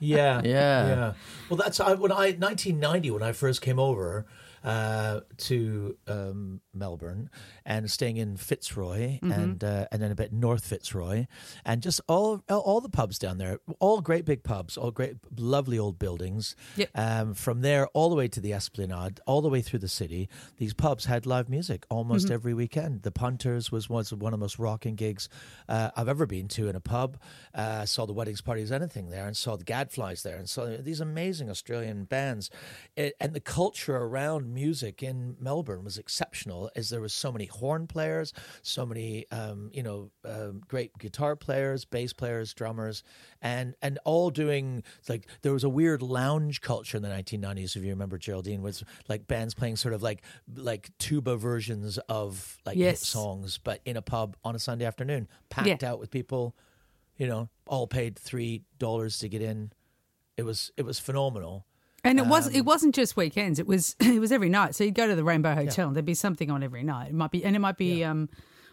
Yeah, 0.00 0.40
Yeah. 0.44 0.86
yeah. 0.86 1.12
Well, 1.48 1.56
that's 1.56 1.80
I, 1.80 1.94
when 1.94 2.12
I 2.12 2.32
1990 2.32 3.10
when 3.10 3.22
I 3.22 3.32
first 3.32 3.60
came 3.62 3.78
over 3.78 4.24
uh, 4.64 5.20
to 5.38 5.96
um, 6.08 6.60
Melbourne 6.74 7.30
and 7.64 7.90
staying 7.90 8.16
in 8.18 8.36
Fitzroy 8.36 9.18
Mm-hmm. 9.20 9.32
and 9.32 9.64
uh, 9.64 9.86
and 9.92 10.00
then 10.02 10.10
a 10.10 10.14
bit 10.14 10.32
north 10.32 10.64
Fitzroy 10.66 11.26
and 11.64 11.82
just 11.82 12.00
all 12.08 12.42
all- 12.48 12.80
the 12.80 12.88
pubs 12.88 13.18
down 13.18 13.38
there, 13.38 13.58
all 13.78 14.00
great 14.00 14.24
big 14.24 14.42
pubs, 14.42 14.76
all 14.76 14.90
great 14.90 15.16
lovely 15.36 15.78
old 15.78 15.98
buildings. 15.98 16.56
Yep. 16.76 16.90
Um, 16.94 17.34
from 17.34 17.60
there 17.60 17.86
all 17.88 18.08
the 18.08 18.16
way 18.16 18.28
to 18.28 18.40
the 18.40 18.52
Esplanade, 18.54 19.20
all 19.26 19.42
the 19.42 19.48
way 19.50 19.60
through 19.60 19.80
the 19.80 19.88
city, 19.88 20.28
these 20.56 20.72
pubs 20.74 21.04
had 21.04 21.26
live 21.26 21.48
music 21.48 21.84
almost 21.90 22.26
Mm-hmm. 22.26 22.34
every 22.34 22.54
weekend. 22.54 23.02
The 23.02 23.10
Punters 23.12 23.70
was 23.70 23.88
was 23.90 24.12
one 24.12 24.32
of 24.32 24.38
the 24.40 24.42
most 24.44 24.58
rocking 24.58 24.94
gigs 24.94 25.28
uh, 25.68 25.90
I've 25.96 26.08
ever 26.08 26.26
been 26.26 26.48
to 26.48 26.68
in 26.68 26.76
a 26.76 26.80
pub. 26.80 27.18
Uh, 27.54 27.84
saw 27.86 28.06
the 28.06 28.12
weddings, 28.14 28.40
parties, 28.40 28.72
anything 28.72 29.10
there, 29.10 29.26
and 29.26 29.36
saw 29.36 29.56
the 29.56 29.64
Gadflies 29.64 30.22
there, 30.22 30.36
and 30.36 30.48
saw 30.48 30.76
these 30.80 31.00
amazing 31.00 31.50
Australian 31.50 32.04
bands. 32.04 32.50
It, 32.96 33.14
and 33.20 33.34
the 33.34 33.40
culture 33.40 33.96
around 33.96 34.49
music 34.54 35.02
in 35.02 35.36
Melbourne 35.40 35.84
was 35.84 35.98
exceptional, 35.98 36.70
as 36.76 36.90
there 36.90 37.00
was 37.00 37.12
so 37.12 37.30
many 37.32 37.46
horn 37.46 37.86
players, 37.86 38.32
so 38.62 38.84
many 38.84 39.26
um, 39.30 39.70
you 39.72 39.82
know 39.82 40.10
um, 40.24 40.62
great 40.68 40.96
guitar 40.98 41.36
players, 41.36 41.84
bass 41.84 42.12
players, 42.12 42.52
drummers, 42.54 43.02
and 43.40 43.74
and 43.82 43.98
all 44.04 44.30
doing 44.30 44.82
like 45.08 45.26
there 45.42 45.52
was 45.52 45.64
a 45.64 45.68
weird 45.68 46.02
lounge 46.02 46.60
culture 46.60 46.96
in 46.96 47.02
the 47.02 47.08
1990s. 47.08 47.76
If 47.76 47.82
you 47.84 47.90
remember, 47.90 48.18
Geraldine 48.18 48.62
was 48.62 48.82
like 49.08 49.26
bands 49.26 49.54
playing 49.54 49.76
sort 49.76 49.94
of 49.94 50.02
like 50.02 50.22
like 50.54 50.90
tuba 50.98 51.36
versions 51.36 51.98
of 52.08 52.58
like 52.66 52.76
hit 52.76 52.98
songs, 52.98 53.58
but 53.58 53.80
in 53.84 53.96
a 53.96 54.02
pub 54.02 54.36
on 54.44 54.54
a 54.54 54.58
Sunday 54.58 54.84
afternoon, 54.84 55.28
packed 55.48 55.66
out 55.84 55.98
with 55.98 56.10
people. 56.10 56.54
You 57.16 57.26
know, 57.26 57.50
all 57.66 57.86
paid 57.86 58.18
three 58.18 58.62
dollars 58.78 59.18
to 59.18 59.28
get 59.28 59.42
in. 59.42 59.72
It 60.38 60.42
was 60.42 60.72
it 60.78 60.86
was 60.86 60.98
phenomenal. 60.98 61.66
And 62.04 62.18
it 62.18 62.26
was 62.26 62.46
Um, 62.46 62.54
it 62.54 62.64
wasn't 62.64 62.94
just 62.94 63.16
weekends. 63.16 63.58
It 63.58 63.66
was 63.66 63.94
it 64.00 64.20
was 64.20 64.32
every 64.32 64.48
night. 64.48 64.74
So 64.74 64.84
you'd 64.84 64.94
go 64.94 65.06
to 65.06 65.14
the 65.14 65.24
Rainbow 65.24 65.54
Hotel 65.54 65.86
and 65.88 65.96
there'd 65.96 66.04
be 66.06 66.14
something 66.14 66.50
on 66.50 66.62
every 66.62 66.82
night. 66.82 67.08
It 67.08 67.14
might 67.14 67.30
be 67.30 67.44
and 67.44 67.54
it 67.54 67.58
might 67.60 67.76
be 67.76 68.02
um 68.04 68.28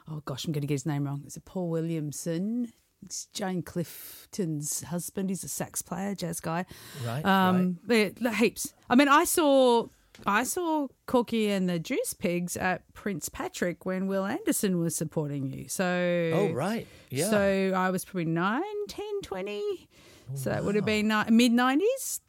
oh 0.09 0.21
gosh, 0.25 0.45
I'm 0.45 0.53
gonna 0.53 0.65
get 0.67 0.75
his 0.75 0.85
name 0.85 1.05
wrong. 1.05 1.23
Is 1.25 1.35
it 1.37 1.45
Paul 1.45 1.69
Williamson? 1.69 2.71
It's 3.05 3.27
Jane 3.27 3.61
Clifton's 3.61 4.83
husband. 4.83 5.29
He's 5.29 5.43
a 5.43 5.47
sax 5.49 5.81
player, 5.81 6.15
jazz 6.15 6.39
guy. 6.39 6.65
Right, 7.05 7.23
Um 7.25 7.79
yeah, 7.87 8.09
heaps. 8.33 8.73
I 8.89 8.95
mean 8.95 9.07
I 9.07 9.23
saw 9.25 9.87
I 10.25 10.45
saw 10.45 10.87
Corky 11.05 11.51
and 11.51 11.69
the 11.69 11.77
Juice 11.77 12.13
Pigs 12.13 12.57
at 12.57 12.81
Prince 12.93 13.29
Patrick 13.29 13.85
when 13.85 14.07
Wil 14.07 14.25
Anderson 14.25 14.79
was 14.79 14.95
supporting 14.95 15.45
you. 15.53 15.67
So 15.67 15.85
Oh 16.33 16.53
right, 16.53 16.87
yeah. 17.11 17.29
So 17.29 17.73
I 17.75 17.91
was 17.91 18.03
probably 18.03 18.25
9, 18.25 18.61
10, 18.87 19.05
20. 19.21 19.89
So 20.33 20.49
that 20.49 20.63
would 20.65 20.75
have 20.75 20.85
been 20.85 21.07
ni- 21.07 21.29
mid 21.29 21.51
90s. 21.51 22.19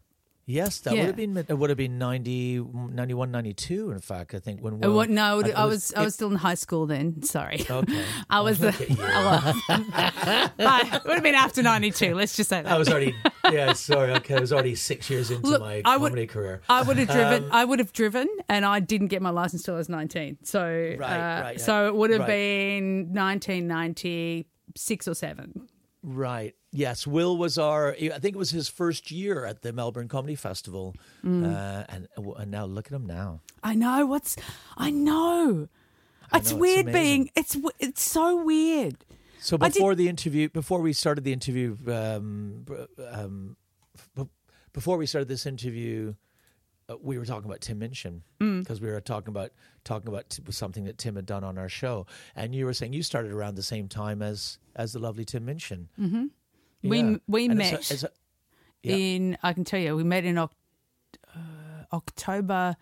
Yes, 0.51 0.80
that 0.80 0.94
Yeah. 0.94 1.01
would 1.01 1.07
have 1.09 1.16
been 1.16 1.36
it 1.36 1.59
would 1.59 1.68
have 1.68 1.76
been 1.76 1.99
90, 1.99 2.64
91, 2.90 3.30
92, 3.30 3.90
In 3.90 4.01
fact, 4.01 4.34
I 4.34 4.38
think 4.38 4.62
when 4.62 4.74
Uh, 4.82 4.88
Wil, 4.88 4.94
what, 4.96 5.11
no, 5.11 5.40
it 5.40 5.55
I 5.55 5.66
was 5.66 5.92
I 5.94 6.03
was 6.03 6.14
still 6.14 6.30
in 6.30 6.36
high 6.36 6.55
school 6.55 6.86
then. 6.86 7.20
Sorry. 7.22 7.66
Okay. 7.70 8.03
I 8.30 8.40
was 8.40 8.59
the. 8.59 8.68
At 8.68 8.88
you. 8.88 8.96
I 8.99 9.20
was. 9.68 10.53
But 10.57 10.86
it 10.94 11.05
would 11.05 11.14
have 11.14 11.22
been 11.22 11.34
after 11.34 11.62
ninety 11.62 11.90
two. 11.90 12.14
Let's 12.14 12.34
just 12.34 12.49
say 12.49 12.62
that. 12.62 12.72
I 12.72 12.78
was 12.78 12.88
already 12.88 13.14
yeah 13.53 13.74
sorry 13.74 14.12
okay 14.12 14.36
I 14.36 14.40
was 14.40 14.53
already 14.53 14.74
six 14.74 15.11
years 15.11 15.30
into 15.30 15.46
Look, 15.46 15.61
my 15.61 15.82
I 15.84 15.99
would- 15.99 16.09
comedy 16.12 16.26
career. 16.26 16.62
I 16.68 16.80
would 16.82 16.96
have 16.96 17.09
driven. 17.09 17.44
Um, 17.44 17.51
I 17.53 17.64
would 17.66 17.78
have 17.78 17.92
driven, 17.92 18.26
and 18.49 18.64
I 18.64 18.80
didn't 18.80 19.09
get 19.09 19.20
my 19.20 19.30
license 19.30 19.62
till 19.64 19.74
I 19.74 19.78
was 19.78 19.90
nineteen. 19.90 20.38
So, 20.44 20.62
Right, 20.62 21.03
uh, 21.03 21.42
right, 21.42 21.61
so 21.61 21.88
it 21.88 21.94
would 21.94 22.09
have 22.11 22.20
right. 22.20 22.26
been 22.28 23.12
nineteen 23.12 23.66
ninety 23.68 24.46
six 24.76 25.07
or 25.07 25.14
seven. 25.14 25.68
Right. 26.03 26.55
Yes. 26.70 27.07
Wil 27.07 27.36
was 27.36 27.59
our. 27.59 27.92
I 27.92 28.18
think 28.18 28.34
it 28.34 28.38
was 28.38 28.51
his 28.51 28.68
first 28.68 29.11
year 29.11 29.44
at 29.44 29.62
the 29.62 29.72
Melbourne 29.72 30.09
Comedy 30.09 30.36
Festival, 30.36 30.94
Mm. 31.24 31.44
uh, 31.44 31.84
and 31.88 32.09
and 32.38 32.51
now 32.51 32.66
look 32.66 32.86
at 32.86 32.92
him 32.92 33.07
now. 33.07 33.40
I 33.62 33.74
know 33.74 34.07
what's. 34.07 34.36
I 34.76 34.90
know. 34.90 35.68
I 36.30 36.36
it's 36.38 36.53
know, 36.53 36.59
weird 36.59 36.88
amazing. 36.88 37.03
being. 37.03 37.30
It's 37.34 37.57
it's 37.80 38.03
so 38.03 38.44
weird. 38.44 38.96
So 39.40 39.57
before 39.59 39.94
the 39.94 40.09
interview, 40.09 40.49
before 40.49 40.80
we 40.80 40.92
started 40.92 41.24
the 41.24 41.32
interview, 41.32 41.76
um, 41.86 42.64
um, 43.11 43.57
before 44.72 44.96
we 44.99 45.07
started 45.07 45.28
this 45.28 45.46
interview, 45.46 46.14
uh, 46.89 46.97
we 47.03 47.18
were 47.18 47.24
talking 47.26 47.49
about 47.49 47.61
Tim 47.61 47.78
Minchin 47.78 48.22
Mm. 48.41 48.61
because 48.61 48.80
we 48.80 48.89
were 48.91 49.01
talking 49.01 49.28
about 49.28 49.53
talking 49.84 50.09
about 50.09 50.30
t- 50.30 50.43
something 50.51 50.84
that 50.84 50.99
Tim 50.99 51.16
had 51.16 51.26
done 51.26 51.45
on 51.45 51.59
our 51.59 51.68
show, 51.68 52.07
and 52.36 52.55
you 52.55 52.64
were 52.66 52.72
saying 52.74 52.93
you 52.93 53.03
started 53.03 53.32
around 53.32 53.55
the 53.57 53.62
same 53.62 53.89
time 53.89 54.22
as 54.22 54.59
as 54.76 54.93
the 54.93 54.99
lovely 54.99 55.24
Tim 55.24 55.45
Minchin. 55.45 55.89
hmm 55.97 56.26
We 56.82 57.01
Yeah. 57.03 57.16
we 57.26 57.47
And 57.49 57.59
met 57.59 57.72
it's 57.74 57.91
a- 57.91 57.95
it's 57.95 58.03
a- 58.05 58.11
yeah. 58.82 58.95
in. 58.97 59.39
I 59.43 59.53
can 59.53 59.64
tell 59.64 59.80
you, 59.80 59.97
we 59.97 60.05
met 60.05 60.24
in 60.24 60.39
uh, 60.39 60.49
October. 61.93 62.76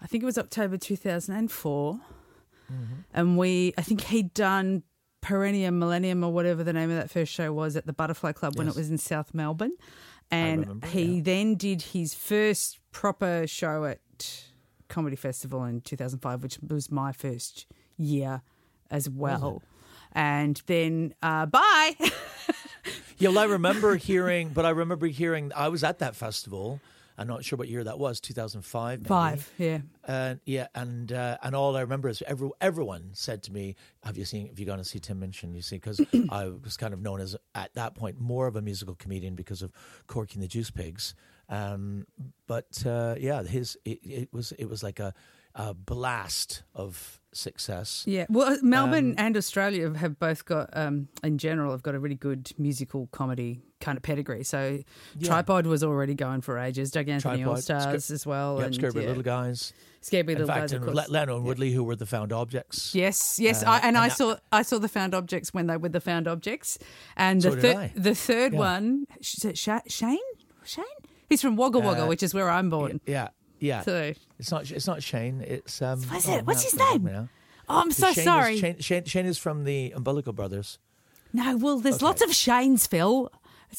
I 0.00 0.06
think 0.06 0.22
it 0.22 0.26
was 0.26 0.38
October 0.38 0.76
two 0.78 0.96
thousand 0.96 1.36
and 1.36 1.50
four, 1.50 2.00
Mm-hmm. 2.72 2.94
and 3.12 3.36
we. 3.38 3.74
I 3.76 3.82
think 3.82 4.00
he'd 4.02 4.32
done 4.32 4.82
Perennium 5.20 5.78
Millennium 5.78 6.22
or 6.24 6.32
whatever 6.32 6.62
the 6.64 6.72
name 6.72 6.88
of 6.90 6.96
that 6.96 7.10
first 7.10 7.32
show 7.32 7.52
was 7.52 7.76
at 7.76 7.84
the 7.86 7.92
Butterfly 7.92 8.32
Club 8.32 8.56
when 8.56 8.68
it 8.68 8.74
was 8.76 8.88
in 8.90 8.96
South 8.98 9.34
Melbourne, 9.34 9.76
and 10.30 10.60
remember, 10.60 10.86
he 10.86 11.20
then 11.20 11.54
did 11.56 11.82
his 11.82 12.14
first 12.14 12.78
proper 12.92 13.46
show 13.46 13.84
at 13.84 14.44
Comedy 14.88 15.16
Festival 15.16 15.64
in 15.64 15.80
two 15.80 15.96
thousand 15.96 16.20
five, 16.20 16.42
which 16.42 16.58
was 16.66 16.90
my 16.90 17.12
first 17.12 17.66
year 17.96 18.42
as 18.90 19.08
well. 19.08 19.62
And 20.12 20.60
then 20.66 21.14
uh, 21.22 21.46
bye. 21.46 21.94
Yeah, 23.18 23.28
well, 23.28 23.40
I 23.40 23.44
remember 23.44 23.96
hearing, 23.96 24.48
but 24.48 24.64
I 24.64 24.70
remember 24.70 25.06
hearing. 25.06 25.52
I 25.54 25.68
was 25.68 25.84
at 25.84 25.98
that 25.98 26.16
festival. 26.16 26.80
I'm 27.20 27.26
not 27.26 27.44
sure 27.44 27.58
what 27.58 27.68
year 27.68 27.84
that 27.84 27.98
was, 27.98 28.18
2005. 28.18 29.00
maybe. 29.00 29.06
Five, 29.06 29.52
yeah. 29.58 29.80
And 30.08 30.40
yeah, 30.46 30.68
and 30.74 31.12
uh, 31.12 31.36
and 31.42 31.54
all 31.54 31.76
I 31.76 31.82
remember 31.82 32.08
is 32.08 32.22
every, 32.26 32.48
everyone 32.62 33.10
said 33.12 33.42
to 33.42 33.52
me, 33.52 33.76
"Have 34.04 34.16
you 34.16 34.24
seen? 34.24 34.48
Have 34.48 34.58
you 34.58 34.64
gone 34.64 34.78
to 34.78 34.84
see 34.84 34.98
Tim 34.98 35.20
Minchin?" 35.20 35.54
You 35.54 35.60
see, 35.60 35.76
because 35.76 36.00
I 36.30 36.48
was 36.48 36.78
kind 36.78 36.94
of 36.94 37.02
known 37.02 37.20
as 37.20 37.36
at 37.54 37.74
that 37.74 37.94
point 37.94 38.18
more 38.18 38.46
of 38.46 38.56
a 38.56 38.62
musical 38.62 38.94
comedian 38.94 39.34
because 39.34 39.60
of 39.60 39.70
Corky 40.06 40.36
and 40.36 40.42
the 40.42 40.48
Juice 40.48 40.70
Pigs. 40.70 41.14
Um, 41.50 42.06
but 42.46 42.86
uh, 42.86 43.16
yeah, 43.18 43.42
his 43.42 43.76
it, 43.84 43.98
it 44.02 44.28
was 44.32 44.52
it 44.52 44.64
was 44.64 44.82
like 44.82 44.98
a, 44.98 45.12
a 45.54 45.74
blast 45.74 46.62
of 46.74 47.20
success. 47.32 48.04
Yeah, 48.06 48.26
well, 48.28 48.58
Melbourne 48.62 49.10
Um, 49.10 49.14
and 49.18 49.36
Australia 49.36 49.92
have 49.94 50.18
both 50.18 50.44
got, 50.44 50.70
um, 50.76 51.08
in 51.22 51.38
general, 51.38 51.70
have 51.72 51.82
got 51.82 51.94
a 51.94 52.00
really 52.00 52.16
good 52.16 52.50
musical 52.58 53.08
comedy 53.12 53.60
kind 53.80 53.96
of 53.96 54.02
pedigree. 54.02 54.42
So, 54.44 54.80
Yeah. 55.18 55.28
Tripod 55.28 55.66
was 55.66 55.82
already 55.84 56.14
going 56.14 56.40
for 56.40 56.58
ages. 56.58 56.90
Doug 56.90 57.08
Anthony 57.08 57.44
All 57.44 57.56
Stars 57.56 58.04
Scare- 58.04 58.14
as 58.14 58.26
well. 58.26 58.56
Yep, 58.58 58.66
and 58.66 58.74
Scared 58.74 58.94
Weird 58.94 59.04
yeah. 59.04 59.08
Little 59.10 59.22
Guys. 59.22 59.72
In 60.12 60.26
Little 60.26 60.46
fact, 60.46 60.60
Guys, 60.60 60.72
of 60.72 60.82
and 60.82 60.92
course. 60.94 61.08
Lano 61.10 61.36
and 61.36 61.44
Woodley, 61.44 61.72
who 61.72 61.84
were 61.84 61.94
the 61.94 62.06
found 62.06 62.32
objects. 62.32 62.94
Yes, 62.94 63.38
yes, 63.38 63.62
Uh, 63.62 63.70
I, 63.70 63.76
and, 63.78 63.84
and 63.88 63.98
I 63.98 64.08
that- 64.08 64.16
saw 64.16 64.36
I 64.50 64.62
saw 64.62 64.78
the 64.78 64.88
found 64.88 65.14
objects 65.14 65.52
when 65.52 65.66
they 65.66 65.76
were 65.76 65.90
the 65.90 66.00
found 66.00 66.26
objects, 66.26 66.78
and 67.16 67.42
So 67.42 67.54
the 67.54 67.76
I. 67.76 67.92
the 67.94 68.14
third 68.14 68.52
Yeah. 68.54 68.58
one 68.58 69.06
Shane 69.20 70.18
Shane 70.64 70.84
he's 71.28 71.42
from 71.42 71.56
Wagga 71.56 71.78
Wagga, 71.80 72.04
Uh, 72.04 72.06
which 72.08 72.22
is 72.22 72.32
where 72.34 72.48
I'm 72.50 72.70
born. 72.70 73.00
Yeah, 73.06 73.28
yeah. 73.60 73.82
So- 73.82 74.12
it's 74.38 74.50
not 74.50 74.70
it's 74.70 74.86
not 74.86 75.02
Shane. 75.02 75.42
It's 75.46 75.80
um. 75.82 76.00
What 76.02 76.18
is 76.18 76.28
oh, 76.28 76.34
it? 76.36 76.46
What's 76.46 76.62
his 76.64 76.72
it's 76.74 76.82
gonna 76.82 76.92
bug 76.98 77.04
name? 77.04 77.12
now. 77.12 77.28
Oh, 77.68 77.80
I'm 77.80 77.92
so 77.92 78.06
Shane 78.12 78.18
is- 78.18 78.24
sorry. 78.24 78.58
Shane, 78.58 78.78
Shane, 78.80 79.04
Shane 79.04 79.26
is 79.26 79.38
from 79.38 79.64
the 79.64 79.92
Umbilical 79.94 80.32
Brothers. 80.32 80.78
No, 81.32 81.56
well, 81.56 81.78
there's 81.78 81.96
Okay. 81.96 82.04
lots 82.06 82.22
of 82.22 82.30
Shanes, 82.30 82.88
Phil. 82.88 83.30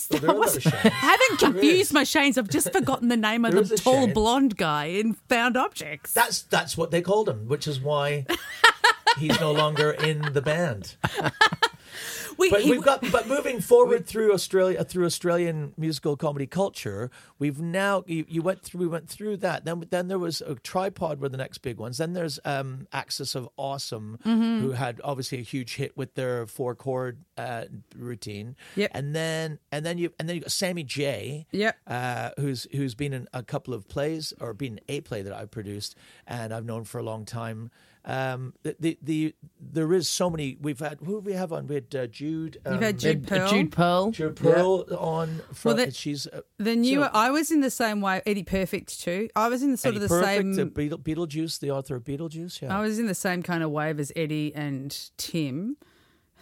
Well, 0.09 0.19
there 0.21 0.29
are 0.29 0.35
a 0.35 0.39
lot 0.39 0.55
of 0.55 0.63
Shanes. 0.63 0.85
I 0.85 0.89
haven't 0.89 1.39
confused 1.39 1.91
my 1.91 2.03
Shanes. 2.03 2.37
I've 2.37 2.47
just 2.47 2.71
forgotten 2.71 3.09
the 3.09 3.17
name 3.17 3.43
of 3.43 3.51
There 3.53 3.61
the 3.63 3.75
tall 3.75 4.05
Shane. 4.05 4.13
blonde 4.13 4.55
guy 4.55 4.85
in 4.85 5.15
Found 5.29 5.57
Objects. 5.57 6.13
That's 6.13 6.43
that's 6.43 6.77
what 6.77 6.91
they 6.91 7.01
called 7.01 7.27
him, 7.27 7.47
which 7.49 7.67
is 7.67 7.81
why 7.81 8.25
he's 9.17 9.37
no 9.41 9.51
longer 9.51 9.91
in 9.91 10.31
the 10.33 10.41
band. 10.41 10.95
We- 12.37 12.49
but 12.49 12.63
we've 12.63 12.81
got 12.83 13.01
but 13.11 13.27
moving 13.27 13.59
forward 13.61 14.05
through 14.11 14.33
Australia 14.33 14.83
through 14.83 15.05
Australian 15.05 15.73
musical 15.77 16.15
comedy 16.17 16.47
culture, 16.47 17.11
we've 17.39 17.59
now 17.61 18.03
you, 18.07 18.25
you 18.27 18.41
went 18.41 18.61
through 18.63 18.79
we 18.81 18.87
went 18.87 19.09
through 19.09 19.37
that. 19.37 19.65
Then 19.65 19.83
then 19.89 20.07
there 20.07 20.19
was 20.19 20.41
a 20.41 20.55
tripod 20.55 21.19
were 21.19 21.29
the 21.29 21.37
next 21.37 21.59
big 21.59 21.77
ones. 21.77 21.97
Then 21.97 22.13
there's 22.13 22.39
um 22.45 22.87
Axis 22.93 23.35
of 23.35 23.47
Awesome, 23.57 24.17
Mhm. 24.25 24.61
who 24.61 24.71
had 24.71 24.99
obviously 25.03 25.39
a 25.39 25.43
huge 25.43 25.75
hit 25.75 25.95
with 25.97 26.15
their 26.15 26.45
four 26.47 26.73
chord 26.75 27.19
uh, 27.37 27.65
routine. 27.95 28.55
Yep. 28.75 28.91
And 28.93 29.15
then 29.15 29.59
and 29.71 29.85
then 29.85 29.97
you 29.97 30.11
and 30.19 30.27
then 30.27 30.35
you 30.37 30.41
got 30.41 30.51
Sammy 30.51 30.83
J. 30.83 31.45
Yep. 31.51 31.75
Uh, 31.87 32.29
who's 32.39 32.67
who's 32.71 32.95
been 32.95 33.13
in 33.13 33.27
a 33.33 33.43
couple 33.43 33.73
of 33.73 33.87
plays 33.87 34.33
or 34.39 34.53
been 34.53 34.79
a 34.89 35.01
play 35.01 35.21
that 35.21 35.33
I've 35.33 35.51
produced 35.51 35.95
and 36.27 36.53
I've 36.53 36.65
known 36.65 36.83
for 36.85 36.97
a 36.99 37.03
long 37.03 37.25
time. 37.25 37.71
Um, 38.03 38.53
the, 38.63 38.75
the 38.79 38.97
the 39.03 39.35
there 39.59 39.93
is 39.93 40.09
so 40.09 40.29
many. 40.29 40.57
We've 40.59 40.79
had 40.79 40.97
who 41.05 41.15
did 41.15 41.25
we 41.25 41.33
have 41.33 41.53
on? 41.53 41.67
We 41.67 41.75
had 41.75 41.95
uh, 41.95 42.07
Jude. 42.07 42.57
Um, 42.65 42.73
You've 42.73 42.81
had 42.81 42.97
Jude 42.99 43.27
Perl. 43.27 43.47
Jude 43.49 43.71
Perl. 43.71 44.11
Jude 44.11 44.35
Perl 44.35 44.85
on. 44.97 45.41
From, 45.53 45.75
Well, 45.75 45.85
the- 45.85 45.91
she's 45.91 46.25
uh, 46.25 46.41
The 46.57 46.75
new, 46.75 47.01
so- 47.03 47.09
I 47.13 47.29
was 47.29 47.51
in 47.51 47.61
the 47.61 47.69
same 47.69 48.01
way. 48.01 48.21
Eddie 48.25 48.41
Perfect 48.43 49.01
too. 49.01 49.29
I 49.35 49.49
was 49.49 49.61
in 49.61 49.69
the 49.71 49.77
sort 49.77 49.93
Eddie 49.95 50.03
of 50.05 50.09
the 50.09 50.15
Perfect, 50.19 50.55
same. 50.55 50.67
uh, 50.67 50.69
Beetle, 50.71 50.97
Beetlejuice, 50.97 51.59
the 51.59 51.69
author 51.69 51.95
of 51.95 52.03
Beetlejuice. 52.03 52.61
Yeah, 52.61 52.75
I 52.75 52.81
was 52.81 52.97
in 52.97 53.05
the 53.05 53.13
same 53.13 53.43
kind 53.43 53.61
of 53.61 53.69
wave 53.69 53.99
as 53.99 54.11
Eddie 54.15 54.51
and 54.55 54.97
Tim. 55.17 55.77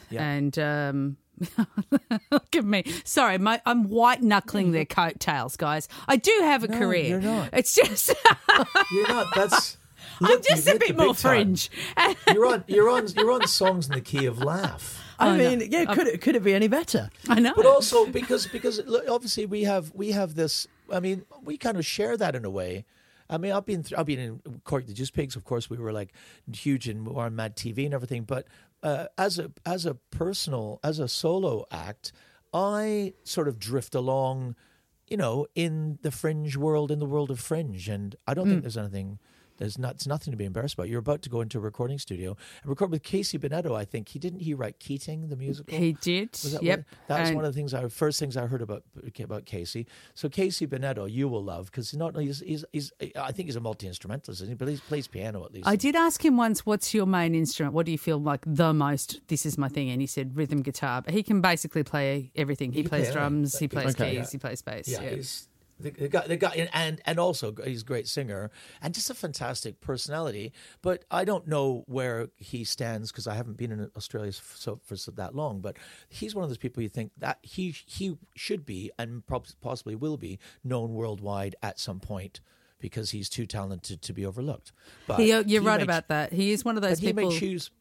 Yeah. 0.09 0.23
And 0.27 0.57
um, 0.57 1.17
look 2.31 2.55
at 2.55 2.63
me. 2.65 2.83
Sorry, 3.03 3.37
my, 3.37 3.61
I'm 3.65 3.89
white 3.89 4.21
knuckling 4.23 4.71
their 4.71 4.85
coattails, 4.85 5.55
guys. 5.57 5.87
I 6.07 6.15
do 6.15 6.31
have 6.41 6.63
a 6.63 6.67
No, 6.69 6.77
career. 6.77 7.05
you're 7.09 7.21
not. 7.21 7.49
It's 7.53 7.75
just 7.75 8.13
you're 8.93 9.07
not. 9.09 9.27
That's. 9.35 9.75
I'm 10.21 10.41
just 10.41 10.67
a 10.67 10.77
bit 10.77 10.97
more 10.97 11.13
fringe. 11.13 11.69
You're 12.33 12.45
on. 12.45 12.63
You're 12.67 12.89
on. 12.89 13.07
You're 13.15 13.31
on 13.31 13.47
songs 13.47 13.87
in 13.87 13.93
the 13.95 14.01
key 14.01 14.25
of 14.25 14.39
laugh. 14.41 15.03
I 15.19 15.29
I 15.29 15.37
know. 15.37 15.49
mean, 15.57 15.71
yeah, 15.71 15.85
could 15.93 16.07
it 16.07 16.21
could 16.21 16.35
it 16.35 16.43
be 16.43 16.53
any 16.53 16.67
better? 16.67 17.09
I 17.27 17.39
know. 17.39 17.53
But 17.55 17.65
also 17.65 18.05
because 18.05 18.47
because 18.47 18.81
look, 18.85 19.05
obviously 19.09 19.45
we 19.45 19.63
have 19.63 19.91
we 19.93 20.11
have 20.11 20.35
this. 20.35 20.67
I 20.91 20.99
mean, 20.99 21.25
we 21.43 21.57
kind 21.57 21.77
of 21.77 21.85
share 21.85 22.15
that 22.17 22.35
in 22.35 22.45
a 22.45 22.49
way. 22.49 22.85
I 23.29 23.37
mean, 23.37 23.51
I've 23.51 23.65
been 23.65 23.83
through, 23.83 23.97
I've 23.99 24.07
been 24.07 24.19
in 24.19 24.61
Cork 24.63 24.87
the 24.87 24.93
Juice 24.93 25.11
Pigs. 25.11 25.35
Of 25.35 25.43
course, 25.43 25.69
we 25.69 25.77
were 25.77 25.91
like 25.91 26.13
huge 26.51 26.87
and 26.87 27.05
we 27.07 27.13
on 27.15 27.35
Mad 27.35 27.55
TV 27.55 27.85
and 27.85 27.93
everything. 27.93 28.23
But 28.23 28.47
uh, 28.81 29.05
as 29.17 29.37
a 29.37 29.51
as 29.65 29.85
a 29.85 29.93
personal 29.95 30.79
as 30.83 30.99
a 30.99 31.07
solo 31.07 31.65
act, 31.69 32.11
I 32.53 33.13
sort 33.23 33.47
of 33.47 33.59
drift 33.59 33.93
along, 33.93 34.55
you 35.07 35.17
know, 35.17 35.45
in 35.53 35.99
the 36.01 36.11
fringe 36.11 36.55
world, 36.57 36.89
in 36.91 36.99
the 36.99 37.05
world 37.05 37.29
of 37.29 37.39
fringe, 37.39 37.87
and 37.89 38.15
I 38.25 38.33
don't 38.33 38.47
think 38.49 38.61
there's 38.61 38.77
anything. 38.77 39.19
There's 39.59 39.77
not, 39.77 39.95
it's 39.95 40.07
nothing 40.07 40.31
to 40.31 40.37
be 40.37 40.45
embarrassed 40.45 40.73
about. 40.73 40.87
You're 40.89 40.99
about 40.99 41.21
to 41.23 41.29
go 41.29 41.41
into 41.41 41.57
a 41.57 41.61
recording 41.61 41.99
studio 41.99 42.35
and 42.63 42.69
record 42.69 42.91
with 42.91 43.03
Casey 43.03 43.37
Bennetto. 43.37 43.75
I 43.75 43.85
think 43.85 44.09
he 44.09 44.17
didn't 44.17 44.39
he 44.39 44.53
write 44.53 44.79
Keating 44.79 45.27
the 45.27 45.35
musical. 45.35 45.77
He 45.77 45.93
did. 45.93 46.31
Was 46.31 46.53
that 46.53 46.63
yep. 46.63 46.79
one? 46.79 46.85
That 47.07 47.19
was 47.19 47.29
And- 47.29 47.35
one 47.35 47.45
of 47.45 47.53
the 47.53 47.59
things 47.59 47.73
I 47.73 47.87
first 47.89 48.19
things 48.19 48.37
I 48.37 48.47
heard 48.47 48.61
about 48.61 48.83
about 49.19 49.45
Casey. 49.45 49.85
So 50.15 50.29
Casey 50.29 50.65
Bennetto, 50.65 51.11
you 51.11 51.27
will 51.27 51.43
love 51.43 51.65
because 51.65 51.93
not 51.93 52.15
only 52.15 52.27
he's, 52.27 52.39
he's, 52.39 52.65
he's 52.71 52.91
I 53.15 53.31
think 53.33 53.47
he's 53.47 53.57
a 53.57 53.59
multi 53.59 53.85
instrumentalist, 53.87 54.41
isn't 54.41 54.49
he? 54.49 54.55
But 54.55 54.69
he 54.69 54.77
plays 54.77 55.07
piano 55.07 55.43
at 55.45 55.53
least. 55.53 55.67
I 55.67 55.75
did 55.75 55.95
ask 55.95 56.23
him 56.23 56.37
once, 56.37 56.65
"What's 56.65 56.93
your 56.93 57.05
main 57.05 57.35
instrument? 57.35 57.73
What 57.73 57.85
do 57.85 57.91
you 57.91 57.97
feel 57.97 58.17
like 58.17 58.43
the 58.47 58.73
most? 58.73 59.19
This 59.27 59.45
is 59.45 59.57
my 59.57 59.67
thing." 59.67 59.89
And 59.89 59.99
he 59.99 60.07
said 60.07 60.37
rhythm 60.37 60.61
guitar. 60.61 61.01
But 61.01 61.13
he 61.13 61.21
can 61.21 61.41
basically 61.41 61.83
play 61.83 62.31
everything. 62.35 62.71
He, 62.71 62.81
can 62.83 62.89
plays 62.89 63.05
play 63.07 63.13
drums. 63.13 63.57
He 63.59 63.67
plays 63.67 63.95
Okay. 63.95 64.11
keys. 64.11 64.17
Yeah. 64.19 64.31
He 64.31 64.37
plays 64.37 64.61
bass. 64.61 64.87
Yeah, 64.87 65.01
Yeah. 65.01 65.21
The, 65.79 65.91
the 65.91 66.07
guy, 66.09 66.27
the 66.27 66.37
guy, 66.37 66.67
and 66.73 67.01
and 67.05 67.19
also 67.19 67.53
he's 67.63 67.81
a 67.81 67.85
great 67.85 68.07
singer 68.07 68.51
and 68.81 68.93
just 68.93 69.09
a 69.09 69.13
fantastic 69.13 69.79
personality. 69.81 70.51
But 70.81 71.05
I 71.09 71.23
don't 71.25 71.47
know 71.47 71.83
where 71.87 72.29
he 72.37 72.63
stands 72.63 73.11
because 73.11 73.27
I 73.27 73.35
haven't 73.35 73.57
been 73.57 73.71
in 73.71 73.89
Australia 73.95 74.29
f- 74.29 74.53
so 74.57 74.79
for 74.83 74.95
so 74.95 75.11
that 75.11 75.35
long. 75.35 75.61
But 75.61 75.77
he's 76.09 76.35
one 76.35 76.43
of 76.43 76.49
those 76.49 76.57
people 76.57 76.83
you 76.83 76.89
think 76.89 77.11
that 77.17 77.39
he 77.41 77.75
he 77.85 78.17
should 78.35 78.65
be 78.65 78.91
and 78.99 79.23
possibly 79.61 79.95
will 79.95 80.17
be 80.17 80.37
known 80.63 80.93
worldwide 80.93 81.55
at 81.63 81.79
some 81.79 81.99
point. 81.99 82.41
Because 82.81 83.11
he's 83.11 83.27
too 83.27 83.45
talented 83.45 84.01
to 84.03 84.13
be 84.13 84.25
overlooked. 84.25 84.71
But 85.05 85.19
He- 85.19 85.27
you're 85.31 85.43
he 85.43 85.59
right 85.59 85.77
may- 85.79 85.83
about 85.83 86.07
that. 86.07 86.31
He 86.31 86.51
is 86.51 86.63
one 86.63 86.77
of 86.77 86.81
those 86.81 87.01
but 87.01 87.07
he 87.07 87.11
may 87.11 87.29
choose, 87.37 87.71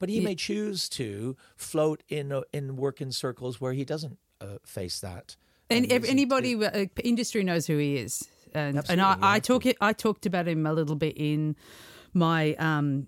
but 0.00 0.08
he 0.08 0.16
He- 0.18 0.24
may 0.24 0.34
choose 0.34 0.88
to 0.90 1.36
float 1.54 2.02
in 2.08 2.32
in 2.52 2.74
work 2.74 3.00
in 3.00 3.12
circles 3.12 3.60
where 3.60 3.72
he 3.72 3.84
doesn't 3.84 4.18
uh, 4.40 4.58
face 4.64 4.98
that. 4.98 5.36
And 5.72 5.90
And 5.92 6.04
anybody, 6.06 6.54
uh, 6.54 6.86
industry 7.02 7.42
knows 7.44 7.66
who 7.66 7.78
he 7.78 7.96
is, 7.96 8.28
and 8.54 8.76
and 8.88 9.00
I, 9.00 9.12
Absolutely, 9.12 9.28
I 9.28 9.38
talk 9.40 9.66
it. 9.66 9.76
I 9.80 9.92
talked 9.92 10.26
about 10.26 10.46
him 10.48 10.66
a 10.66 10.72
little 10.72 10.96
bit 10.96 11.14
in 11.16 11.56
my 12.14 12.54
um 12.54 13.06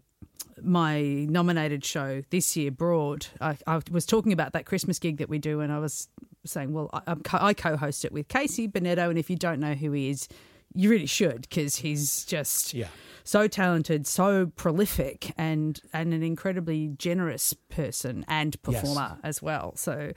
my 0.63 1.01
nominated 1.03 1.85
show 1.85 2.23
this 2.31 2.57
year, 2.57 2.71
Broad. 2.71 3.27
I, 3.41 3.57
I 3.67 3.81
was 3.91 4.07
talking 4.07 4.33
about 4.33 4.53
that 4.53 4.67
Christmas 4.67 4.99
gig 4.99 5.19
that 5.19 5.29
we 5.29 5.39
do, 5.39 5.61
and 5.61 5.73
I 5.73 5.79
was 5.81 6.09
saying, 6.45 6.73
well, 6.73 6.91
I, 6.93 7.01
I'm 7.09 7.21
co- 7.23 7.39
I 7.41 7.55
co-host 7.55 8.05
it 8.05 8.13
with 8.13 8.29
Casey 8.29 8.69
Bennetto, 8.69 9.09
and 9.11 9.19
if 9.19 9.29
you 9.31 9.37
don't 9.37 9.59
know 9.61 9.75
who 9.75 9.91
he 9.93 10.11
is, 10.11 10.29
you 10.75 10.91
really 10.91 11.07
should 11.07 11.43
because 11.43 11.77
he's 11.77 12.25
just 12.25 12.73
Yeah. 12.73 12.87
so 13.25 13.49
talented, 13.49 14.07
so 14.07 14.47
prolific, 14.55 15.33
and 15.37 15.81
and 15.93 16.15
an 16.15 16.23
incredibly 16.23 16.89
generous 16.99 17.53
person 17.69 18.25
and 18.29 18.57
Yes. 18.69 18.81
performer 18.81 19.19
as 19.25 19.43
well. 19.43 19.75
So 19.77 20.13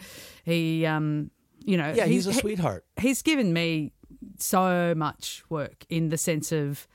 he, 0.45 0.85
um, 0.85 1.31
you 1.67 1.77
know, 1.77 1.93
Yeah, 1.93 2.05
he's 2.05 2.25
a 2.25 2.31
he- 2.31 2.39
sweetheart. 2.39 2.85
He's 2.99 3.21
given 3.21 3.53
me 3.53 3.91
so 4.39 4.95
much 4.95 5.43
work 5.49 5.85
in 5.89 6.09
the 6.09 6.17
sense 6.17 6.51
of 6.51 6.87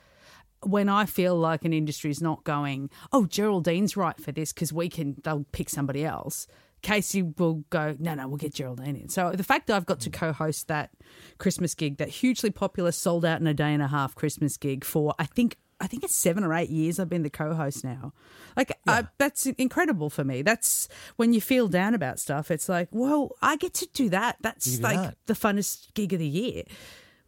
when 0.64 0.88
I 0.88 1.06
feel 1.06 1.36
like 1.36 1.64
an 1.64 1.72
industry 1.72 2.10
is 2.10 2.22
not 2.22 2.42
going, 2.44 2.90
oh, 3.12 3.26
Geraldine's 3.26 3.96
right 3.96 4.18
for 4.18 4.32
this 4.32 4.52
because 4.52 4.72
we 4.72 4.88
can, 4.88 5.16
they'll 5.22 5.44
pick 5.52 5.68
somebody 5.68 6.04
else. 6.04 6.46
Casey 6.80 7.22
will 7.22 7.64
go, 7.70 7.96
no, 7.98 8.14
no, 8.14 8.26
we'll 8.26 8.38
get 8.38 8.54
Geraldine 8.54 8.96
in. 8.96 9.08
So 9.08 9.32
the 9.32 9.44
fact 9.44 9.66
that 9.66 9.76
I've 9.76 9.86
got 9.86 10.00
to 10.00 10.10
mm. 10.10 10.14
co 10.14 10.32
host 10.32 10.68
that 10.68 10.90
Christmas 11.38 11.74
gig, 11.74 11.98
that 11.98 12.08
hugely 12.08 12.50
popular, 12.50 12.92
sold 12.92 13.24
out 13.24 13.40
in 13.40 13.46
a 13.46 13.54
day 13.54 13.72
and 13.72 13.82
a 13.82 13.88
half 13.88 14.14
Christmas 14.14 14.56
gig 14.56 14.84
for, 14.84 15.14
I 15.18 15.26
think, 15.26 15.58
I 15.82 15.88
think 15.88 16.04
it's 16.04 16.14
seven 16.14 16.44
or 16.44 16.54
eight 16.54 16.70
years 16.70 17.00
I've 17.00 17.08
been 17.08 17.24
the 17.24 17.30
co-host 17.30 17.82
now. 17.82 18.12
Like 18.56 18.78
I, 18.86 19.06
that's 19.18 19.46
incredible 19.46 20.10
for 20.10 20.22
me. 20.22 20.42
That's 20.42 20.88
when 21.16 21.32
you 21.32 21.40
feel 21.40 21.66
down 21.66 21.92
about 21.94 22.20
stuff. 22.20 22.52
It's 22.52 22.68
like, 22.68 22.88
well, 22.92 23.32
I 23.42 23.56
get 23.56 23.74
to 23.74 23.88
do 23.92 24.08
that. 24.10 24.36
That's 24.40 24.76
do 24.76 24.82
like 24.82 24.96
that. 24.96 25.16
the 25.26 25.34
funnest 25.34 25.92
gig 25.94 26.12
of 26.12 26.20
the 26.20 26.26
year 26.26 26.62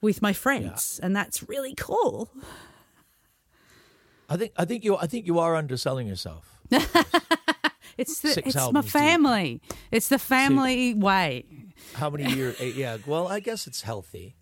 with 0.00 0.22
my 0.22 0.32
friends, 0.32 1.00
and 1.02 1.16
that's 1.16 1.48
really 1.48 1.74
cool. 1.74 2.30
I 4.28 4.36
think 4.36 4.52
I 4.56 4.64
think 4.64 4.84
you 4.84 4.96
I 4.96 5.06
think 5.06 5.26
you 5.26 5.40
are 5.40 5.56
underselling 5.56 6.06
yourself. 6.06 6.58
It's 7.96 8.20
the, 8.20 8.30
Six 8.30 8.48
it's 8.48 8.56
my 8.56 8.62
albums 8.62 8.86
deep. 8.86 8.92
family. 8.92 9.60
It's 9.90 10.08
the 10.08 10.18
family 10.18 10.94
way. 10.94 11.44
How 11.94 12.10
many 12.10 12.32
years? 12.32 12.56
Eh, 12.60 12.72
yeah, 12.74 12.98
well, 13.06 13.28
I 13.28 13.40
guess 13.40 13.66
it's 13.66 13.82
healthy. 13.82 14.36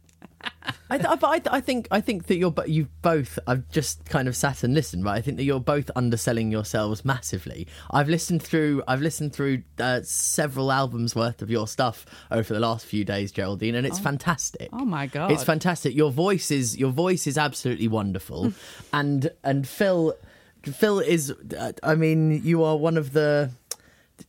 I, 0.91 0.99
th- 0.99 1.09
I, 1.23 1.57
I 1.57 1.61
think 1.61 1.89
I 1.91 2.03
think 2.03 2.27
that 2.27 2.37
you're 2.37 2.53
you've 2.67 3.01
both. 3.01 3.39
I've 3.47 3.67
just 3.71 4.05
kind 4.05 4.29
of 4.29 4.37
sat 4.37 4.63
and 4.63 4.75
listened, 4.75 5.05
right? 5.05 5.17
I 5.17 5.21
think 5.23 5.39
that 5.39 5.45
you're 5.45 5.59
both 5.61 5.91
underselling 5.97 6.53
yourselves 6.53 7.03
massively. 7.03 7.67
I've 7.91 8.09
listened 8.09 8.43
through. 8.43 8.83
I've 8.87 9.01
listened 9.01 9.33
through 9.33 9.63
uh, 9.79 10.01
several 10.03 10.71
albums 10.71 11.17
worth 11.17 11.41
of 11.41 11.51
your 11.51 11.67
stuff 11.67 12.05
over 12.31 12.53
the 12.53 12.61
last 12.61 12.85
few 12.85 13.05
days, 13.05 13.33
Geraldine, 13.33 13.75
and 13.75 13.87
it's 13.87 13.99
fantastic. 13.99 14.69
Oh 14.73 14.85
my 14.85 15.07
god! 15.07 15.33
It's 15.33 15.45
fantastic. 15.45 15.95
Your 15.95 16.11
voice 16.11 16.51
is 16.51 16.77
your 16.77 16.91
voice 16.91 17.27
is 17.27 17.39
absolutely 17.39 17.89
wonderful, 17.89 18.53
and 18.93 19.31
and 19.43 19.67
Phil, 19.67 20.15
Phil 20.63 21.01
is. 21.01 21.31
Uh, 21.59 21.73
I 21.83 21.95
mean, 21.95 22.43
you 22.45 22.63
are 22.65 22.77
one 22.77 22.99
of 22.99 23.13
the. 23.15 23.51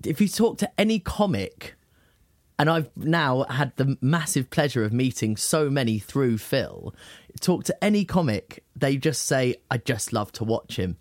If 0.06 0.22
you 0.22 0.30
talk 0.30 0.60
to 0.60 0.72
any 0.80 1.00
comic, 1.00 1.76
and 2.60 2.70
I've 2.70 2.90
now 2.96 3.46
had 3.50 3.76
the 3.76 3.98
massive 4.02 4.50
pleasure 4.50 4.84
of 4.84 4.94
meeting 4.94 5.38
so 5.38 5.70
many 5.70 6.00
through 6.00 6.38
Phil. 6.38 6.94
Talk 7.40 7.64
to 7.66 7.84
any 7.84 8.06
comic, 8.06 8.64
they 8.76 8.98
just 8.98 9.24
say, 9.24 9.56
"I 9.72 9.78
just 9.78 10.14
love 10.14 10.32
to 10.34 10.44
watch 10.44 10.78
him." 10.78 10.98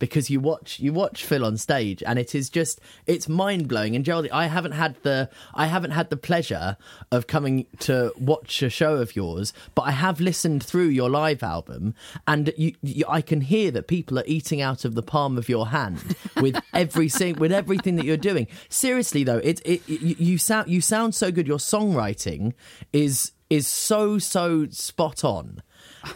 Because 0.00 0.28
you 0.28 0.40
watch 0.40 0.80
you 0.80 0.92
watch 0.92 1.24
Phil 1.24 1.44
on 1.44 1.56
stage 1.56 2.02
and 2.04 2.18
it 2.18 2.34
is 2.34 2.50
just 2.50 2.80
it's 3.06 3.28
mind 3.28 3.68
blowing. 3.68 3.94
And 3.94 4.04
Geraldine, 4.04 4.32
I 4.32 4.46
haven't 4.46 4.72
had 4.72 4.96
the 5.02 5.30
I 5.54 5.66
haven't 5.66 5.92
had 5.92 6.10
the 6.10 6.16
pleasure 6.16 6.76
of 7.12 7.28
coming 7.28 7.66
to 7.80 8.12
watch 8.18 8.60
a 8.62 8.70
show 8.70 8.96
of 8.96 9.14
yours, 9.14 9.52
but 9.76 9.82
I 9.82 9.92
have 9.92 10.20
listened 10.20 10.64
through 10.64 10.88
your 10.88 11.08
live 11.08 11.44
album, 11.44 11.94
and 12.26 12.52
you, 12.56 12.74
you, 12.82 13.04
I 13.08 13.20
can 13.20 13.40
hear 13.42 13.70
that 13.70 13.86
people 13.86 14.18
are 14.18 14.24
eating 14.26 14.60
out 14.60 14.84
of 14.84 14.96
the 14.96 15.02
palm 15.02 15.38
of 15.38 15.48
your 15.48 15.68
hand 15.68 16.16
with 16.40 16.60
every 16.74 17.08
sing, 17.08 17.36
with 17.36 17.52
everything 17.52 17.96
that 17.96 18.04
you're 18.04 18.16
doing. 18.16 18.48
Seriously 18.68 19.22
though, 19.22 19.38
it, 19.38 19.60
it 19.64 19.88
you, 19.88 20.16
you 20.18 20.38
sound 20.38 20.68
you 20.68 20.80
sound 20.80 21.14
so 21.14 21.30
good. 21.30 21.46
Your 21.46 21.58
songwriting 21.58 22.54
is 22.92 23.32
is 23.48 23.66
so 23.68 24.18
so 24.18 24.66
spot 24.70 25.24
on 25.24 25.62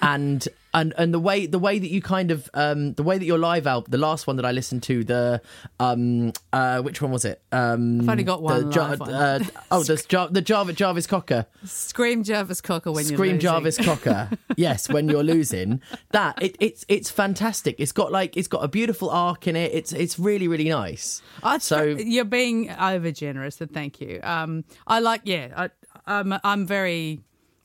and 0.01 0.49
and 0.75 0.93
and 0.99 1.15
the 1.15 1.19
way 1.19 1.47
the 1.47 1.59
way 1.59 1.79
that 1.79 1.89
you 1.91 2.03
kind 2.03 2.31
of 2.31 2.51
um 2.53 2.93
the 2.95 3.03
way 3.03 3.17
that 3.17 3.25
your 3.25 3.39
live 3.39 3.67
album 3.67 3.91
the 3.91 3.99
last 3.99 4.27
one 4.27 4.37
that 4.37 4.45
I 4.45 4.53
listened 4.53 4.83
to 4.85 5.05
the 5.05 5.41
um 5.81 6.33
uh 6.53 6.83
which 6.83 7.01
one 7.01 7.11
was 7.13 7.25
it 7.25 7.41
um 7.53 8.03
I've 8.03 8.09
only 8.11 8.25
got 8.25 8.43
one 8.43 8.69
the, 8.71 8.79
live 8.81 9.01
one. 9.01 9.11
uh, 9.15 9.39
oh 9.71 9.83
the 9.83 9.97
Jar- 10.09 10.29
the 10.29 10.43
Jarvis 10.43 10.77
Jarvis 10.77 11.07
Cocker 11.07 11.47
Scream 11.65 12.23
Jarvis 12.25 12.61
Cocker 12.61 12.93
when 12.93 13.07
you're 13.07 13.17
Scream 13.17 13.33
losing. 13.35 13.41
Jarvis 13.41 13.79
Cocker. 13.79 14.31
yes, 14.57 14.89
when 14.89 15.09
you're 15.09 15.23
losing. 15.23 15.81
That 16.11 16.43
it, 16.43 16.57
it's 16.61 16.85
it's 16.89 17.11
fantastic. 17.11 17.77
It's 17.79 17.93
got 17.93 18.13
like 18.13 18.37
it's 18.37 18.49
got 18.49 18.65
a 18.65 18.69
beautiful 18.69 19.09
arc 19.11 19.47
in 19.47 19.57
it. 19.57 19.73
It's 19.73 19.93
it's 19.93 20.19
really 20.19 20.49
really 20.49 20.69
nice. 20.69 21.23
I'd 21.43 21.63
so 21.63 21.83
you're 21.85 22.25
being 22.25 22.71
over 22.71 23.11
generous, 23.13 23.61
and 23.61 23.73
thank 23.73 24.01
you. 24.01 24.21
Um, 24.23 24.65
I 24.87 25.01
like, 25.01 25.23
yeah, 25.25 25.49
I, 25.57 25.71
I'm, 26.07 26.35
I'm 26.45 26.67
very, 26.67 27.21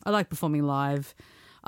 I 0.05 0.11
like 0.11 0.29
performing 0.29 0.63
live. 0.63 1.13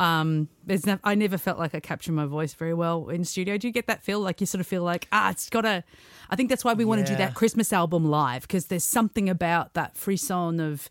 Um, 0.01 0.49
there's 0.65 0.85
no, 0.87 0.97
I 1.03 1.13
never 1.15 1.37
felt 1.37 1.59
like 1.59 1.75
I 1.75 1.79
captured 1.79 2.13
my 2.13 2.25
voice 2.25 2.53
very 2.55 2.73
well 2.73 3.09
in 3.09 3.23
studio. 3.23 3.57
Do 3.57 3.67
you 3.67 3.73
get 3.73 3.85
that 3.87 4.01
feel? 4.03 4.19
Like 4.19 4.41
you 4.41 4.47
sort 4.47 4.59
of 4.59 4.65
feel 4.67 4.83
like, 4.83 5.07
ah, 5.11 5.29
it's 5.29 5.49
got 5.49 5.61
to. 5.61 5.83
I 6.29 6.35
think 6.35 6.49
that's 6.49 6.65
why 6.65 6.73
we 6.73 6.85
want 6.85 7.05
to 7.05 7.11
do 7.11 7.17
that 7.17 7.35
Christmas 7.35 7.71
album 7.71 8.05
live 8.09 8.41
because 8.43 8.65
there's 8.65 8.83
something 8.83 9.29
about 9.29 9.73
that 9.75 9.95
frisson 9.95 10.59
of. 10.59 10.89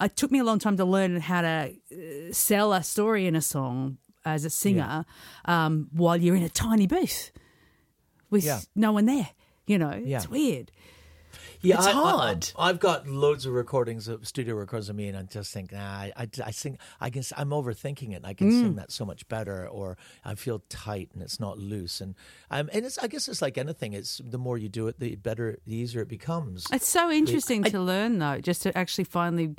It 0.00 0.16
took 0.16 0.30
me 0.30 0.38
a 0.38 0.44
long 0.44 0.58
time 0.58 0.76
to 0.76 0.84
learn 0.84 1.20
how 1.20 1.42
to 1.42 1.74
uh, 1.92 2.32
sell 2.32 2.72
a 2.72 2.82
story 2.82 3.26
in 3.26 3.34
a 3.36 3.42
song 3.42 3.98
as 4.24 4.44
a 4.44 4.50
singer 4.50 5.04
um, 5.46 5.88
while 5.92 6.16
you're 6.16 6.36
in 6.36 6.42
a 6.44 6.48
tiny 6.48 6.86
booth 6.86 7.32
with 8.30 8.44
Yeah. 8.44 8.60
no 8.76 8.92
one 8.92 9.06
there. 9.06 9.30
You 9.66 9.78
know, 9.78 10.00
Yeah. 10.04 10.18
it's 10.18 10.28
weird. 10.28 10.70
Yeah, 11.62 11.76
It's 11.76 11.86
I, 11.86 11.92
hard. 11.92 12.52
I, 12.58 12.66
have 12.66 12.80
got 12.80 13.06
loads 13.06 13.46
of 13.46 13.52
recordings, 13.52 14.08
of 14.08 14.26
studio 14.26 14.56
recordings 14.56 14.88
of 14.88 14.96
me, 14.96 15.06
and 15.08 15.16
I 15.16 15.22
just 15.22 15.52
think, 15.52 15.70
nah, 15.72 15.78
I, 15.80 16.12
I, 16.16 16.28
I 16.44 16.50
sing. 16.50 16.76
I 17.00 17.08
can. 17.08 17.22
I'm 17.36 17.50
overthinking 17.50 18.12
it. 18.12 18.22
I 18.24 18.34
can 18.34 18.50
Mm. 18.50 18.60
sing 18.60 18.74
that 18.76 18.90
so 18.90 19.04
much 19.04 19.28
better, 19.28 19.68
or 19.68 19.96
I 20.24 20.34
feel 20.34 20.62
tight 20.68 21.10
and 21.14 21.22
it's 21.22 21.38
not 21.38 21.58
loose. 21.58 22.00
And 22.00 22.16
um, 22.50 22.68
and 22.72 22.84
it's. 22.84 22.98
I 22.98 23.06
guess 23.06 23.28
it's 23.28 23.40
like 23.40 23.56
anything. 23.58 23.92
It's 23.92 24.20
the 24.24 24.38
more 24.38 24.58
you 24.58 24.68
do 24.68 24.88
it, 24.88 24.98
the 24.98 25.14
better, 25.16 25.58
the 25.66 25.76
easier 25.76 26.02
it 26.02 26.08
becomes. 26.08 26.66
It's 26.72 26.88
so 26.88 27.10
interesting 27.10 27.62
to 27.64 27.78
learn, 27.78 28.18
though, 28.18 28.40
just 28.40 28.62
to 28.62 28.76
actually 28.76 29.04
finally 29.04 29.54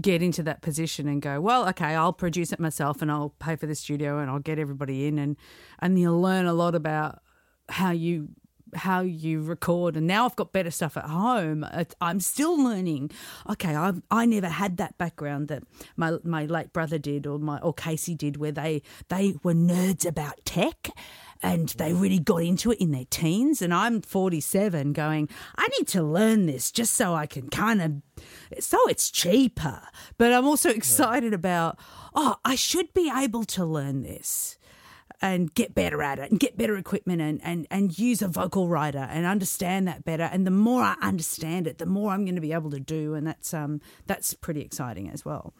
get 0.00 0.22
into 0.22 0.42
that 0.44 0.62
position 0.62 1.06
and 1.06 1.20
go, 1.20 1.38
well, 1.40 1.68
okay, 1.68 1.94
I'll 1.94 2.14
produce 2.14 2.50
it 2.50 2.58
myself 2.58 3.02
and 3.02 3.12
I'll 3.12 3.34
pay 3.40 3.56
for 3.56 3.66
the 3.66 3.74
studio 3.74 4.18
and 4.20 4.30
I'll 4.30 4.38
get 4.38 4.58
everybody 4.58 5.06
in 5.06 5.18
and 5.18 5.36
and 5.80 5.98
you'll 5.98 6.20
learn 6.22 6.46
a 6.46 6.54
lot 6.54 6.74
about 6.74 7.20
how 7.68 7.90
you 7.90 8.28
how 8.76 9.00
you 9.00 9.42
record 9.42 9.96
and 9.96 10.06
now 10.06 10.24
I've 10.24 10.36
got 10.36 10.52
better 10.52 10.70
stuff 10.70 10.96
at 10.96 11.06
home. 11.06 11.66
I'm 12.00 12.20
still 12.20 12.62
learning. 12.62 13.10
Okay 13.48 13.74
I've, 13.74 14.02
I 14.10 14.26
never 14.26 14.48
had 14.48 14.76
that 14.78 14.98
background 14.98 15.48
that 15.48 15.62
my 15.96 16.18
my 16.24 16.46
late 16.46 16.72
brother 16.72 16.98
did 16.98 17.26
or 17.26 17.38
my 17.38 17.58
or 17.58 17.72
Casey 17.72 18.14
did 18.14 18.36
where 18.36 18.52
they 18.52 18.82
they 19.08 19.34
were 19.42 19.54
nerds 19.54 20.06
about 20.06 20.44
tech 20.44 20.90
and 21.42 21.68
they 21.70 21.92
mm. 21.92 22.00
really 22.00 22.18
got 22.18 22.42
into 22.42 22.72
it 22.72 22.80
in 22.80 22.92
their 22.92 23.04
teens. 23.10 23.60
And 23.60 23.72
I'm 23.72 24.00
47 24.00 24.92
going 24.92 25.28
I 25.56 25.68
need 25.78 25.88
to 25.88 26.02
learn 26.02 26.46
this 26.46 26.70
just 26.70 26.94
so 26.94 27.14
I 27.14 27.26
can 27.26 27.48
kind 27.48 27.82
of 27.82 28.62
so 28.62 28.78
it's 28.88 29.10
cheaper. 29.10 29.82
But 30.18 30.32
I'm 30.32 30.46
also 30.46 30.70
excited 30.70 31.34
about 31.34 31.78
oh 32.14 32.36
I 32.44 32.54
should 32.54 32.92
be 32.94 33.10
able 33.14 33.44
to 33.44 33.64
learn 33.64 34.02
this 34.02 34.55
and 35.22 35.52
get 35.54 35.74
better 35.74 36.02
at 36.02 36.18
it 36.18 36.30
and 36.30 36.38
get 36.38 36.56
better 36.56 36.76
equipment 36.76 37.20
and, 37.20 37.40
and, 37.42 37.66
and 37.70 37.98
use 37.98 38.22
a 38.22 38.28
vocal 38.28 38.68
writer 38.68 39.06
and 39.10 39.26
understand 39.26 39.88
that 39.88 40.04
better. 40.04 40.24
And 40.24 40.46
the 40.46 40.50
more 40.50 40.82
I 40.82 40.96
understand 41.00 41.66
it, 41.66 41.78
the 41.78 41.86
more 41.86 42.12
I'm 42.12 42.24
going 42.24 42.34
to 42.34 42.40
be 42.40 42.52
able 42.52 42.70
to 42.70 42.80
do. 42.80 43.14
And 43.14 43.26
that's 43.26 43.54
um 43.54 43.80
that's 44.06 44.34
pretty 44.34 44.60
exciting 44.60 45.10
as 45.10 45.24
well. 45.24 45.54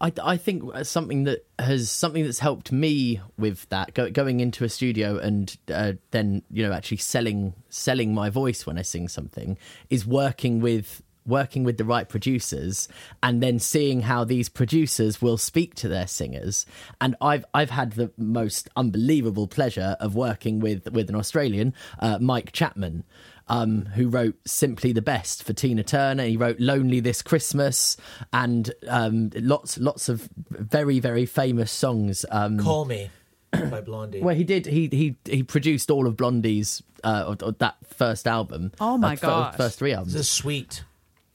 I, 0.00 0.12
I 0.20 0.36
think 0.36 0.64
something 0.84 1.24
that 1.24 1.46
has 1.60 1.88
something 1.88 2.24
that's 2.24 2.40
helped 2.40 2.72
me 2.72 3.20
with 3.38 3.68
that 3.68 3.94
go, 3.94 4.10
going 4.10 4.40
into 4.40 4.64
a 4.64 4.68
studio 4.68 5.16
and 5.18 5.56
uh, 5.72 5.92
then 6.10 6.42
you 6.50 6.66
know 6.66 6.72
actually 6.72 6.96
selling 6.96 7.54
selling 7.68 8.12
my 8.12 8.28
voice 8.28 8.66
when 8.66 8.78
I 8.78 8.82
sing 8.82 9.06
something 9.06 9.56
is 9.90 10.04
working 10.04 10.60
with 10.60 11.02
working 11.26 11.64
with 11.64 11.78
the 11.78 11.84
right 11.84 12.08
producers 12.08 12.88
and 13.22 13.42
then 13.42 13.58
seeing 13.58 14.02
how 14.02 14.24
these 14.24 14.48
producers 14.48 15.22
will 15.22 15.36
speak 15.36 15.74
to 15.74 15.88
their 15.88 16.06
singers 16.06 16.66
and 17.00 17.14
I've 17.20 17.44
I've 17.54 17.70
had 17.70 17.92
the 17.92 18.10
most 18.16 18.68
unbelievable 18.76 19.46
pleasure 19.46 19.96
of 20.00 20.14
working 20.14 20.60
with 20.60 20.90
with 20.92 21.08
an 21.08 21.16
Australian 21.16 21.74
uh, 21.98 22.18
Mike 22.20 22.52
Chapman 22.52 23.04
um, 23.48 23.86
who 23.86 24.08
wrote 24.08 24.36
Simply 24.46 24.92
the 24.92 25.02
Best 25.02 25.42
for 25.44 25.52
Tina 25.52 25.82
Turner. 25.82 26.24
He 26.24 26.36
wrote 26.36 26.58
Lonely 26.60 27.00
This 27.00 27.22
Christmas 27.22 27.96
and 28.32 28.72
um, 28.88 29.30
lots 29.34 29.78
lots 29.78 30.08
of 30.08 30.28
very, 30.50 31.00
very 31.00 31.26
famous 31.26 31.70
songs. 31.70 32.24
Um, 32.30 32.58
Call 32.58 32.84
me 32.84 33.10
by 33.52 33.80
Blondie. 33.80 34.20
well, 34.20 34.34
he 34.34 34.44
did. 34.44 34.66
He 34.66 34.88
he 34.88 35.16
he 35.24 35.42
produced 35.42 35.90
all 35.90 36.06
of 36.06 36.16
Blondie's 36.16 36.82
uh, 37.04 37.24
or, 37.28 37.46
or 37.46 37.52
that 37.52 37.76
first 37.84 38.26
album. 38.26 38.72
Oh 38.80 38.96
my 38.96 39.14
uh, 39.14 39.16
fir- 39.16 39.26
gosh. 39.26 39.56
First 39.56 39.78
three 39.78 39.92
albums. 39.92 40.14
This 40.14 40.22
is 40.22 40.30
sweet. 40.30 40.84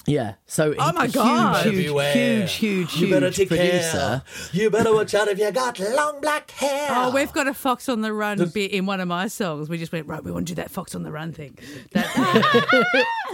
Yeah. 0.07 0.35
So 0.45 0.73
Oh 0.79 0.93
my 0.93 1.03
huge, 1.03 1.13
God. 1.13 1.65
huge, 1.65 1.85
Beware. 1.85 2.13
huge, 2.13 2.53
huge, 2.53 2.95
You 2.95 3.09
better 3.09 3.29
take 3.29 3.49
producer. 3.49 3.91
care. 3.91 4.21
You 4.53 4.69
better 4.69 4.93
watch 4.93 5.13
out 5.13 5.27
if 5.27 5.37
you 5.37 5.51
got 5.51 5.77
long 5.79 6.21
black 6.21 6.49
hair. 6.51 6.87
Oh, 6.91 7.11
we've 7.11 7.33
got 7.33 7.45
a 7.47 7.53
Fox 7.53 7.89
on 7.89 8.01
the 8.01 8.13
Run 8.13 8.37
bit 8.53 8.71
in 8.71 8.85
one 8.85 9.01
of 9.01 9.09
my 9.09 9.27
songs. 9.27 9.67
We 9.69 9.77
just 9.77 9.91
went, 9.91 10.07
right, 10.07 10.23
we 10.23 10.31
want 10.31 10.47
to 10.47 10.55
do 10.55 10.61
that 10.61 10.71
Fox 10.71 10.95
on 10.95 11.03
the 11.03 11.11
Run 11.11 11.33
thing. 11.33 11.57
That, 11.91 12.07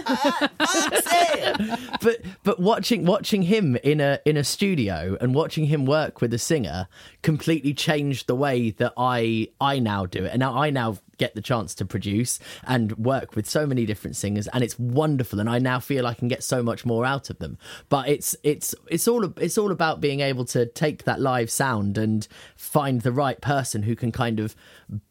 but 2.00 2.18
but 2.42 2.60
watching 2.60 3.04
watching 3.04 3.42
him 3.42 3.76
in 3.76 4.00
a 4.00 4.18
in 4.24 4.36
a 4.36 4.44
studio 4.44 5.16
and 5.20 5.34
watching 5.34 5.66
him 5.66 5.86
work 5.86 6.20
with 6.20 6.32
a 6.34 6.38
singer 6.38 6.88
completely 7.22 7.72
changed 7.74 8.26
the 8.26 8.34
way 8.34 8.70
that 8.70 8.92
I 8.96 9.48
I 9.60 9.78
now 9.78 10.06
do 10.06 10.24
it. 10.24 10.30
And 10.32 10.40
now 10.40 10.54
I 10.56 10.70
now 10.70 10.98
get 11.18 11.34
the 11.34 11.42
chance 11.42 11.74
to 11.76 11.84
produce 11.84 12.38
and 12.66 12.96
work 12.98 13.36
with 13.36 13.48
so 13.48 13.66
many 13.66 13.86
different 13.86 14.16
singers 14.16 14.48
and 14.48 14.64
it's 14.64 14.78
wonderful 14.78 15.40
and 15.40 15.48
I 15.48 15.58
now 15.58 15.80
feel 15.80 16.06
I 16.06 16.14
can 16.14 16.28
get 16.28 16.42
so 16.42 16.62
much 16.62 16.84
more 16.84 17.04
out 17.04 17.30
of 17.30 17.38
them. 17.38 17.58
But 17.88 18.08
it's 18.08 18.36
it's 18.42 18.74
it's 18.88 19.08
all 19.08 19.24
it's 19.38 19.58
all 19.58 19.70
about 19.70 20.00
being 20.00 20.20
able 20.20 20.44
to 20.46 20.66
take 20.66 21.04
that 21.04 21.20
live 21.20 21.50
sound 21.50 21.98
and 21.98 22.26
find 22.56 23.00
the 23.00 23.12
right 23.12 23.40
person 23.40 23.82
who 23.82 23.96
can 23.96 24.12
kind 24.12 24.40
of 24.40 24.54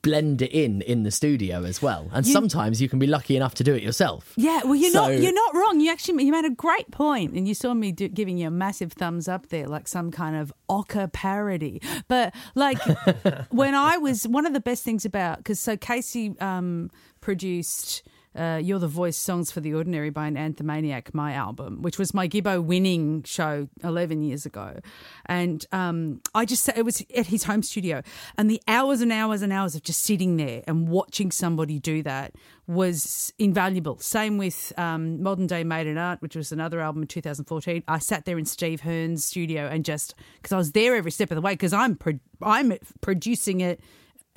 blend 0.02 0.42
it 0.42 0.52
in 0.52 0.82
in 0.82 1.04
the 1.04 1.12
studio 1.12 1.64
as 1.64 1.82
well. 1.82 2.10
And 2.14 2.26
You- 2.26 2.34
sometimes 2.34 2.82
you 2.82 2.90
can 2.90 3.00
be 3.00 3.08
lucky 3.08 3.36
enough 3.36 3.54
to 3.56 3.64
do 3.64 3.74
it 3.74 3.84
yourself. 3.84 4.34
Yeah, 4.36 4.62
well, 4.64 4.76
you're 4.76 4.92
So- 4.92 5.08
not 5.10 5.20
you're 5.22 5.34
not 5.34 5.56
wrong. 5.56 5.80
You 5.80 5.92
actually 5.92 6.24
you 6.24 6.32
made 6.32 6.46
a 6.46 6.50
great 6.50 6.92
point, 6.92 7.34
and 7.34 7.48
you 7.48 7.54
saw 7.54 7.74
me 7.74 7.92
do, 7.92 8.08
giving 8.08 8.38
you 8.38 8.48
a 8.48 8.52
massive 8.52 8.94
thumbs 8.94 9.28
up 9.28 9.50
there, 9.50 9.68
like 9.68 9.88
some 9.88 10.12
kind 10.12 10.36
of 10.36 10.54
ochre 10.70 11.08
parody. 11.08 11.82
But 12.08 12.34
like 12.56 12.80
when 13.52 13.76
I 13.76 13.98
was 13.98 14.28
one 14.28 14.46
of 14.46 14.54
the 14.54 14.60
best 14.62 14.84
things 14.84 15.06
about 15.06 15.38
because 15.38 15.60
so 15.60 15.78
Casey 15.78 16.36
um, 16.40 16.90
produced. 17.22 18.04
Uh, 18.36 18.60
You're 18.62 18.80
the 18.80 18.88
Voice 18.88 19.18
Songs 19.18 19.52
for 19.52 19.60
the 19.60 19.74
Ordinary 19.74 20.10
by 20.10 20.28
an 20.28 20.36
Anthemaniac, 20.36 21.14
my 21.14 21.34
album, 21.34 21.82
which 21.82 22.00
was 22.00 22.14
my 22.14 22.28
Gibbo 22.28 22.64
winning 22.64 23.24
show 23.24 23.68
11 23.84 24.24
years 24.24 24.46
ago. 24.46 24.80
And 25.26 25.66
um, 25.72 26.22
I 26.34 26.46
just, 26.46 26.68
it 26.70 26.84
was 26.84 27.04
at 27.16 27.28
his 27.28 27.44
home 27.44 27.64
studio. 27.64 28.02
And 28.38 28.50
the 28.50 28.62
hours 28.68 29.02
and 29.02 29.12
hours 29.12 29.42
and 29.42 29.54
hours 29.54 29.76
of 29.76 29.84
just 29.84 30.04
sitting 30.04 30.38
there 30.38 30.64
and 30.68 30.88
watching 30.88 31.32
somebody 31.32 31.80
do 31.80 32.04
that 32.04 32.34
was 32.66 33.34
invaluable. 33.38 34.00
Same 34.00 34.38
with 34.38 34.72
um, 34.78 35.22
Modern 35.22 35.48
Day 35.48 35.64
Made 35.64 35.88
in 35.88 35.98
Art, 35.98 36.22
which 36.22 36.36
was 36.36 36.52
another 36.52 36.80
album 36.80 37.04
in 37.04 37.08
2014. 37.08 37.84
I 37.88 38.00
sat 38.00 38.26
there 38.26 38.38
in 38.38 38.46
Steve 38.46 38.82
Hearn's 38.82 39.26
studio 39.26 39.68
and 39.68 39.84
just, 39.84 40.16
because 40.38 40.54
I 40.54 40.58
was 40.58 40.72
there 40.72 40.96
every 40.96 41.12
step 41.12 41.30
of 41.32 41.36
the 41.36 41.42
way, 41.42 41.54
because 41.54 41.74
I'm, 41.74 41.96
pro- 41.96 42.20
I'm 42.42 42.74
producing 43.02 43.62
it 43.62 43.80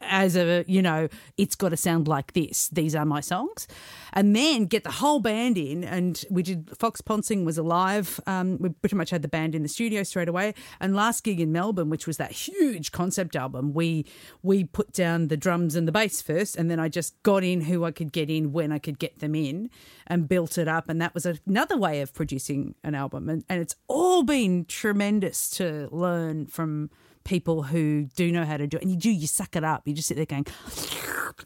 as 0.00 0.36
a 0.36 0.64
you 0.66 0.82
know 0.82 1.08
it's 1.36 1.54
got 1.54 1.70
to 1.70 1.76
sound 1.76 2.06
like 2.06 2.32
this 2.34 2.68
these 2.68 2.94
are 2.94 3.04
my 3.04 3.20
songs. 3.20 3.66
And 4.12 4.34
then 4.34 4.66
get 4.66 4.84
the 4.84 4.90
whole 4.90 5.20
band 5.20 5.58
in 5.58 5.84
and 5.84 6.24
we 6.30 6.42
did 6.42 6.76
fox 6.76 7.00
ponsing 7.00 7.44
was 7.44 7.58
alive 7.58 8.20
um, 8.26 8.58
we 8.58 8.70
pretty 8.70 8.96
much 8.96 9.10
had 9.10 9.22
the 9.22 9.28
band 9.28 9.54
in 9.54 9.62
the 9.62 9.68
studio 9.68 10.02
straight 10.02 10.28
away. 10.28 10.54
And 10.80 10.94
last 10.94 11.24
gig 11.24 11.40
in 11.40 11.52
melbourne 11.52 11.90
which 11.90 12.06
was 12.06 12.16
that 12.18 12.32
huge 12.32 12.92
concept 12.92 13.36
album 13.36 13.72
we 13.72 14.06
we 14.42 14.64
put 14.64 14.92
down 14.92 15.28
the 15.28 15.36
drums 15.36 15.74
and 15.74 15.86
the 15.88 15.92
bass 15.92 16.20
first 16.22 16.56
and 16.56 16.70
then 16.70 16.78
i 16.80 16.88
just 16.88 17.20
got 17.22 17.42
in 17.42 17.62
who 17.62 17.84
i 17.84 17.90
could 17.90 18.12
get 18.12 18.30
in 18.30 18.52
when 18.52 18.72
i 18.72 18.78
could 18.78 18.98
get 18.98 19.18
them 19.18 19.34
in 19.34 19.70
and 20.06 20.28
built 20.28 20.58
it 20.58 20.68
up. 20.68 20.88
And 20.88 21.00
that 21.00 21.14
was 21.14 21.26
another 21.26 21.76
way 21.76 22.00
of 22.00 22.14
producing 22.14 22.74
an 22.82 22.94
album. 22.94 23.28
And, 23.28 23.44
and 23.48 23.60
it's 23.60 23.74
all 23.88 24.22
been 24.22 24.64
tremendous 24.64 25.50
to 25.50 25.88
learn 25.90 26.46
from 26.46 26.90
people 27.26 27.64
who 27.64 28.04
do 28.16 28.30
know 28.32 28.44
how 28.44 28.56
to 28.56 28.66
do 28.66 28.76
it. 28.78 28.82
And 28.82 28.90
you 28.90 28.96
do, 28.96 29.10
you 29.10 29.26
suck 29.26 29.56
it 29.56 29.64
up. 29.64 29.82
You 29.86 29.92
just 29.94 30.08
sit 30.08 30.16
there 30.16 30.24
going, 30.26 30.46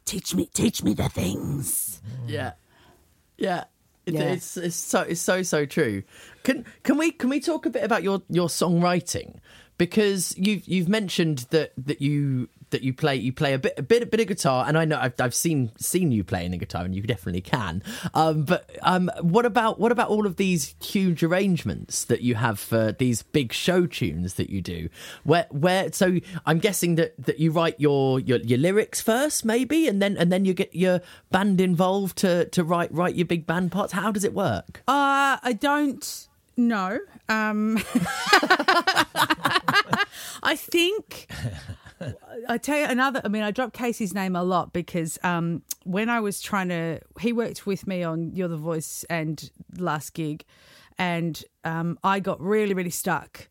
teach 0.05 0.35
me, 0.35 0.47
teach 0.53 0.83
me 0.85 0.95
the 0.95 1.09
things. 1.09 2.01
Yeah, 2.27 2.53
yeah. 3.37 3.65
It's, 4.07 4.17
Yeah. 4.17 4.33
it's 4.33 4.57
it's 4.57 4.77
so 4.77 5.01
it's 5.03 5.21
so 5.21 5.43
so 5.43 5.67
true. 5.67 6.03
Can 6.43 6.65
can 6.85 6.97
we 6.97 7.11
can 7.13 7.29
we 7.29 7.39
talk 7.39 7.67
a 7.67 7.71
bit 7.71 7.85
about 7.85 8.03
your 8.03 8.23
your 8.29 8.49
songwriting 8.49 9.39
because 9.79 10.35
you've 10.39 10.67
you've 10.67 10.89
mentioned 10.89 11.47
that 11.51 11.73
that 11.77 12.01
you 12.01 12.49
that 12.71 12.83
you 12.83 12.93
play 12.93 13.17
you 13.17 13.33
play 13.33 13.55
a 13.55 13.59
bit 13.59 13.75
a 13.77 13.83
bit 13.83 14.03
a 14.03 14.07
bit 14.07 14.21
of 14.21 14.27
guitar, 14.27 14.65
and 14.67 14.79
I 14.79 14.85
know 14.85 14.99
I've, 14.99 15.15
I've 15.21 15.35
seen 15.35 15.73
seen 15.79 16.13
you 16.13 16.25
playing 16.25 16.53
the 16.53 16.57
guitar, 16.57 16.85
and 16.85 16.95
you 16.95 17.03
definitely 17.03 17.41
can. 17.41 17.83
Um, 18.15 18.45
but 18.45 18.71
um, 18.83 19.11
what 19.21 19.47
about 19.47 19.79
what 19.79 19.93
about 19.93 20.09
all 20.09 20.27
of 20.27 20.37
these 20.37 20.75
huge 20.83 21.23
arrangements 21.23 22.05
that 22.05 22.23
you 22.23 22.35
have 22.37 22.59
for 22.59 22.93
these 22.93 23.23
big 23.23 23.53
show 23.53 23.87
tunes 23.87 24.35
that 24.35 24.51
you 24.51 24.61
do? 24.61 24.89
Where 25.25 25.47
where 25.51 25.93
so 25.93 26.19
I'm 26.47 26.59
guessing 26.59 26.95
that, 26.97 27.15
that 27.25 27.39
you 27.39 27.51
write 27.51 27.79
your, 27.79 28.21
your 28.21 28.39
your 28.39 28.59
lyrics 28.59 29.01
first, 29.01 29.45
maybe, 29.45 29.89
and 29.89 30.01
then 30.01 30.17
and 30.17 30.33
then 30.33 30.45
you 30.45 30.55
get 30.55 30.75
your 30.75 31.01
band 31.31 31.61
involved 31.61 32.17
to 32.19 32.47
to 32.47 32.65
write 32.65 32.93
write 32.93 33.15
your 33.15 33.27
big 33.27 33.47
band 33.47 33.73
parts. 33.73 33.93
How 33.93 34.11
does 34.13 34.25
it 34.25 34.35
work? 34.35 34.83
Uh, 34.89 35.39
I 35.43 35.57
don't 35.59 36.29
know. 36.57 36.99
Um, 37.29 37.79
I 40.43 40.57
think 40.57 41.29
I 42.49 42.59
tell 42.59 42.79
you 42.79 42.85
another. 42.85 43.21
I 43.25 43.29
mean, 43.29 43.43
I 43.43 43.51
drop 43.51 43.73
Casey's 43.73 44.15
name 44.15 44.35
a 44.37 44.43
lot 44.43 44.73
because 44.73 45.19
um, 45.23 45.63
when 45.85 46.09
I 46.09 46.21
was 46.21 46.41
trying 46.41 46.69
to, 46.69 47.01
he 47.21 47.33
worked 47.33 47.67
with 47.67 47.87
me 47.87 48.03
on 48.03 48.33
You're 48.35 48.49
the 48.49 48.57
Voice 48.57 49.05
and 49.11 49.51
last 49.77 50.15
gig, 50.15 50.45
and 50.99 51.43
um, 51.65 51.99
I 52.03 52.21
got 52.21 52.41
really, 52.41 52.75
really 52.75 52.91
stuck. 52.91 53.49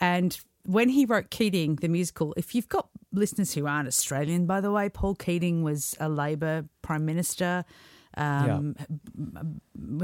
And 0.00 0.38
when 0.64 0.88
he 0.88 1.04
wrote 1.04 1.30
Keating, 1.30 1.76
the 1.76 1.88
musical, 1.88 2.34
if 2.36 2.54
you've 2.54 2.68
got 2.68 2.88
listeners 3.12 3.54
who 3.54 3.66
aren't 3.66 3.88
Australian, 3.88 4.46
by 4.46 4.60
the 4.60 4.72
way, 4.72 4.88
Paul 4.88 5.14
Keating 5.14 5.62
was 5.62 5.96
a 6.00 6.08
Labor 6.08 6.64
Prime 6.82 7.04
Minister. 7.04 7.64
Um, 8.16 8.76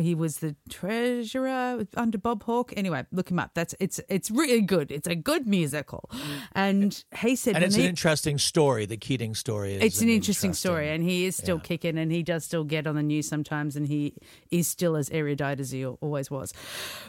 He 0.00 0.14
was 0.14 0.38
the 0.38 0.56
treasurer 0.68 1.86
under 1.94 2.18
Bob 2.18 2.42
Hawke. 2.42 2.72
Anyway, 2.76 3.04
look 3.12 3.30
him 3.30 3.38
up. 3.38 3.50
That's 3.54 3.74
it's 3.78 4.00
it's 4.08 4.30
really 4.30 4.60
good. 4.60 4.90
It's 4.90 5.06
a 5.06 5.14
good 5.14 5.46
musical, 5.46 6.10
and 6.52 7.04
he 7.20 7.36
said 7.36 7.54
and 7.56 7.64
it's 7.64 7.76
when 7.76 7.84
an 7.84 7.90
interesting 7.90 8.38
story. 8.38 8.86
The 8.86 8.96
Keating 8.96 9.34
story 9.34 9.74
is 9.74 9.82
it's 9.82 10.00
an 10.00 10.08
interesting, 10.08 10.52
story, 10.52 10.90
and 10.90 11.02
he 11.04 11.26
is 11.26 11.36
still 11.36 11.58
kicking, 11.58 11.98
and 11.98 12.10
he 12.10 12.22
does 12.22 12.44
still 12.44 12.64
get 12.64 12.86
on 12.86 12.94
the 12.96 13.02
news 13.02 13.28
sometimes, 13.28 13.76
and 13.76 13.86
he 13.86 14.14
is 14.50 14.66
still 14.66 14.96
as 14.96 15.10
erudite 15.10 15.60
as 15.60 15.70
he 15.70 15.84
always 15.86 16.30
was. 16.30 16.52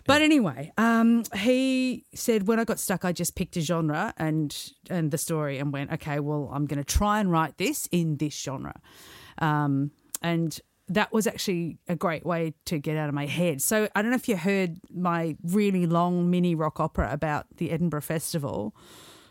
But 0.05 0.21
anyway, 0.21 0.71
um, 0.77 1.23
he 1.35 2.05
said 2.13 2.47
when 2.47 2.59
I 2.59 2.65
got 2.65 2.79
stuck, 2.79 3.03
I 3.05 3.11
just 3.11 3.35
picked 3.35 3.57
a 3.57 3.61
genre 3.61 4.13
and 4.17 4.55
and 4.89 5.11
the 5.11 5.17
story, 5.17 5.59
and 5.59 5.73
went, 5.73 5.91
okay, 5.93 6.19
well, 6.19 6.49
I'm 6.53 6.65
going 6.65 6.83
to 6.83 6.97
try 6.99 7.19
and 7.19 7.31
write 7.31 7.57
this 7.57 7.87
in 7.91 8.17
this 8.17 8.35
genre, 8.37 8.79
um, 9.39 9.91
and 10.21 10.59
that 10.89 11.13
was 11.13 11.27
actually 11.27 11.77
a 11.87 11.95
great 11.95 12.25
way 12.25 12.53
to 12.65 12.79
get 12.79 12.97
out 12.97 13.09
of 13.09 13.15
my 13.15 13.27
head. 13.27 13.61
So 13.61 13.87
I 13.95 14.01
don't 14.01 14.11
know 14.11 14.17
if 14.17 14.27
you 14.27 14.37
heard 14.37 14.79
my 14.93 15.35
really 15.43 15.85
long 15.85 16.29
mini 16.29 16.55
rock 16.55 16.79
opera 16.79 17.09
about 17.11 17.45
the 17.57 17.71
Edinburgh 17.71 18.01
Festival 18.01 18.75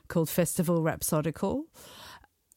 called 0.08 0.30
Festival 0.30 0.82
Rhapsodical 0.82 1.64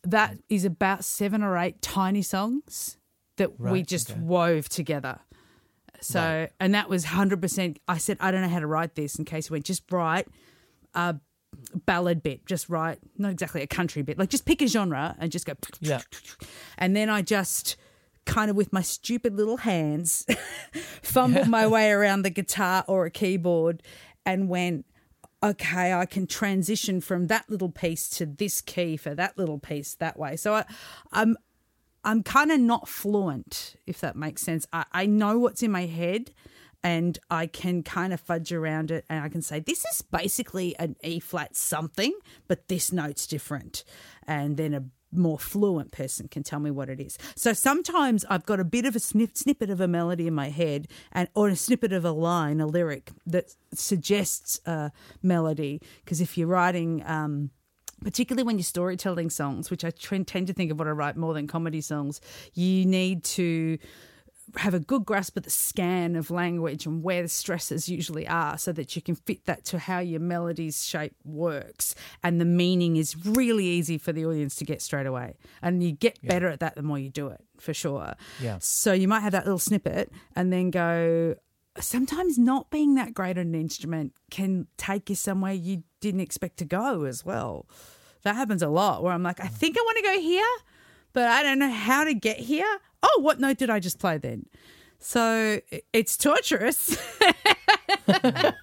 that 0.03 0.37
is 0.49 0.65
about 0.65 1.03
seven 1.03 1.43
or 1.43 1.57
eight 1.57 1.81
tiny 1.81 2.21
songs 2.21 2.97
that 3.37 3.59
we 3.59 3.83
just 3.83 4.11
okay. 4.11 4.19
wove 4.19 4.69
together. 4.69 5.19
So, 6.01 6.47
and 6.59 6.73
that 6.73 6.89
was 6.89 7.05
100%. 7.05 7.77
I 7.87 7.97
said, 7.97 8.17
I 8.19 8.31
don't 8.31 8.41
know 8.41 8.49
how 8.49 8.59
to 8.59 8.67
write 8.67 8.95
this. 8.95 9.19
In 9.19 9.25
case 9.25 9.49
you 9.49 9.53
went, 9.53 9.65
just 9.65 9.83
write 9.91 10.27
a 10.95 11.17
ballad 11.85 12.23
bit, 12.23 12.45
just 12.47 12.69
write, 12.69 12.97
not 13.17 13.31
exactly 13.31 13.61
a 13.61 13.67
country 13.67 14.01
bit, 14.01 14.17
like 14.17 14.29
just 14.29 14.45
pick 14.45 14.61
a 14.63 14.67
genre 14.67 15.15
and 15.19 15.31
just 15.31 15.45
go. 15.45 15.53
Yeah. 15.79 16.01
And 16.77 16.95
then 16.95 17.09
I 17.09 17.21
just 17.21 17.75
kind 18.25 18.49
of 18.49 18.55
with 18.55 18.71
my 18.71 18.81
stupid 18.81 19.35
little 19.35 19.57
hands 19.57 20.25
fumbled 21.01 21.47
my 21.47 21.67
way 21.67 21.91
around 21.91 22.21
the 22.21 22.29
guitar 22.29 22.83
or 22.87 23.05
a 23.05 23.11
keyboard 23.11 23.81
and 24.25 24.47
went, 24.47 24.85
okay, 25.43 25.93
I 25.93 26.05
can 26.05 26.27
transition 26.27 27.01
from 27.01 27.27
that 27.27 27.49
little 27.49 27.71
piece 27.71 28.09
to 28.09 28.25
this 28.25 28.61
key 28.61 28.95
for 28.97 29.15
that 29.15 29.37
little 29.37 29.59
piece 29.59 29.95
that 29.95 30.17
way. 30.17 30.35
So 30.35 30.53
I, 30.53 30.65
I'm 31.11 31.37
I'm 32.03 32.23
kind 32.23 32.51
of 32.51 32.59
not 32.59 32.87
fluent, 32.87 33.75
if 33.85 33.99
that 34.01 34.15
makes 34.15 34.41
sense. 34.41 34.65
I, 34.73 34.85
I 34.91 35.05
know 35.05 35.37
what's 35.37 35.61
in 35.61 35.71
my 35.71 35.85
head 35.85 36.31
and 36.83 37.19
I 37.29 37.45
can 37.45 37.83
kind 37.83 38.11
of 38.11 38.19
fudge 38.19 38.51
around 38.51 38.89
it 38.89 39.05
and 39.07 39.23
I 39.23 39.29
can 39.29 39.43
say, 39.43 39.59
this 39.59 39.85
is 39.85 40.01
basically 40.01 40.75
an 40.79 40.95
E 41.03 41.19
flat 41.19 41.55
something, 41.55 42.13
but 42.47 42.67
this 42.69 42.91
note's 42.91 43.27
different. 43.27 43.83
And 44.25 44.57
then 44.57 44.73
a 44.73 44.83
more 45.11 45.37
fluent 45.39 45.91
person 45.91 46.27
can 46.27 46.43
tell 46.43 46.59
me 46.59 46.71
what 46.71 46.89
it 46.89 46.99
is. 46.99 47.17
So 47.35 47.53
sometimes 47.53 48.25
I've 48.29 48.45
got 48.45 48.59
a 48.59 48.63
bit 48.63 48.85
of 48.85 48.95
a 48.95 48.99
snip, 48.99 49.37
snippet 49.37 49.69
of 49.69 49.81
a 49.81 49.87
melody 49.87 50.27
in 50.27 50.33
my 50.33 50.49
head 50.49 50.87
and 51.11 51.27
or 51.35 51.49
a 51.49 51.55
snippet 51.55 51.93
of 51.93 52.05
a 52.05 52.11
line, 52.11 52.61
a 52.61 52.67
lyric 52.67 53.11
that 53.25 53.55
suggests 53.73 54.59
a 54.65 54.91
melody. 55.21 55.81
Because 56.03 56.21
if 56.21 56.37
you're 56.37 56.47
writing, 56.47 57.03
um, 57.05 57.51
particularly 58.03 58.43
when 58.43 58.57
you're 58.57 58.63
storytelling 58.63 59.29
songs, 59.29 59.69
which 59.69 59.83
I 59.83 59.91
tend 59.91 60.47
to 60.47 60.53
think 60.53 60.71
of 60.71 60.79
what 60.79 60.87
I 60.87 60.91
write 60.91 61.17
more 61.17 61.33
than 61.33 61.47
comedy 61.47 61.81
songs, 61.81 62.21
you 62.53 62.85
need 62.85 63.23
to 63.25 63.77
have 64.57 64.73
a 64.73 64.79
good 64.79 65.05
grasp 65.05 65.37
of 65.37 65.43
the 65.43 65.49
scan 65.49 66.15
of 66.15 66.31
language 66.31 66.85
and 66.85 67.03
where 67.03 67.21
the 67.21 67.27
stresses 67.27 67.89
usually 67.89 68.27
are 68.27 68.57
so 68.57 68.71
that 68.71 68.95
you 68.95 69.01
can 69.01 69.15
fit 69.15 69.45
that 69.45 69.65
to 69.65 69.79
how 69.79 69.99
your 69.99 70.19
melody's 70.19 70.85
shape 70.85 71.15
works. 71.23 71.95
And 72.23 72.39
the 72.39 72.45
meaning 72.45 72.97
is 72.97 73.15
really 73.25 73.65
easy 73.65 73.97
for 73.97 74.11
the 74.11 74.25
audience 74.25 74.55
to 74.55 74.65
get 74.65 74.81
straight 74.81 75.05
away. 75.05 75.35
And 75.61 75.83
you 75.83 75.91
get 75.91 76.21
better 76.25 76.47
at 76.47 76.59
that 76.59 76.75
the 76.75 76.83
more 76.83 76.99
you 76.99 77.09
do 77.09 77.27
it 77.27 77.43
for 77.59 77.73
sure. 77.73 78.13
Yeah. 78.41 78.57
so 78.59 78.93
you 78.93 79.07
might 79.07 79.21
have 79.21 79.33
that 79.33 79.45
little 79.45 79.59
snippet 79.59 80.11
and 80.35 80.51
then 80.51 80.71
go 80.71 81.35
sometimes 81.79 82.37
not 82.37 82.69
being 82.69 82.95
that 82.95 83.13
great 83.13 83.37
at 83.37 83.45
an 83.45 83.55
instrument 83.55 84.13
can 84.29 84.67
take 84.77 85.09
you 85.09 85.15
somewhere 85.15 85.53
you 85.53 85.83
didn't 86.01 86.19
expect 86.19 86.57
to 86.57 86.65
go 86.65 87.03
as 87.03 87.25
well. 87.25 87.67
That 88.23 88.35
happens 88.35 88.61
a 88.61 88.67
lot 88.67 89.01
where 89.01 89.13
i'm 89.13 89.23
like 89.23 89.39
i 89.39 89.47
mm. 89.47 89.51
think 89.51 89.75
i 89.75 89.81
want 89.81 89.97
to 89.97 90.03
go 90.03 90.19
here 90.19 90.45
but 91.13 91.25
I 91.25 91.43
don't 91.43 91.59
know 91.59 91.71
how 91.71 92.03
to 92.03 92.13
get 92.13 92.37
here. 92.37 92.79
Oh, 93.03 93.19
what 93.21 93.39
note 93.39 93.57
did 93.57 93.69
I 93.69 93.79
just 93.79 93.99
play 93.99 94.17
then? 94.17 94.45
So 94.99 95.59
it's 95.93 96.15
torturous 96.15 96.95
and 98.07 98.55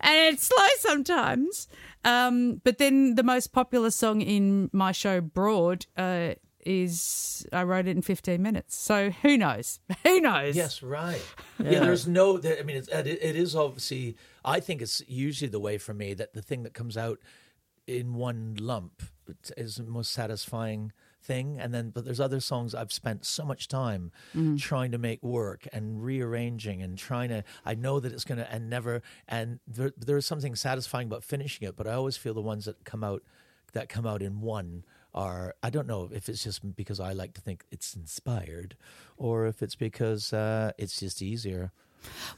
it's 0.00 0.44
slow 0.46 0.66
sometimes. 0.78 1.68
Um, 2.04 2.60
but 2.64 2.78
then 2.78 3.14
the 3.16 3.22
most 3.22 3.52
popular 3.52 3.90
song 3.90 4.20
in 4.20 4.70
my 4.72 4.92
show, 4.92 5.20
Broad, 5.20 5.86
uh, 5.96 6.34
is 6.64 7.46
I 7.52 7.62
wrote 7.64 7.88
it 7.88 7.96
in 7.96 8.02
15 8.02 8.40
minutes. 8.40 8.76
So 8.76 9.10
who 9.10 9.36
knows? 9.38 9.80
Who 10.04 10.20
knows? 10.20 10.54
Yes, 10.56 10.82
right. 10.82 11.20
Yeah, 11.58 11.70
Yeah. 11.72 11.80
there's 11.80 12.06
no. 12.06 12.36
there- 12.38 12.58
I 12.58 12.62
mean, 12.62 12.76
it's, 12.76 12.88
it, 12.88 13.06
it 13.06 13.36
is 13.36 13.56
obviously. 13.56 14.16
I 14.44 14.60
think 14.60 14.82
it's 14.82 15.02
usually 15.08 15.48
the 15.50 15.58
way 15.60 15.78
for 15.78 15.94
me 15.94 16.14
that 16.14 16.34
the 16.34 16.42
thing 16.42 16.62
that 16.64 16.74
comes 16.74 16.96
out 16.96 17.18
in 17.86 18.14
one 18.14 18.56
lump 18.60 19.02
is 19.56 19.76
the 19.76 19.84
most 19.84 20.12
satisfying 20.12 20.92
thing. 21.30 21.58
And 21.62 21.72
then, 21.74 21.90
but 21.94 22.04
there's 22.04 22.20
other 22.20 22.40
songs 22.40 22.74
I've 22.74 22.92
spent 22.92 23.24
so 23.24 23.44
much 23.44 23.68
time 23.68 24.10
Mm-hmm. 24.34 24.56
trying 24.56 24.90
to 24.92 24.98
make 24.98 25.22
work 25.22 25.66
and 25.72 26.02
rearranging 26.04 26.82
and 26.82 26.98
trying 26.98 27.28
to. 27.30 27.44
I 27.64 27.74
know 27.74 28.00
that 28.00 28.12
it's 28.12 28.24
going 28.24 28.38
to 28.38 28.52
and 28.54 28.68
never. 28.68 29.02
And 29.28 29.60
there, 29.76 29.92
there 29.96 30.16
is 30.16 30.26
something 30.26 30.54
satisfying 30.56 31.06
about 31.06 31.24
finishing 31.24 31.68
it. 31.68 31.76
But 31.76 31.86
I 31.86 31.92
always 31.92 32.16
feel 32.16 32.34
the 32.34 32.40
ones 32.52 32.64
that 32.64 32.84
come 32.84 33.04
out 33.04 33.22
that 33.72 33.88
come 33.88 34.06
out 34.06 34.22
in 34.22 34.40
one 34.40 34.84
are 35.14 35.54
I 35.62 35.70
don't 35.70 35.86
know 35.86 36.08
if 36.12 36.28
it's 36.28 36.42
just 36.44 36.60
because 36.76 36.98
I 37.00 37.12
like 37.12 37.32
to 37.34 37.40
think 37.40 37.64
it's 37.70 37.94
inspired 37.94 38.76
or 39.16 39.46
if 39.46 39.62
it's 39.62 39.76
because 39.76 40.32
uh, 40.32 40.72
it's 40.78 40.98
just 41.00 41.20
easier. 41.22 41.70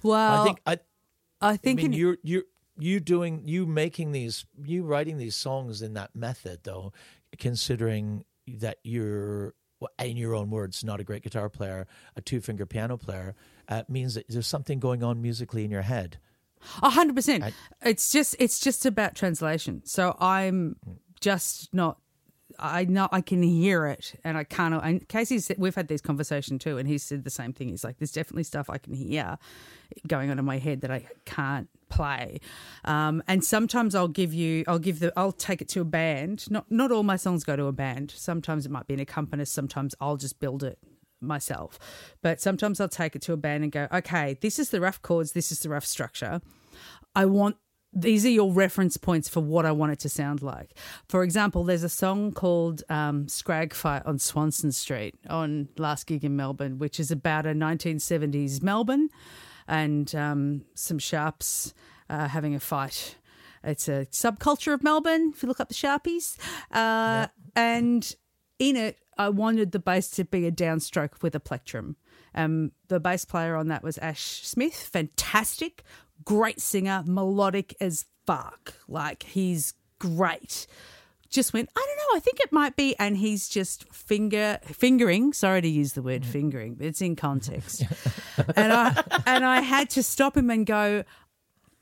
Well, 0.03 0.41
I 0.41 0.45
think 0.45 0.59
I 0.67 0.79
I 1.53 1.57
think 1.57 1.81
I 1.81 1.83
mean 1.85 1.93
in- 1.95 1.99
you're 1.99 2.19
you're 2.23 2.45
you 2.79 3.01
doing 3.01 3.43
you 3.47 3.67
making 3.67 4.13
these 4.13 4.47
you 4.65 4.83
writing 4.85 5.19
these 5.19 5.37
songs 5.37 5.83
in 5.83 5.93
that 5.95 6.11
method 6.17 6.61
though 6.65 6.93
considering 7.39 8.25
that 8.47 8.79
you're 8.83 9.55
in 9.99 10.17
your 10.17 10.35
own 10.35 10.49
words 10.51 10.85
not 10.85 11.01
a 11.01 11.05
great 11.05 11.23
guitar 11.23 11.49
player 11.49 11.87
a 12.15 12.21
two 12.21 12.41
finger 12.41 12.65
piano 12.65 12.97
player 12.97 13.35
uh, 13.69 13.83
means 13.89 14.15
that 14.15 14.25
there's 14.29 14.47
something 14.47 14.79
going 14.79 15.03
on 15.03 15.21
musically 15.21 15.65
in 15.65 15.71
your 15.71 15.83
head 15.83 16.19
A 16.83 16.91
hundred 16.91 17.17
percent. 17.17 17.53
It's 17.85 18.13
just 18.13 18.37
it's 18.39 18.61
just 18.61 18.87
about 18.87 19.17
translation. 19.17 19.83
So 19.85 20.17
I'm 20.21 20.77
just 21.21 21.75
not. 21.75 21.99
I 22.59 22.85
know 22.85 23.09
I 23.11 23.21
can 23.21 23.43
hear 23.43 23.87
it, 23.87 24.15
and 24.23 24.39
I 24.39 24.45
can't. 24.45 24.75
And 24.85 25.09
Casey, 25.09 25.41
said, 25.41 25.57
we've 25.59 25.75
had 25.75 25.89
this 25.89 26.01
conversation 26.01 26.59
too, 26.61 26.79
and 26.79 26.87
he 26.87 26.99
said 26.99 27.25
the 27.25 27.31
same 27.31 27.53
thing. 27.53 27.71
He's 27.71 27.83
like, 27.83 27.99
"There's 27.99 28.13
definitely 28.13 28.45
stuff 28.45 28.71
I 28.71 28.79
can 28.79 28.95
hear 28.95 29.39
going 30.07 30.31
on 30.31 30.39
in 30.39 30.45
my 30.45 30.59
head 30.59 30.83
that 30.83 30.91
I 30.93 31.07
can't 31.25 31.69
play." 31.93 32.41
Um, 32.85 33.23
and 33.29 33.45
sometimes 33.45 33.95
I'll 33.95 34.09
give 34.09 34.33
you, 34.35 34.65
I'll 34.67 34.79
give 34.79 34.99
the, 35.01 35.13
I'll 35.17 35.33
take 35.33 35.61
it 35.63 35.69
to 35.71 35.81
a 35.81 35.85
band. 35.85 36.51
Not 36.51 36.71
not 36.71 36.91
all 36.91 37.03
my 37.03 37.17
songs 37.17 37.45
go 37.45 37.57
to 37.57 37.67
a 37.67 37.73
band. 37.73 38.11
Sometimes 38.11 38.67
it 38.67 38.73
might 38.73 38.87
be 38.87 38.95
an 38.95 39.01
accompanist. 39.01 39.53
Sometimes 39.53 39.95
I'll 40.01 40.17
just 40.17 40.41
build 40.41 40.63
it 40.63 40.79
myself. 41.23 41.79
But 42.23 42.41
sometimes 42.41 42.81
I'll 42.81 42.89
take 42.89 43.17
it 43.17 43.23
to 43.23 43.33
a 43.33 43.37
band 43.37 43.63
and 43.63 43.73
go, 43.73 43.87
okay, 43.93 44.37
this 44.41 44.59
is 44.59 44.71
the 44.71 44.81
rough 44.81 45.01
chords, 45.03 45.33
this 45.33 45.53
is 45.53 45.61
the 45.61 45.69
rough 45.69 45.87
structure. 45.87 46.41
I 47.15 47.27
want 47.27 47.57
these 47.95 48.25
are 48.25 48.31
your 48.31 48.51
reference 48.51 48.97
points 48.97 49.29
for 49.29 49.41
what 49.41 49.67
I 49.67 49.73
want 49.73 49.93
it 49.93 49.99
to 50.01 50.09
sound 50.09 50.43
like. 50.43 50.79
For 51.11 51.23
example, 51.23 51.63
there's 51.65 51.83
a 51.83 51.91
song 51.91 52.33
called 52.33 52.83
um, 52.89 53.29
Scrag 53.29 53.75
Fight 53.75 54.03
on 54.07 54.19
Swanston 54.19 54.73
Street 54.73 55.15
on 55.29 55.69
last 55.77 56.07
gig 56.07 56.25
in 56.25 56.35
Melbourne, 56.35 56.79
which 56.79 56.99
is 56.99 57.11
about 57.11 57.45
a 57.45 57.51
1970s 57.51 58.63
Melbourne 58.63 59.11
and 59.69 60.15
um, 60.15 60.65
some 60.75 60.99
sharps 60.99 61.75
uh, 62.09 62.29
having 62.29 62.55
a 62.55 62.61
fight. 62.61 63.17
It's 63.65 63.89
a 63.89 64.07
subculture 64.07 64.75
of 64.75 64.83
Melbourne. 64.83 65.33
If 65.35 65.43
you 65.43 65.49
look 65.49 65.61
up 65.61 65.69
the 65.69 65.75
Sharpies, 65.75 66.37
uh, 66.73 67.29
and 67.55 68.15
in 68.59 68.77
it, 68.77 68.99
I 69.17 69.29
wanted 69.29 69.73
the 69.73 69.79
bass 69.79 70.11
to 70.13 70.25
be 70.25 70.47
a 70.47 70.53
downstroke 70.53 71.23
with 71.23 71.35
a 71.35 71.41
plectrum. 71.41 71.97
Um, 72.35 72.73
the 72.89 72.99
bass 72.99 73.25
player 73.25 73.57
on 73.57 73.69
that 73.69 73.83
was 73.83 73.99
Ash 73.99 74.41
Smith, 74.43 74.75
fantastic, 74.75 75.85
great 76.25 76.61
singer, 76.61 77.05
melodic 77.07 77.75
as 77.81 78.07
fuck. 78.27 78.75
Like 78.89 79.25
he's 79.25 79.75
great. 79.99 80.67
Just 81.33 81.53
went, 81.53 81.71
I 81.75 81.81
don't 81.81 81.97
know, 81.97 82.17
I 82.17 82.21
think 82.21 82.41
it 82.41 82.53
might 82.53 82.77
be, 82.77 82.95
and 82.99 83.17
he's 83.17 83.49
just 83.49 83.93
finger 83.93 84.59
fingering. 84.65 85.33
Sorry 85.33 85.63
to 85.63 85.69
use 85.69 85.95
the 85.95 86.03
word 86.03 86.23
mm-hmm. 86.23 86.31
fingering, 86.31 86.75
but 86.75 86.87
it's 86.87 87.01
in 87.01 87.17
context. 87.17 87.85
and 88.57 88.73
I 88.73 89.03
and 89.27 89.45
I 89.45 89.61
had 89.61 89.91
to 89.91 90.03
stop 90.03 90.37
him 90.37 90.51
and 90.51 90.67
go. 90.67 91.05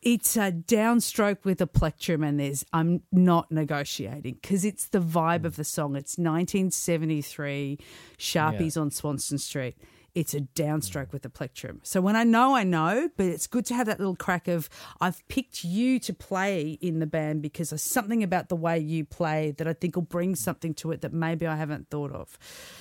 It's 0.02 0.36
a 0.36 0.50
downstroke 0.50 1.44
with 1.44 1.60
a 1.60 1.66
plectrum, 1.66 2.22
and 2.22 2.40
there's 2.40 2.64
I'm 2.72 3.02
not 3.12 3.50
negotiating 3.50 4.38
because 4.40 4.64
it's 4.64 4.86
the 4.86 5.00
vibe 5.00 5.40
mm. 5.40 5.46
of 5.46 5.56
the 5.56 5.64
song. 5.64 5.96
It's 5.96 6.16
1973, 6.16 7.78
Sharpies 8.16 8.80
on 8.80 8.90
Swanston 8.90 9.38
Street. 9.38 9.76
It's 10.14 10.34
a 10.34 10.40
downstroke 10.40 11.12
with 11.12 11.22
the 11.22 11.30
plectrum. 11.30 11.80
So 11.82 12.00
when 12.00 12.16
I 12.16 12.24
know, 12.24 12.54
I 12.54 12.64
know, 12.64 13.10
but 13.16 13.26
it's 13.26 13.46
good 13.46 13.64
to 13.66 13.74
have 13.74 13.86
that 13.86 13.98
little 13.98 14.16
crack 14.16 14.48
of 14.48 14.68
I've 15.00 15.26
picked 15.28 15.64
you 15.64 15.98
to 16.00 16.12
play 16.12 16.78
in 16.80 16.98
the 16.98 17.06
band 17.06 17.42
because 17.42 17.70
there's 17.70 17.82
something 17.82 18.22
about 18.22 18.48
the 18.48 18.56
way 18.56 18.78
you 18.78 19.04
play 19.04 19.52
that 19.52 19.68
I 19.68 19.72
think 19.72 19.96
will 19.96 20.02
bring 20.02 20.34
something 20.34 20.74
to 20.74 20.90
it 20.92 21.00
that 21.02 21.12
maybe 21.12 21.46
I 21.46 21.56
haven't 21.56 21.90
thought 21.90 22.12
of. 22.12 22.38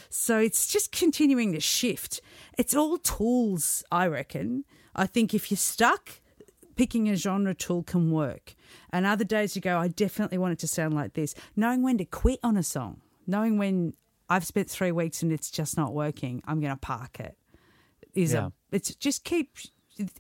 So 0.10 0.40
it's 0.40 0.68
just 0.68 0.92
continuing 0.92 1.54
to 1.54 1.60
shift. 1.60 2.22
It's 2.58 2.76
all 2.76 2.98
tools, 2.98 3.84
I 3.92 4.08
reckon. 4.08 4.66
I 4.96 5.06
think 5.06 5.34
if 5.34 5.52
you're 5.52 5.58
stuck, 5.58 6.22
picking 6.76 7.10
a 7.10 7.16
genre 7.16 7.54
tool 7.54 7.84
can 7.84 8.10
work. 8.10 8.56
And 8.92 9.06
other 9.06 9.26
days 9.26 9.56
you 9.56 9.62
go, 9.62 9.78
I 9.78 9.90
definitely 9.90 10.38
want 10.38 10.54
it 10.54 10.60
to 10.60 10.68
sound 10.68 10.94
like 10.96 11.14
this. 11.14 11.36
Knowing 11.56 11.84
when 11.84 11.98
to 11.98 12.06
quit 12.06 12.40
on 12.42 12.58
a 12.58 12.64
song, 12.64 13.02
knowing 13.28 13.58
when 13.58 13.94
I've 14.30 14.46
spent 14.46 14.70
three 14.70 14.92
weeks 14.92 15.24
and 15.24 15.32
it's 15.32 15.50
just 15.50 15.76
not 15.78 15.94
working, 15.94 16.42
I'm 16.46 16.60
going 16.60 16.74
to 16.74 16.80
park 16.80 17.20
it. 17.20 17.36
Is 18.14 18.34
Yeah. 18.34 18.48
a, 18.48 18.52
it's 18.76 18.94
just 18.96 19.24
keep 19.24 19.58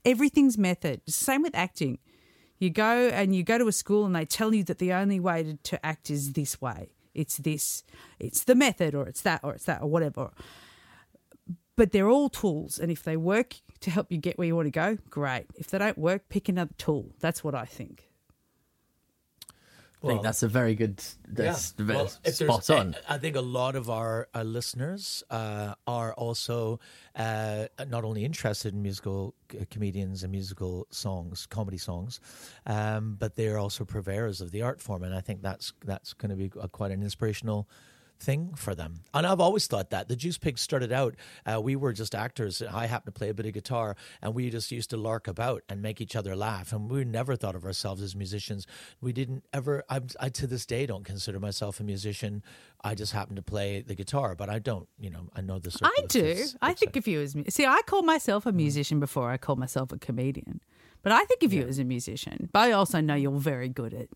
everything's 0.05 0.57
method. 0.57 1.01
Same 1.07 1.41
with 1.41 1.55
acting. 1.55 1.99
You 2.57 2.69
go 2.69 3.07
and 3.07 3.35
you 3.35 3.43
go 3.43 3.57
to 3.57 3.67
a 3.67 3.71
school 3.71 4.05
and 4.05 4.15
they 4.15 4.25
tell 4.25 4.53
you 4.53 4.63
that 4.65 4.79
the 4.79 4.91
only 4.93 5.19
way 5.19 5.43
to, 5.43 5.55
to 5.55 5.85
act 5.85 6.09
is 6.09 6.33
this 6.33 6.59
way. 6.59 6.89
It's 7.13 7.37
this, 7.37 7.83
it's 8.19 8.43
the 8.43 8.55
method, 8.55 8.93
or 8.95 9.07
it's 9.07 9.21
that, 9.21 9.41
or 9.43 9.53
it's 9.53 9.65
that, 9.65 9.81
or 9.81 9.87
whatever. 9.89 10.31
But 11.75 11.91
they're 11.91 12.09
all 12.09 12.29
tools, 12.29 12.77
and 12.77 12.91
if 12.91 13.03
they 13.03 13.17
work 13.17 13.55
to 13.79 13.89
help 13.91 14.11
you 14.11 14.17
get 14.17 14.37
where 14.37 14.45
you 14.47 14.55
want 14.55 14.67
to 14.67 14.71
go, 14.71 14.97
great. 15.09 15.45
If 15.55 15.67
they 15.71 15.77
don't 15.79 15.97
work, 15.97 16.29
pick 16.29 16.49
another 16.49 16.73
tool. 16.77 17.15
That's 17.19 17.43
what 17.43 17.55
I 17.55 17.65
think. 17.65 18.08
I 20.03 20.07
think 20.07 20.23
that's 20.23 20.43
a 20.43 20.47
very 20.47 20.75
good 20.75 21.03
that's 21.27 21.73
Yeah. 21.77 21.85
Well, 21.95 22.07
spot 22.07 22.69
on. 22.69 22.95
I 23.07 23.17
think 23.17 23.35
a 23.35 23.41
lot 23.41 23.75
of 23.75 23.89
our, 23.89 24.29
our 24.33 24.45
listeners 24.45 25.23
uh, 25.29 25.75
are 25.85 26.13
also 26.13 26.79
uh, 27.15 27.65
not 27.87 28.05
only 28.05 28.23
interested 28.23 28.73
in 28.73 28.81
musical 28.81 29.35
comedians 29.69 30.23
and 30.23 30.31
musical 30.31 30.87
songs, 30.89 31.45
comedy 31.45 31.77
songs, 31.77 32.21
um, 32.65 33.17
but 33.19 33.35
they're 33.35 33.57
also 33.57 33.83
purveyors 33.83 34.39
of 34.39 34.51
the 34.51 34.61
art 34.61 34.79
form, 34.81 35.03
and 35.03 35.13
I 35.13 35.21
think 35.21 35.41
that's 35.41 35.73
that's 35.83 36.13
going 36.13 36.29
to 36.29 36.35
be 36.35 36.51
a, 36.59 36.69
quite 36.69 36.91
an 36.91 37.03
inspirational 37.03 37.67
thing 38.19 38.53
for 38.55 38.75
them. 38.75 39.01
And 39.13 39.25
I've 39.25 39.39
always 39.39 39.67
thought 39.67 39.89
that 39.91 40.07
the 40.07 40.15
Juice 40.15 40.37
Pigs 40.37 40.61
started 40.61 40.91
out. 40.91 41.15
Uh, 41.45 41.61
we 41.61 41.75
were 41.75 41.93
just 41.93 42.13
actors. 42.13 42.61
I 42.61 42.85
happened 42.87 43.13
to 43.13 43.17
play 43.17 43.29
a 43.29 43.33
bit 43.33 43.45
of 43.45 43.53
guitar, 43.53 43.95
and 44.21 44.35
we 44.35 44.49
just 44.49 44.71
used 44.71 44.89
to 44.91 44.97
lark 44.97 45.27
about 45.27 45.63
and 45.69 45.81
make 45.81 46.01
each 46.01 46.15
other 46.15 46.35
laugh. 46.35 46.73
And 46.73 46.89
we 46.89 47.05
never 47.05 47.35
thought 47.35 47.55
of 47.55 47.65
ourselves 47.65 48.01
as 48.01 48.15
musicians. 48.15 48.67
We 49.01 49.13
didn't 49.13 49.45
ever. 49.53 49.83
I, 49.89 50.01
I 50.19 50.29
to 50.29 50.47
this 50.47 50.65
day 50.65 50.85
don't 50.85 51.05
consider 51.05 51.39
myself 51.39 51.79
a 51.79 51.83
musician. 51.83 52.43
I 52.83 52.95
just 52.95 53.13
happen 53.13 53.35
to 53.35 53.41
play 53.41 53.81
the 53.81 53.95
guitar, 53.95 54.35
but 54.35 54.49
I 54.49 54.59
don't. 54.59 54.87
You 54.99 55.09
know, 55.09 55.29
I 55.35 55.41
know 55.41 55.59
the. 55.59 55.77
I 55.81 56.05
do. 56.07 56.45
I 56.61 56.73
think 56.73 56.95
of 56.95 57.07
you 57.07 57.21
as 57.21 57.35
see. 57.49 57.65
I 57.65 57.81
call 57.85 58.03
myself 58.03 58.45
a 58.45 58.51
musician 58.51 58.99
before 58.99 59.31
I 59.31 59.37
call 59.37 59.55
myself 59.55 59.91
a 59.91 59.97
comedian, 59.97 60.61
but 61.01 61.11
I 61.11 61.23
think 61.25 61.43
of 61.43 61.53
you 61.53 61.65
as 61.65 61.79
a 61.79 61.83
musician. 61.83 62.49
But 62.51 62.59
I 62.59 62.71
also 62.71 62.99
know 62.99 63.15
you're 63.15 63.31
very 63.31 63.69
good 63.69 63.93
at 63.93 64.09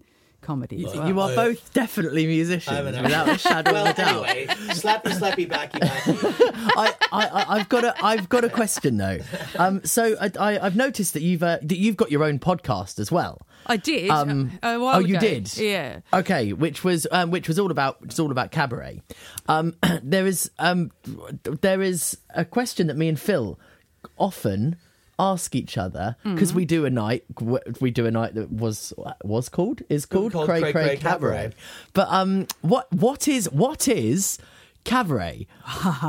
comedy. 0.44 0.86
as 0.86 0.96
well. 0.96 1.08
You 1.08 1.20
are 1.20 1.36
both 1.36 1.74
definitely 1.74 2.28
musicians, 2.28 2.86
without 2.86 3.30
a 3.30 3.38
shadow 3.38 3.72
of 3.72 3.88
a 3.88 3.94
doubt. 3.94 4.26
slappy, 4.26 5.12
slappy, 5.12 5.50
backy, 5.50 5.80
backy. 5.80 6.12
I, 6.22 6.94
I, 7.12 7.28
I- 7.28 7.46
I've 7.56 7.70
got 7.70 7.84
a, 7.84 8.06
I've 8.06 8.30
got 8.30 8.44
a 8.44 8.50
question 8.50 8.98
though. 8.98 9.20
Um, 9.58 9.84
so 9.84 10.16
I, 10.20 10.32
I, 10.40 10.60
I've 10.60 10.76
noticed 10.76 11.14
that 11.14 11.22
you've, 11.22 11.44
uh, 11.44 11.60
that 11.62 11.78
you've 11.78 11.98
got 11.98 12.12
your 12.12 12.24
own 12.24 12.40
podcast 12.40 13.00
as 13.00 13.12
well. 13.12 13.46
I 13.66 13.78
did. 13.78 14.10
Um, 14.10 14.52
a 14.62 14.78
while 14.78 14.98
oh, 14.98 15.00
you 15.00 15.18
ago. 15.18 15.28
did. 15.28 15.58
Yeah. 15.58 16.00
Okay, 16.14 16.54
which 16.54 16.84
was 16.84 17.08
um, 17.12 17.32
which 17.32 17.48
was 17.48 17.60
all 17.60 17.72
about 17.72 17.98
it's 18.04 18.20
all 18.20 18.32
about 18.32 18.52
cabaret. 18.52 19.02
Um, 19.48 19.76
there 20.04 20.26
is 20.26 20.52
um, 20.60 20.92
there 21.62 21.82
is 21.82 22.18
a 22.36 22.46
question 22.46 22.88
that 22.88 22.98
me 22.98 23.08
and 23.08 23.20
Phil 23.20 23.60
often 24.18 24.76
ask 25.20 25.56
each 25.56 25.78
other 25.78 26.16
because 26.24 26.50
Mm-hmm. 26.50 26.58
we 26.58 26.66
do 26.66 26.86
a 26.86 26.90
night 26.90 27.24
we 27.80 27.92
do 27.92 28.06
a 28.06 28.12
night 28.12 28.34
that 28.36 28.52
was 28.52 28.94
was 29.24 29.50
called 29.50 29.82
is 29.90 30.06
called, 30.06 30.34
Called 30.34 30.48
Cray 30.48 30.62
Cray 30.62 30.72
Cray, 30.72 30.84
Cray 30.88 30.98
Cabaret. 30.98 31.36
Cabaret. 31.36 31.54
But 31.94 32.08
um, 32.10 32.48
what 32.62 32.92
what 32.92 33.28
is 33.28 33.50
what 33.52 33.88
is 33.88 34.40
cabaret? 34.84 35.48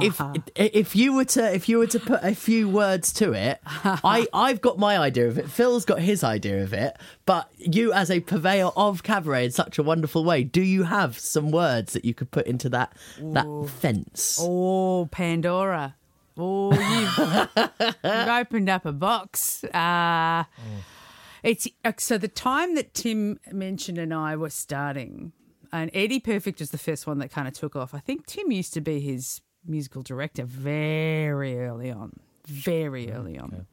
if 0.03 0.21
if 0.57 0.97
you 0.97 1.13
were 1.15 1.25
to 1.25 1.55
if 1.55 1.69
you 1.69 1.79
were 1.79 1.87
to 1.87 2.01
put 2.01 2.21
a 2.25 2.35
few 2.35 2.69
words 2.69 3.13
to 3.15 3.33
it, 3.33 3.61
I 3.65 4.27
I've 4.33 4.61
got 4.61 4.79
my 4.79 4.99
idea 4.99 5.29
of 5.29 5.39
it. 5.39 5.49
Phil's 5.51 5.85
got 5.85 6.01
his 6.01 6.25
idea 6.25 6.63
of 6.63 6.73
it. 6.73 6.97
But 7.27 7.49
you, 7.57 7.93
as 7.93 8.11
a 8.11 8.21
purveyor 8.21 8.71
of 8.77 9.03
cabaret 9.03 9.45
in 9.47 9.51
such 9.53 9.79
a 9.79 9.83
wonderful 9.83 10.25
way, 10.25 10.45
do 10.45 10.61
you 10.63 10.83
have 10.85 11.19
some 11.19 11.51
words 11.51 11.93
that 11.93 12.05
you 12.05 12.15
could 12.15 12.31
put 12.31 12.47
into 12.47 12.69
that 12.71 12.93
that 13.21 13.47
fence? 13.81 14.39
Oh, 14.43 15.09
Pandora. 15.11 15.95
Oh, 16.37 16.73
you've, 16.73 17.49
you've 18.05 18.29
opened 18.29 18.69
up 18.69 18.85
a 18.87 18.93
box. 18.93 19.63
Uh, 19.65 20.45
It's 21.43 21.69
uh, 21.85 21.93
so 21.99 22.17
the 22.17 22.27
time 22.27 22.75
that 22.75 22.95
Tim 22.95 23.39
mentioned 23.53 23.99
and 23.99 24.15
I 24.15 24.35
were 24.35 24.49
starting, 24.49 25.33
and 25.73 25.91
Eddie 25.93 26.19
Perfect 26.19 26.59
was 26.61 26.71
the 26.71 26.79
first 26.79 27.07
one 27.07 27.19
that 27.19 27.31
kind 27.31 27.47
of 27.47 27.53
took 27.53 27.77
off. 27.77 27.93
I 27.95 27.99
think 27.99 28.25
Tim 28.27 28.51
used 28.51 28.73
to 28.75 28.81
be 28.81 28.99
his 28.99 29.43
musical 29.67 30.01
director 30.03 30.45
very 30.45 31.59
early 31.61 31.91
on, 31.91 32.19
very 32.47 33.13
early 33.13 33.39
on. 33.39 33.67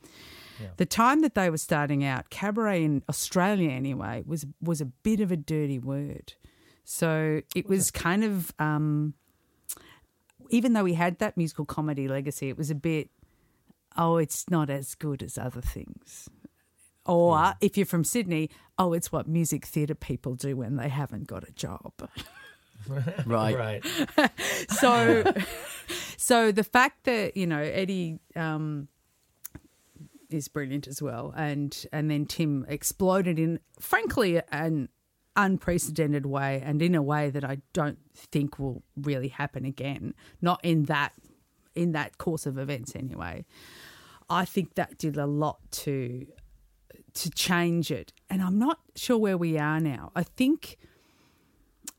The 0.78 0.86
time 0.86 1.22
that 1.22 1.34
they 1.34 1.50
were 1.50 1.58
starting 1.58 2.04
out, 2.04 2.30
cabaret 2.30 2.84
in 2.84 3.04
Australia 3.08 3.70
anyway 3.70 4.24
was 4.28 4.46
was 4.62 4.82
a 4.82 4.86
bit 4.86 5.22
of 5.22 5.32
a 5.32 5.38
dirty 5.38 5.80
word. 5.80 6.34
So 6.84 7.42
it 7.56 7.70
was 7.70 7.90
kind 7.90 8.24
of 8.26 8.54
um, 8.60 9.14
even 10.52 10.74
though 10.74 10.84
we 10.84 10.94
had 10.94 11.20
that 11.20 11.36
musical 11.38 11.66
comedy 11.66 12.08
legacy, 12.08 12.50
it 12.50 12.58
was 12.58 12.70
a 12.70 12.76
bit 12.76 13.10
oh, 13.98 14.18
it's 14.18 14.50
not 14.50 14.70
as 14.70 14.96
good 14.96 15.22
as 15.22 15.38
other 15.38 15.62
things. 15.62 16.30
Or 17.06 17.56
if 17.62 17.78
you're 17.78 17.86
from 17.86 18.04
Sydney, 18.04 18.50
oh, 18.78 18.94
it's 18.94 19.12
what 19.12 19.28
music 19.28 19.66
theatre 19.66 19.96
people 19.96 20.36
do 20.36 20.56
when 20.56 20.76
they 20.76 20.88
haven't 20.88 21.28
got 21.28 21.48
a 21.48 21.52
job. 21.52 21.94
Right. 23.28 23.56
Right. 23.56 23.86
so 24.70 25.24
so 26.18 26.52
the 26.52 26.64
fact 26.64 27.04
that 27.04 27.38
you 27.38 27.46
know 27.46 27.60
Eddie 27.60 28.18
um, 28.36 28.88
is 30.32 30.48
brilliant 30.48 30.88
as 30.88 31.00
well, 31.00 31.32
and 31.38 31.86
and 31.94 32.10
then 32.10 32.26
Tim 32.26 32.66
exploded 32.68 33.38
in 33.38 33.60
frankly 33.80 34.42
an 34.52 34.90
unprecedented 35.36 36.26
way, 36.26 36.62
and 36.64 36.82
in 36.82 36.96
a 36.96 37.02
way 37.02 37.30
that 37.30 37.44
I 37.44 37.60
don't 37.74 38.00
think 38.16 38.60
will 38.60 38.84
really 38.96 39.30
happen 39.30 39.66
again. 39.66 40.14
Not 40.42 40.60
in 40.64 40.84
that 40.84 41.14
in 41.76 41.94
that 41.94 42.18
course 42.18 42.46
of 42.46 42.58
events 42.58 42.96
anyway. 42.96 43.46
I 44.30 44.46
think 44.46 44.76
that 44.76 44.98
did 44.98 45.18
a 45.18 45.26
lot 45.26 45.60
to 45.72 46.28
to 47.14 47.30
change 47.32 47.92
it, 47.92 48.14
and 48.30 48.42
I'm 48.42 48.58
not 48.58 48.80
sure 48.96 49.18
where 49.18 49.38
we 49.38 49.58
are 49.58 49.80
now. 49.80 50.12
I 50.16 50.24
think. 50.24 50.78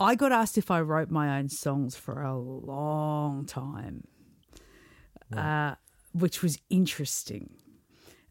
I 0.01 0.14
got 0.14 0.33
asked 0.33 0.59
if 0.59 0.70
I 0.70 0.80
wrote 0.80 1.11
my 1.11 1.39
own 1.39 1.49
songs 1.49 1.95
for 1.95 2.22
a 2.22 2.37
long 2.37 3.45
time, 3.47 4.05
uh, 5.37 5.74
which 6.12 6.43
was 6.43 6.59
interesting. 6.70 7.51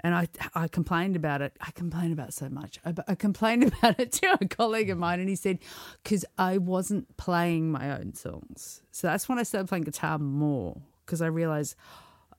And 0.04 0.16
I, 0.16 0.28
I 0.56 0.68
complained 0.68 1.16
about 1.16 1.42
it. 1.42 1.56
I 1.62 1.72
complained 1.72 2.14
about 2.14 2.34
so 2.34 2.50
much. 2.50 2.80
I, 2.84 2.94
I 3.08 3.16
complained 3.16 3.64
about 3.80 4.00
it 4.00 4.12
to 4.14 4.38
a 4.42 4.48
colleague 4.48 4.90
of 4.90 4.98
mine, 4.98 5.20
and 5.20 5.30
he 5.30 5.36
said, 5.36 5.60
because 6.04 6.26
I 6.38 6.58
wasn't 6.58 7.18
playing 7.18 7.72
my 7.72 7.92
own 7.98 8.14
songs. 8.14 8.82
So 8.92 9.08
that's 9.08 9.30
when 9.30 9.40
I 9.40 9.44
started 9.44 9.68
playing 9.68 9.84
guitar 9.84 10.18
more, 10.18 10.82
because 11.06 11.22
I 11.22 11.28
realized, 11.28 11.76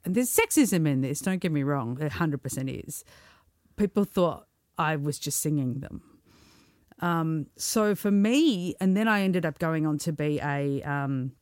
and 0.05 0.15
there's 0.15 0.35
sexism 0.35 0.87
in 0.89 1.01
this, 1.01 1.21
don't 1.21 1.41
get 1.41 1.53
me 1.53 1.63
wrong, 1.63 1.99
it 2.01 2.13
100% 2.13 2.87
is. 2.87 3.05
People 3.77 4.05
thought 4.05 4.47
I 4.77 4.97
was 4.97 5.19
just 5.19 5.41
singing 5.41 5.81
them. 5.81 6.03
Um, 7.01 7.47
so 7.57 7.95
for 7.95 8.11
me, 8.11 8.75
and 8.81 8.97
then 8.97 9.09
I 9.09 9.23
ended 9.23 9.45
up 9.45 9.59
going 9.59 9.87
on 9.87 9.99
to 9.99 10.13
be 10.13 10.41
a. 10.43 10.83
Um, 10.83 11.33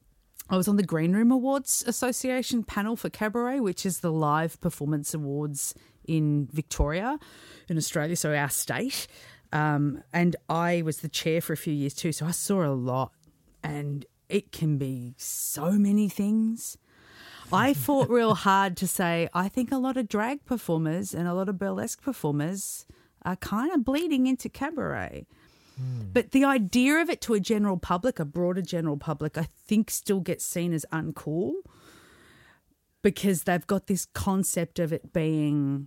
I 0.48 0.56
was 0.56 0.66
on 0.66 0.76
the 0.76 0.82
Green 0.82 1.12
Room 1.12 1.30
Awards 1.30 1.84
Association 1.86 2.64
panel 2.64 2.96
for 2.96 3.08
Cabaret, 3.08 3.60
which 3.60 3.86
is 3.86 4.00
the 4.00 4.10
live 4.10 4.60
performance 4.60 5.14
awards 5.14 5.74
in 6.10 6.48
Victoria, 6.52 7.18
in 7.68 7.76
Australia, 7.76 8.16
so 8.16 8.34
our 8.34 8.50
state. 8.50 9.06
Um, 9.52 10.02
and 10.12 10.34
I 10.48 10.82
was 10.82 10.98
the 10.98 11.08
chair 11.08 11.40
for 11.40 11.52
a 11.52 11.56
few 11.56 11.72
years 11.72 11.94
too, 11.94 12.12
so 12.12 12.26
I 12.26 12.32
saw 12.32 12.64
a 12.64 12.74
lot. 12.74 13.12
And 13.62 14.04
it 14.28 14.50
can 14.50 14.76
be 14.76 15.14
so 15.16 15.72
many 15.72 16.08
things. 16.08 16.76
I 17.52 17.74
fought 17.86 18.10
real 18.10 18.34
hard 18.34 18.76
to 18.78 18.88
say 18.88 19.28
I 19.32 19.48
think 19.48 19.70
a 19.70 19.78
lot 19.78 19.96
of 19.96 20.08
drag 20.08 20.44
performers 20.44 21.14
and 21.14 21.28
a 21.28 21.34
lot 21.34 21.48
of 21.48 21.58
burlesque 21.58 22.02
performers 22.02 22.86
are 23.22 23.36
kind 23.36 23.72
of 23.72 23.84
bleeding 23.84 24.26
into 24.26 24.48
cabaret. 24.48 25.26
But 26.12 26.32
the 26.32 26.44
idea 26.44 26.96
of 26.96 27.08
it 27.08 27.22
to 27.22 27.32
a 27.32 27.40
general 27.40 27.78
public, 27.78 28.18
a 28.18 28.26
broader 28.26 28.60
general 28.60 28.98
public, 28.98 29.38
I 29.38 29.48
think 29.66 29.90
still 29.90 30.20
gets 30.20 30.44
seen 30.44 30.74
as 30.74 30.84
uncool 30.92 31.52
because 33.02 33.44
they've 33.44 33.66
got 33.66 33.86
this 33.86 34.06
concept 34.12 34.78
of 34.78 34.92
it 34.92 35.14
being 35.14 35.86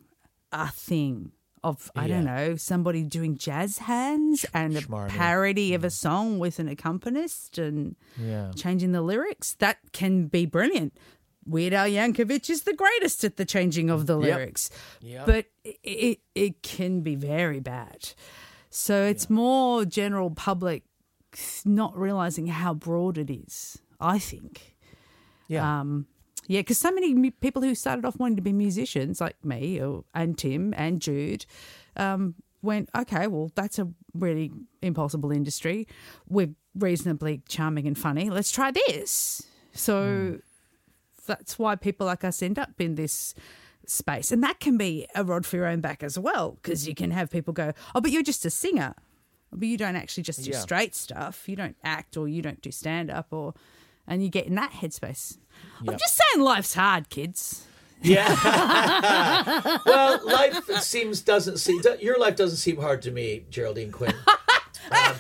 a 0.54 0.70
thing 0.70 1.32
of 1.64 1.90
I 1.96 2.08
don't 2.08 2.26
know 2.26 2.56
somebody 2.58 3.04
doing 3.04 3.38
jazz 3.38 3.78
hands 3.80 4.46
and 4.54 4.76
a 4.78 4.82
parody 5.08 5.74
of 5.74 5.84
a 5.86 5.90
song 5.90 6.38
with 6.38 6.60
an 6.60 6.68
accompanist 6.68 7.58
and 7.58 7.96
Yeah. 8.18 8.52
changing 8.54 8.92
the 8.92 9.02
lyrics 9.02 9.54
that 9.60 9.78
can 9.94 10.28
be 10.28 10.46
brilliant. 10.46 10.94
Weird 11.46 11.74
Al 11.74 11.88
Yankovic 11.88 12.50
is 12.50 12.64
the 12.64 12.74
greatest 12.74 13.24
at 13.24 13.38
the 13.38 13.46
changing 13.46 13.90
of 13.90 14.08
the 14.08 14.16
lyrics, 14.18 14.70
Yep. 15.02 15.26
but 15.26 15.46
it, 15.64 15.78
it 15.84 16.20
it 16.36 16.64
can 16.64 17.02
be 17.02 17.16
very 17.16 17.60
bad. 17.62 18.14
So 18.70 19.04
it's 19.06 19.30
more 19.30 19.86
general 19.86 20.32
public 20.32 20.84
not 21.66 21.98
realizing 21.98 22.48
how 22.48 22.74
broad 22.74 23.18
it 23.18 23.30
is. 23.30 23.78
I 24.00 24.20
think. 24.20 24.76
Yeah. 25.48 25.80
Um, 25.82 26.08
yeah, 26.48 26.60
because 26.62 26.78
so 26.78 26.92
many 26.92 27.32
people 27.32 27.62
who 27.62 27.76
started 27.76 28.06
off 28.06 28.18
wanting 28.18 28.36
to 28.38 28.42
be 28.42 28.54
musicians, 28.54 29.22
like 29.22 29.44
me 29.44 29.82
or, 29.82 30.04
and 30.14 30.38
Tim 30.38 30.74
and 30.78 31.02
Jude, 31.02 31.46
um, 31.96 32.36
went, 32.62 32.90
okay, 32.96 33.28
well, 33.28 33.52
that's 33.56 33.80
a 33.80 33.88
really 34.14 34.52
impossible 34.82 35.32
industry. 35.32 35.88
We're 36.28 36.52
reasonably 36.76 37.42
charming 37.48 37.88
and 37.88 37.98
funny. 37.98 38.30
Let's 38.30 38.52
try 38.52 38.72
this. 38.72 39.44
So 39.74 40.40
that's 41.28 41.58
why 41.58 41.76
people 41.76 42.08
like 42.08 42.24
us 42.24 42.42
end 42.42 42.60
up 42.60 42.80
in 42.80 42.96
this 42.96 43.34
space. 43.86 44.32
And 44.32 44.44
that 44.44 44.60
can 44.60 44.78
be 44.78 45.08
a 45.16 45.24
rod 45.24 45.46
for 45.46 45.58
your 45.58 45.66
own 45.66 45.82
back 45.82 46.04
as 46.04 46.18
well, 46.18 46.58
because 46.62 46.88
you 46.88 46.96
can 46.96 47.12
have 47.12 47.30
people 47.30 47.54
go, 47.54 47.74
oh, 47.96 48.02
but 48.02 48.12
you're 48.12 48.24
just 48.24 48.46
a 48.46 48.50
singer. 48.50 48.96
But 49.52 49.68
you 49.68 49.78
don't 49.78 49.96
actually 49.96 50.24
just 50.24 50.44
do 50.44 50.52
Yeah. 50.52 50.60
straight 50.60 50.96
stuff. 50.96 51.48
You 51.48 51.56
don't 51.56 51.76
act 51.84 52.18
or 52.18 52.28
you 52.28 52.42
don't 52.42 52.62
do 52.62 52.72
stand 52.72 53.12
up 53.12 53.28
or 53.32 53.54
and 54.08 54.24
you 54.24 54.30
get 54.30 54.48
in 54.48 54.56
that 54.56 54.72
headspace. 54.72 55.38
I'm 55.80 55.98
just 55.98 56.16
saying 56.16 56.44
life's 56.44 56.74
hard, 56.74 57.10
kids. 57.10 57.66
Yeah. 58.02 59.78
well, 59.86 60.20
life 60.26 60.64
seems 60.82 61.22
doesn't 61.22 61.58
seem 61.58 61.82
your 62.00 62.20
life 62.20 62.36
doesn't 62.36 62.58
seem 62.58 62.78
hard 62.78 63.02
to 63.04 63.12
me, 63.12 63.46
Geraldine 63.50 63.92
Quinn. 63.92 64.14
Um, 64.92 65.16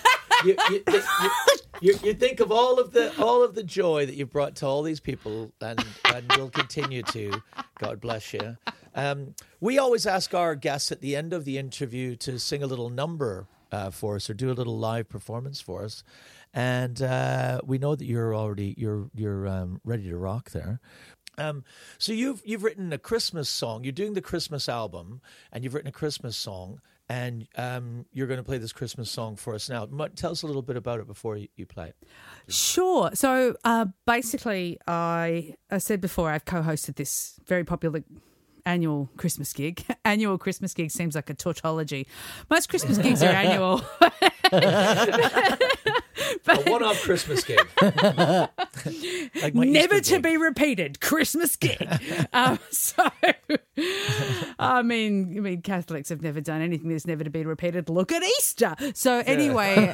you, 0.46 0.56
you, 0.70 0.84
you, 0.92 1.02
you, 1.82 2.00
you 2.04 2.14
think 2.14 2.42
of 2.42 2.52
all 2.52 2.80
of 2.80 2.92
the 2.92 3.14
all 3.22 3.44
of 3.44 3.56
the 3.56 3.64
joy 3.64 4.06
that 4.06 4.16
you've 4.16 4.32
brought 4.32 4.56
to 4.58 4.66
all 4.66 4.84
these 4.84 5.00
people, 5.00 5.52
and 5.62 5.84
and 6.14 6.32
will 6.34 6.50
continue 6.50 7.04
to. 7.04 7.42
God 7.80 8.02
bless 8.02 8.34
you. 8.34 8.58
Um, 8.96 9.36
we 9.60 9.80
always 9.80 10.06
ask 10.06 10.34
our 10.34 10.56
guests 10.56 10.92
at 10.92 11.02
the 11.02 11.16
end 11.16 11.34
of 11.34 11.46
the 11.46 11.58
interview 11.58 12.16
to 12.18 12.38
sing 12.38 12.62
a 12.62 12.68
little 12.68 12.90
number 12.90 13.48
uh, 13.72 13.90
for 13.90 14.16
us 14.16 14.30
or 14.30 14.34
do 14.34 14.52
a 14.52 14.54
little 14.54 14.78
live 14.78 15.10
performance 15.10 15.60
for 15.60 15.84
us. 15.84 16.04
And 16.54 17.02
uh, 17.02 17.62
we 17.64 17.78
know 17.78 17.96
that 17.96 18.06
you're 18.06 18.36
already 18.36 18.76
you're 18.78 19.10
you're 19.16 19.48
um, 19.48 19.82
ready 19.84 20.10
to 20.10 20.18
rock 20.18 20.52
there. 20.52 20.80
Um, 21.38 21.64
so 21.98 22.14
you've 22.14 22.42
you've 22.46 22.64
written 22.64 22.94
a 22.94 22.98
Christmas 22.98 23.50
song. 23.50 23.84
You're 23.84 23.92
doing 23.92 24.14
the 24.14 24.22
Christmas 24.22 24.70
album, 24.70 25.22
and 25.52 25.64
you've 25.64 25.74
written 25.74 25.90
a 25.90 25.94
Christmas 25.94 26.38
song, 26.38 26.80
and 27.10 27.48
um, 27.58 28.06
you're 28.14 28.28
going 28.28 28.38
to 28.38 28.44
play 28.44 28.58
this 28.58 28.72
Christmas 28.74 29.10
song 29.10 29.36
for 29.36 29.56
us 29.56 29.70
now. 29.70 29.88
Tell 30.16 30.32
us 30.32 30.44
a 30.44 30.48
little 30.48 30.62
bit 30.62 30.78
about 30.78 31.00
it 31.00 31.08
before 31.08 31.38
you, 31.38 31.48
you 31.56 31.66
play 31.66 31.90
it. 31.90 31.96
Sure. 32.48 33.12
So 33.14 33.56
uh, 33.64 33.88
basically, 34.06 34.78
I, 34.88 35.56
I 35.72 35.80
said 35.80 36.02
before 36.02 36.30
I've 36.30 36.46
co-hosted 36.46 36.96
this 36.96 37.40
very 37.48 37.64
popular 37.64 38.04
annual 38.66 39.10
Christmas 39.18 39.52
gig. 39.54 39.84
annual 40.06 40.38
Christmas 40.38 40.74
gig 40.74 40.92
seems 40.92 41.16
like 41.16 41.30
a 41.30 41.34
tautology. 41.34 42.08
Most 42.50 42.70
Christmas 42.70 42.98
gigs 42.98 43.22
are 43.22 43.28
annual. 43.28 43.82
a 46.48 46.56
one-off 46.70 47.02
Christmas 47.02 47.44
gig, 47.44 47.60
like 47.82 49.54
Never 49.54 49.98
Easter 49.98 50.16
to 50.16 50.20
be 50.20 50.36
repeated 50.38 51.00
Christmas 51.00 51.56
gig. 51.56 51.88
um, 52.34 52.60
so, 52.70 53.10
I 54.60 54.82
mean, 54.84 55.36
I 55.38 55.40
mean, 55.40 55.62
Catholics 55.62 56.10
have 56.10 56.22
never 56.22 56.42
done 56.42 56.62
anything 56.62 56.90
that's 56.90 57.08
never 57.08 57.24
to 57.24 57.30
be 57.30 57.46
repeated. 57.46 57.90
Look 57.90 58.12
at 58.12 58.24
Easter. 58.24 58.76
So 58.94 59.20
anyway, 59.26 59.94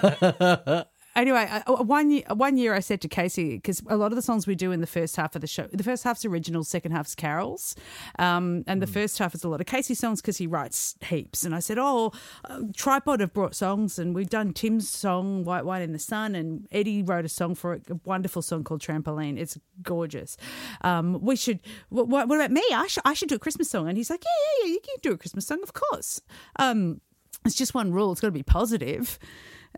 anyway, 1.20 1.48
I- 1.50 1.72
one 1.72 2.12
year, 2.12 2.24
one 2.34 2.58
year 2.58 2.74
I 2.74 2.80
said 2.80 3.02
to 3.02 3.08
Casey 3.08 3.56
because 3.56 3.82
a 3.88 3.98
lot 3.98 4.12
of 4.12 4.16
the 4.16 4.22
songs 4.22 4.48
we 4.48 4.56
do 4.56 4.72
in 4.72 4.82
the 4.82 4.88
first 4.88 5.16
half 5.16 5.36
of 5.36 5.42
the 5.42 5.48
show, 5.48 5.68
the 5.72 5.84
first 5.84 6.04
half's 6.04 6.26
original, 6.26 6.64
second 6.64 6.92
half's 6.92 7.16
carols, 7.16 7.76
um, 8.18 8.64
and 8.68 8.82
the 8.82 8.88
first 8.88 9.18
half 9.20 9.36
is 9.36 9.44
a 9.44 9.50
lot 9.50 9.62
of 9.62 9.68
Casey 9.68 9.94
songs 9.94 10.22
because 10.22 10.38
he 10.38 10.48
writes 10.48 10.96
heaps. 11.06 11.44
And 11.44 11.54
I 11.54 11.60
said, 11.60 11.78
oh, 11.78 12.12
uh, 12.46 12.62
Tripod 12.76 13.20
have 13.20 13.34
brought 13.34 13.56
songs, 13.56 14.00
and 14.00 14.16
we've 14.16 14.30
done 14.30 14.54
Tim's 14.54 14.90
song 14.90 15.44
"White 15.44 15.66
Wine 15.66 15.82
in 15.82 15.92
the 15.94 16.00
Sun," 16.00 16.36
and 16.36 16.68
Eddie 16.72 17.04
wrote 17.04 17.26
a 17.26 17.30
song 17.30 17.56
for 17.56 17.74
it, 17.74 17.84
a 17.90 18.00
wonderful 18.06 18.42
song 18.42 18.64
called 18.64 18.82
"Trampoline." 18.82 19.38
It's 19.38 19.58
gorgeous. 19.84 20.38
Um, 20.82 21.20
we 21.22 21.36
should. 21.36 21.60
What, 21.90 22.08
what 22.08 22.26
about 22.32 22.52
me? 22.52 22.64
I 22.74 22.88
should 22.88 23.04
I 23.06 23.14
should 23.14 23.30
do 23.30 23.36
a 23.36 23.40
Christmas 23.40 23.70
song, 23.70 23.88
and 23.88 23.98
he's 23.98 24.10
like, 24.10 24.24
yeah, 24.24 24.30
yeah, 24.62 24.68
yeah, 24.68 24.74
you 24.74 24.80
can 24.80 24.96
do 25.02 25.12
a 25.14 25.18
Christmas 25.18 25.48
song, 25.48 25.60
of 25.64 25.74
course. 25.74 26.22
Um, 26.58 27.02
it's 27.46 27.56
just 27.56 27.74
one 27.74 27.92
rule. 27.94 28.12
It's 28.12 28.22
got 28.22 28.28
to 28.28 28.32
be 28.32 28.44
positive. 28.44 29.18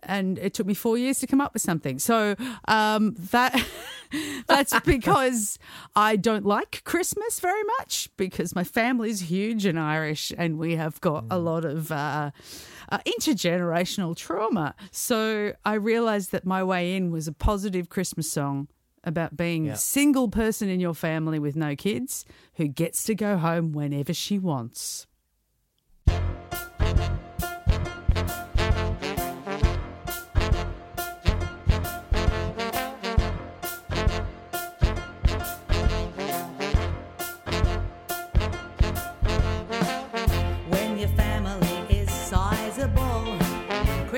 And 0.04 0.38
it 0.40 0.54
took 0.54 0.66
me 0.66 0.74
four 0.74 0.98
years 0.98 1.20
to 1.20 1.28
come 1.28 1.40
up 1.42 1.54
with 1.54 1.62
something. 1.62 2.00
So 2.00 2.36
um, 2.68 3.16
that 3.32 3.54
that's 4.48 4.80
because 4.82 5.60
I 5.96 6.16
don't 6.16 6.46
like 6.46 6.84
Christmas 6.84 7.40
very 7.40 7.64
much 7.78 8.10
because 8.18 8.56
my 8.56 8.64
family's 8.64 9.22
huge 9.22 9.66
and 9.66 9.80
Irish, 9.80 10.34
and 10.38 10.58
we 10.58 10.76
have 10.76 11.00
got 11.02 11.26
a 11.30 11.38
lot 11.38 11.66
of 11.66 11.92
uh, 11.92 12.32
uh, 12.90 12.98
intergenerational 13.06 14.16
trauma. 14.16 14.74
So 14.92 15.54
I 15.64 15.76
realized 15.76 16.32
that 16.32 16.46
my 16.46 16.64
way 16.64 16.96
in 16.96 17.12
was 17.12 17.28
a 17.28 17.34
positive 17.34 17.90
Christmas 17.90 18.32
song 18.32 18.68
about 19.04 19.36
being 19.38 19.66
Yeah. 19.66 19.74
a 19.74 19.78
single 19.78 20.30
person 20.30 20.68
in 20.70 20.80
your 20.80 20.94
family 20.94 21.40
with 21.40 21.56
no 21.56 21.76
kids 21.76 22.26
who 22.56 22.68
gets 22.68 23.04
to 23.06 23.16
go 23.16 23.38
home 23.38 23.72
whenever 23.72 24.14
she 24.14 24.38
wants. 24.40 25.08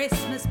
Christmas 0.08 0.46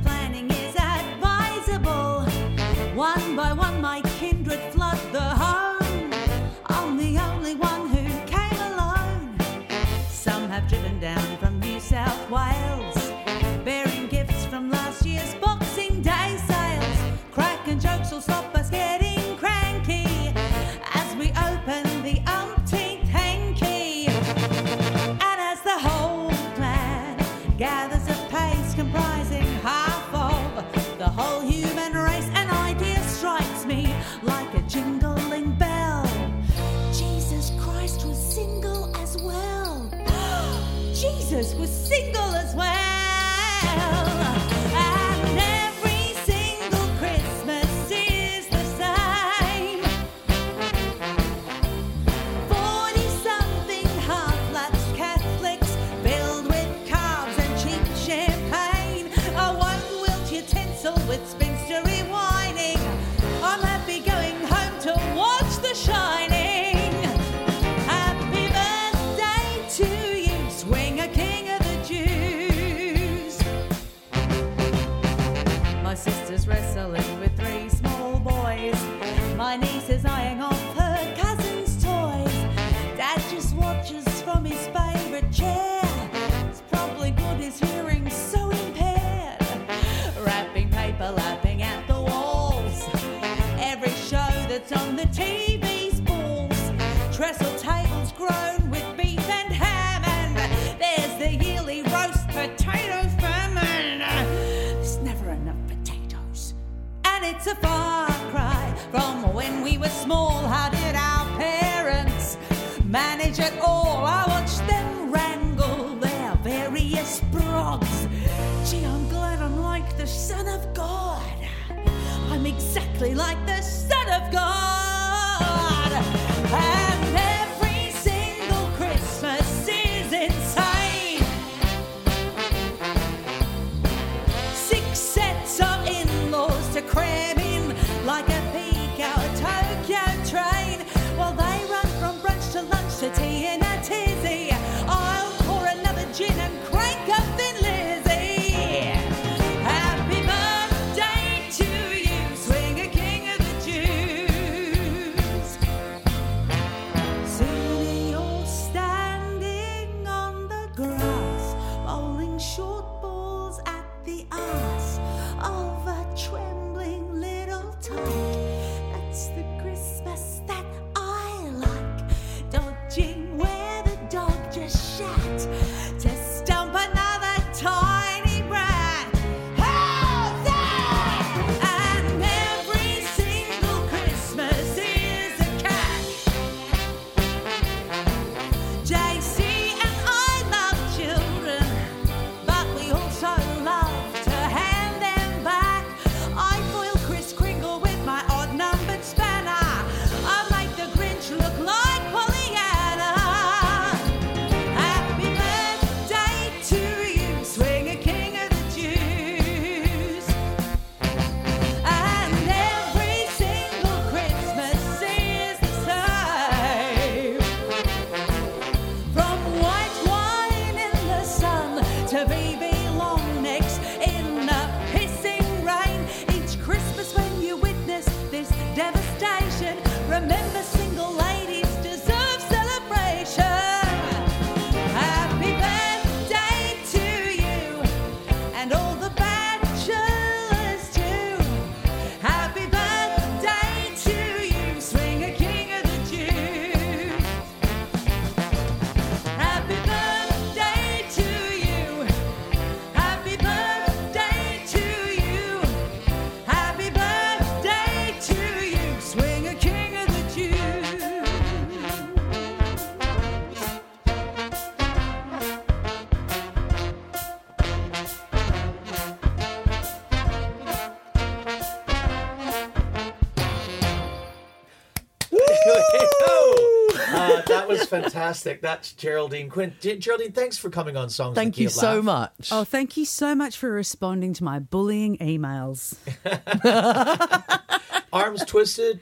that 277.67 277.69
was 277.69 277.87
fantastic. 277.87 278.61
That's 278.61 278.91
Geraldine 278.93 279.49
Quinn. 279.49 279.73
Geraldine, 279.79 280.31
thanks 280.31 280.57
for 280.57 280.69
coming 280.69 280.97
on 280.97 281.09
Songs. 281.09 281.35
Thank 281.35 281.47
in 281.47 281.51
the 281.51 281.55
Key 281.57 281.63
you 281.63 281.69
so 281.69 281.95
Laugh. 281.95 282.03
much. 282.03 282.49
Oh, 282.51 282.63
thank 282.63 282.97
you 282.97 283.05
so 283.05 283.35
much 283.35 283.57
for 283.57 283.71
responding 283.71 284.33
to 284.33 284.43
my 284.43 284.59
bullying 284.59 285.17
emails. 285.19 285.95
Arms 288.13 288.43
twisted. 288.45 288.99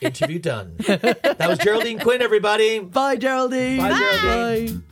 Interview 0.00 0.38
done. 0.38 0.74
That 0.78 1.46
was 1.48 1.58
Geraldine 1.58 1.98
Quinn, 1.98 2.22
everybody. 2.22 2.80
Bye, 2.80 3.16
Geraldine. 3.16 3.78
Bye, 3.78 4.18
Geraldine. 4.22 4.84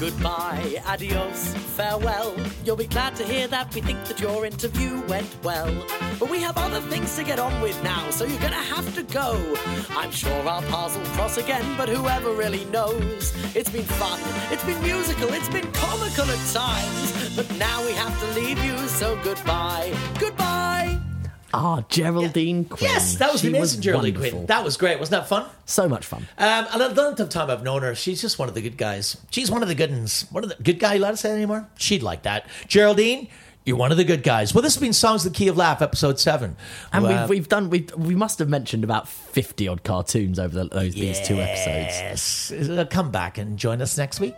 Goodbye, 0.00 0.80
adios, 0.86 1.54
farewell. 1.76 2.32
You'll 2.64 2.76
be 2.76 2.86
glad 2.86 3.16
to 3.16 3.24
hear 3.24 3.48
that 3.48 3.74
we 3.74 3.80
think 3.80 4.04
that 4.04 4.20
your 4.20 4.46
interview 4.46 5.02
went 5.08 5.28
well. 5.42 5.72
But 6.20 6.30
we 6.30 6.40
have 6.40 6.56
other 6.56 6.80
things 6.82 7.16
to 7.16 7.24
get 7.24 7.40
on 7.40 7.60
with 7.60 7.82
now, 7.82 8.08
so 8.10 8.24
you're 8.24 8.40
gonna 8.40 8.54
have 8.54 8.94
to 8.94 9.02
go. 9.02 9.56
I'm 9.90 10.12
sure 10.12 10.48
our 10.48 10.62
paths 10.62 10.96
will 10.96 11.04
cross 11.16 11.36
again, 11.36 11.64
but 11.76 11.88
whoever 11.88 12.30
really 12.30 12.64
knows? 12.66 13.32
It's 13.56 13.70
been 13.70 13.82
fun, 13.84 14.20
it's 14.52 14.64
been 14.64 14.80
musical, 14.82 15.32
it's 15.32 15.48
been 15.48 15.70
comical 15.72 16.30
at 16.30 16.52
times. 16.52 17.34
But 17.34 17.50
now 17.58 17.84
we 17.84 17.92
have 17.92 18.16
to 18.20 18.40
leave 18.40 18.62
you, 18.64 18.78
so 18.86 19.18
goodbye. 19.24 19.92
Goodbye! 20.20 21.07
Ah, 21.54 21.82
Geraldine 21.88 22.64
Quinn. 22.66 22.90
Yes, 22.90 23.16
that 23.16 23.32
was 23.32 23.40
She 23.40 23.48
amazing, 23.48 23.80
Geraldine 23.80 24.14
wonderful. 24.14 24.38
Quinn. 24.40 24.46
That 24.46 24.64
was 24.64 24.76
great. 24.76 24.98
Wasn't 24.98 25.18
that 25.20 25.28
fun? 25.28 25.48
So 25.64 25.88
much 25.88 26.04
fun. 26.04 26.26
Um, 26.36 26.66
and 26.72 26.94
the 26.96 27.02
length 27.02 27.20
of 27.20 27.30
time 27.30 27.50
I've 27.50 27.62
known 27.62 27.82
her, 27.82 27.94
she's 27.94 28.20
just 28.20 28.38
one 28.38 28.48
of 28.48 28.54
the 28.54 28.60
good 28.60 28.76
guys. 28.76 29.16
She's 29.30 29.50
one 29.50 29.62
of 29.62 29.68
the 29.68 29.74
good 29.74 29.90
ones. 29.90 30.26
One 30.30 30.44
of 30.44 30.50
the 30.50 30.62
good 30.62 30.78
guy. 30.78 30.94
You 30.94 31.00
allowed 31.00 31.12
to 31.12 31.16
say 31.16 31.30
that 31.30 31.36
anymore? 31.36 31.66
She'd 31.78 32.02
like 32.02 32.22
that. 32.24 32.46
Geraldine, 32.66 33.28
you're 33.64 33.76
one 33.78 33.90
of 33.92 33.96
the 33.96 34.04
good 34.04 34.22
guys. 34.22 34.52
Well, 34.54 34.62
this 34.62 34.74
has 34.74 34.80
been 34.80 34.92
Songs 34.92 35.24
of 35.24 35.32
the 35.32 35.38
Key 35.38 35.48
of 35.48 35.56
Laugh, 35.56 35.80
episode 35.80 36.20
seven. 36.20 36.56
And 36.92 37.04
Well, 37.04 37.20
we've, 37.22 37.30
we've 37.30 37.48
done, 37.48 37.70
we've, 37.70 37.94
we 37.96 38.14
must 38.14 38.38
have 38.40 38.48
mentioned 38.48 38.84
about 38.84 39.08
50 39.08 39.68
odd 39.68 39.84
cartoons 39.84 40.38
over 40.38 40.54
the, 40.64 40.68
those, 40.68 40.94
these 40.94 41.18
two 41.26 41.36
episodes. 41.40 42.50
Yes. 42.50 42.52
Uh, 42.52 42.84
Come 42.90 43.10
back 43.10 43.38
and 43.38 43.58
join 43.58 43.80
us 43.80 43.96
next 43.96 44.20
week. 44.20 44.34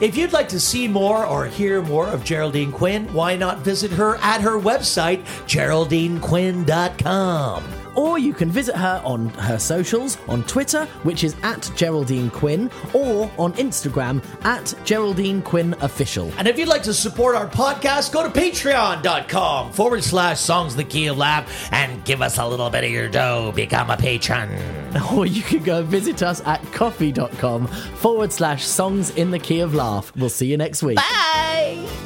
If 0.00 0.16
you'd 0.16 0.32
like 0.32 0.48
to 0.50 0.60
see 0.60 0.86
more 0.88 1.24
or 1.24 1.46
hear 1.46 1.80
more 1.80 2.08
of 2.08 2.22
Geraldine 2.22 2.72
Quinn, 2.72 3.10
why 3.14 3.36
not 3.36 3.60
visit 3.60 3.90
her 3.92 4.16
at 4.16 4.42
her 4.42 4.58
website, 4.58 5.22
geraldinequinn.com. 5.46 7.85
Or 7.96 8.18
you 8.18 8.32
can 8.34 8.50
visit 8.50 8.76
her 8.76 9.00
on 9.04 9.28
her 9.30 9.58
socials 9.58 10.18
on 10.28 10.42
Twitter, 10.44 10.84
which 11.02 11.24
is 11.24 11.34
at 11.42 11.70
Geraldine 11.74 12.30
Quinn, 12.30 12.70
or 12.92 13.30
on 13.38 13.52
Instagram 13.54 14.22
at 14.44 14.74
Geraldine 14.84 15.42
Quinn 15.42 15.74
Official. 15.80 16.30
And 16.38 16.46
if 16.46 16.58
you'd 16.58 16.68
like 16.68 16.82
to 16.84 16.94
support 16.94 17.34
our 17.36 17.46
podcast, 17.48 18.12
go 18.12 18.22
to 18.22 18.28
patreon.com 18.28 19.72
forward 19.72 20.04
slash 20.04 20.40
songs 20.40 20.76
the 20.76 20.84
key 20.84 21.06
of 21.06 21.16
laugh 21.16 21.68
and 21.72 22.04
give 22.04 22.22
us 22.22 22.38
a 22.38 22.46
little 22.46 22.70
bit 22.70 22.84
of 22.84 22.90
your 22.90 23.08
dough. 23.08 23.52
Become 23.54 23.90
a 23.90 23.96
patron. 23.96 24.50
Or 25.12 25.26
you 25.26 25.42
can 25.42 25.62
go 25.62 25.82
visit 25.82 26.22
us 26.22 26.40
at 26.46 26.62
ko-fi.com 26.72 27.66
forward 27.66 28.32
slash 28.32 28.64
songs 28.64 29.10
in 29.10 29.30
the 29.30 29.38
key 29.38 29.60
of 29.60 29.74
laugh. 29.74 30.10
We'll 30.16 30.30
see 30.30 30.46
you 30.46 30.56
next 30.56 30.82
week. 30.82 30.96
Bye. 30.96 32.05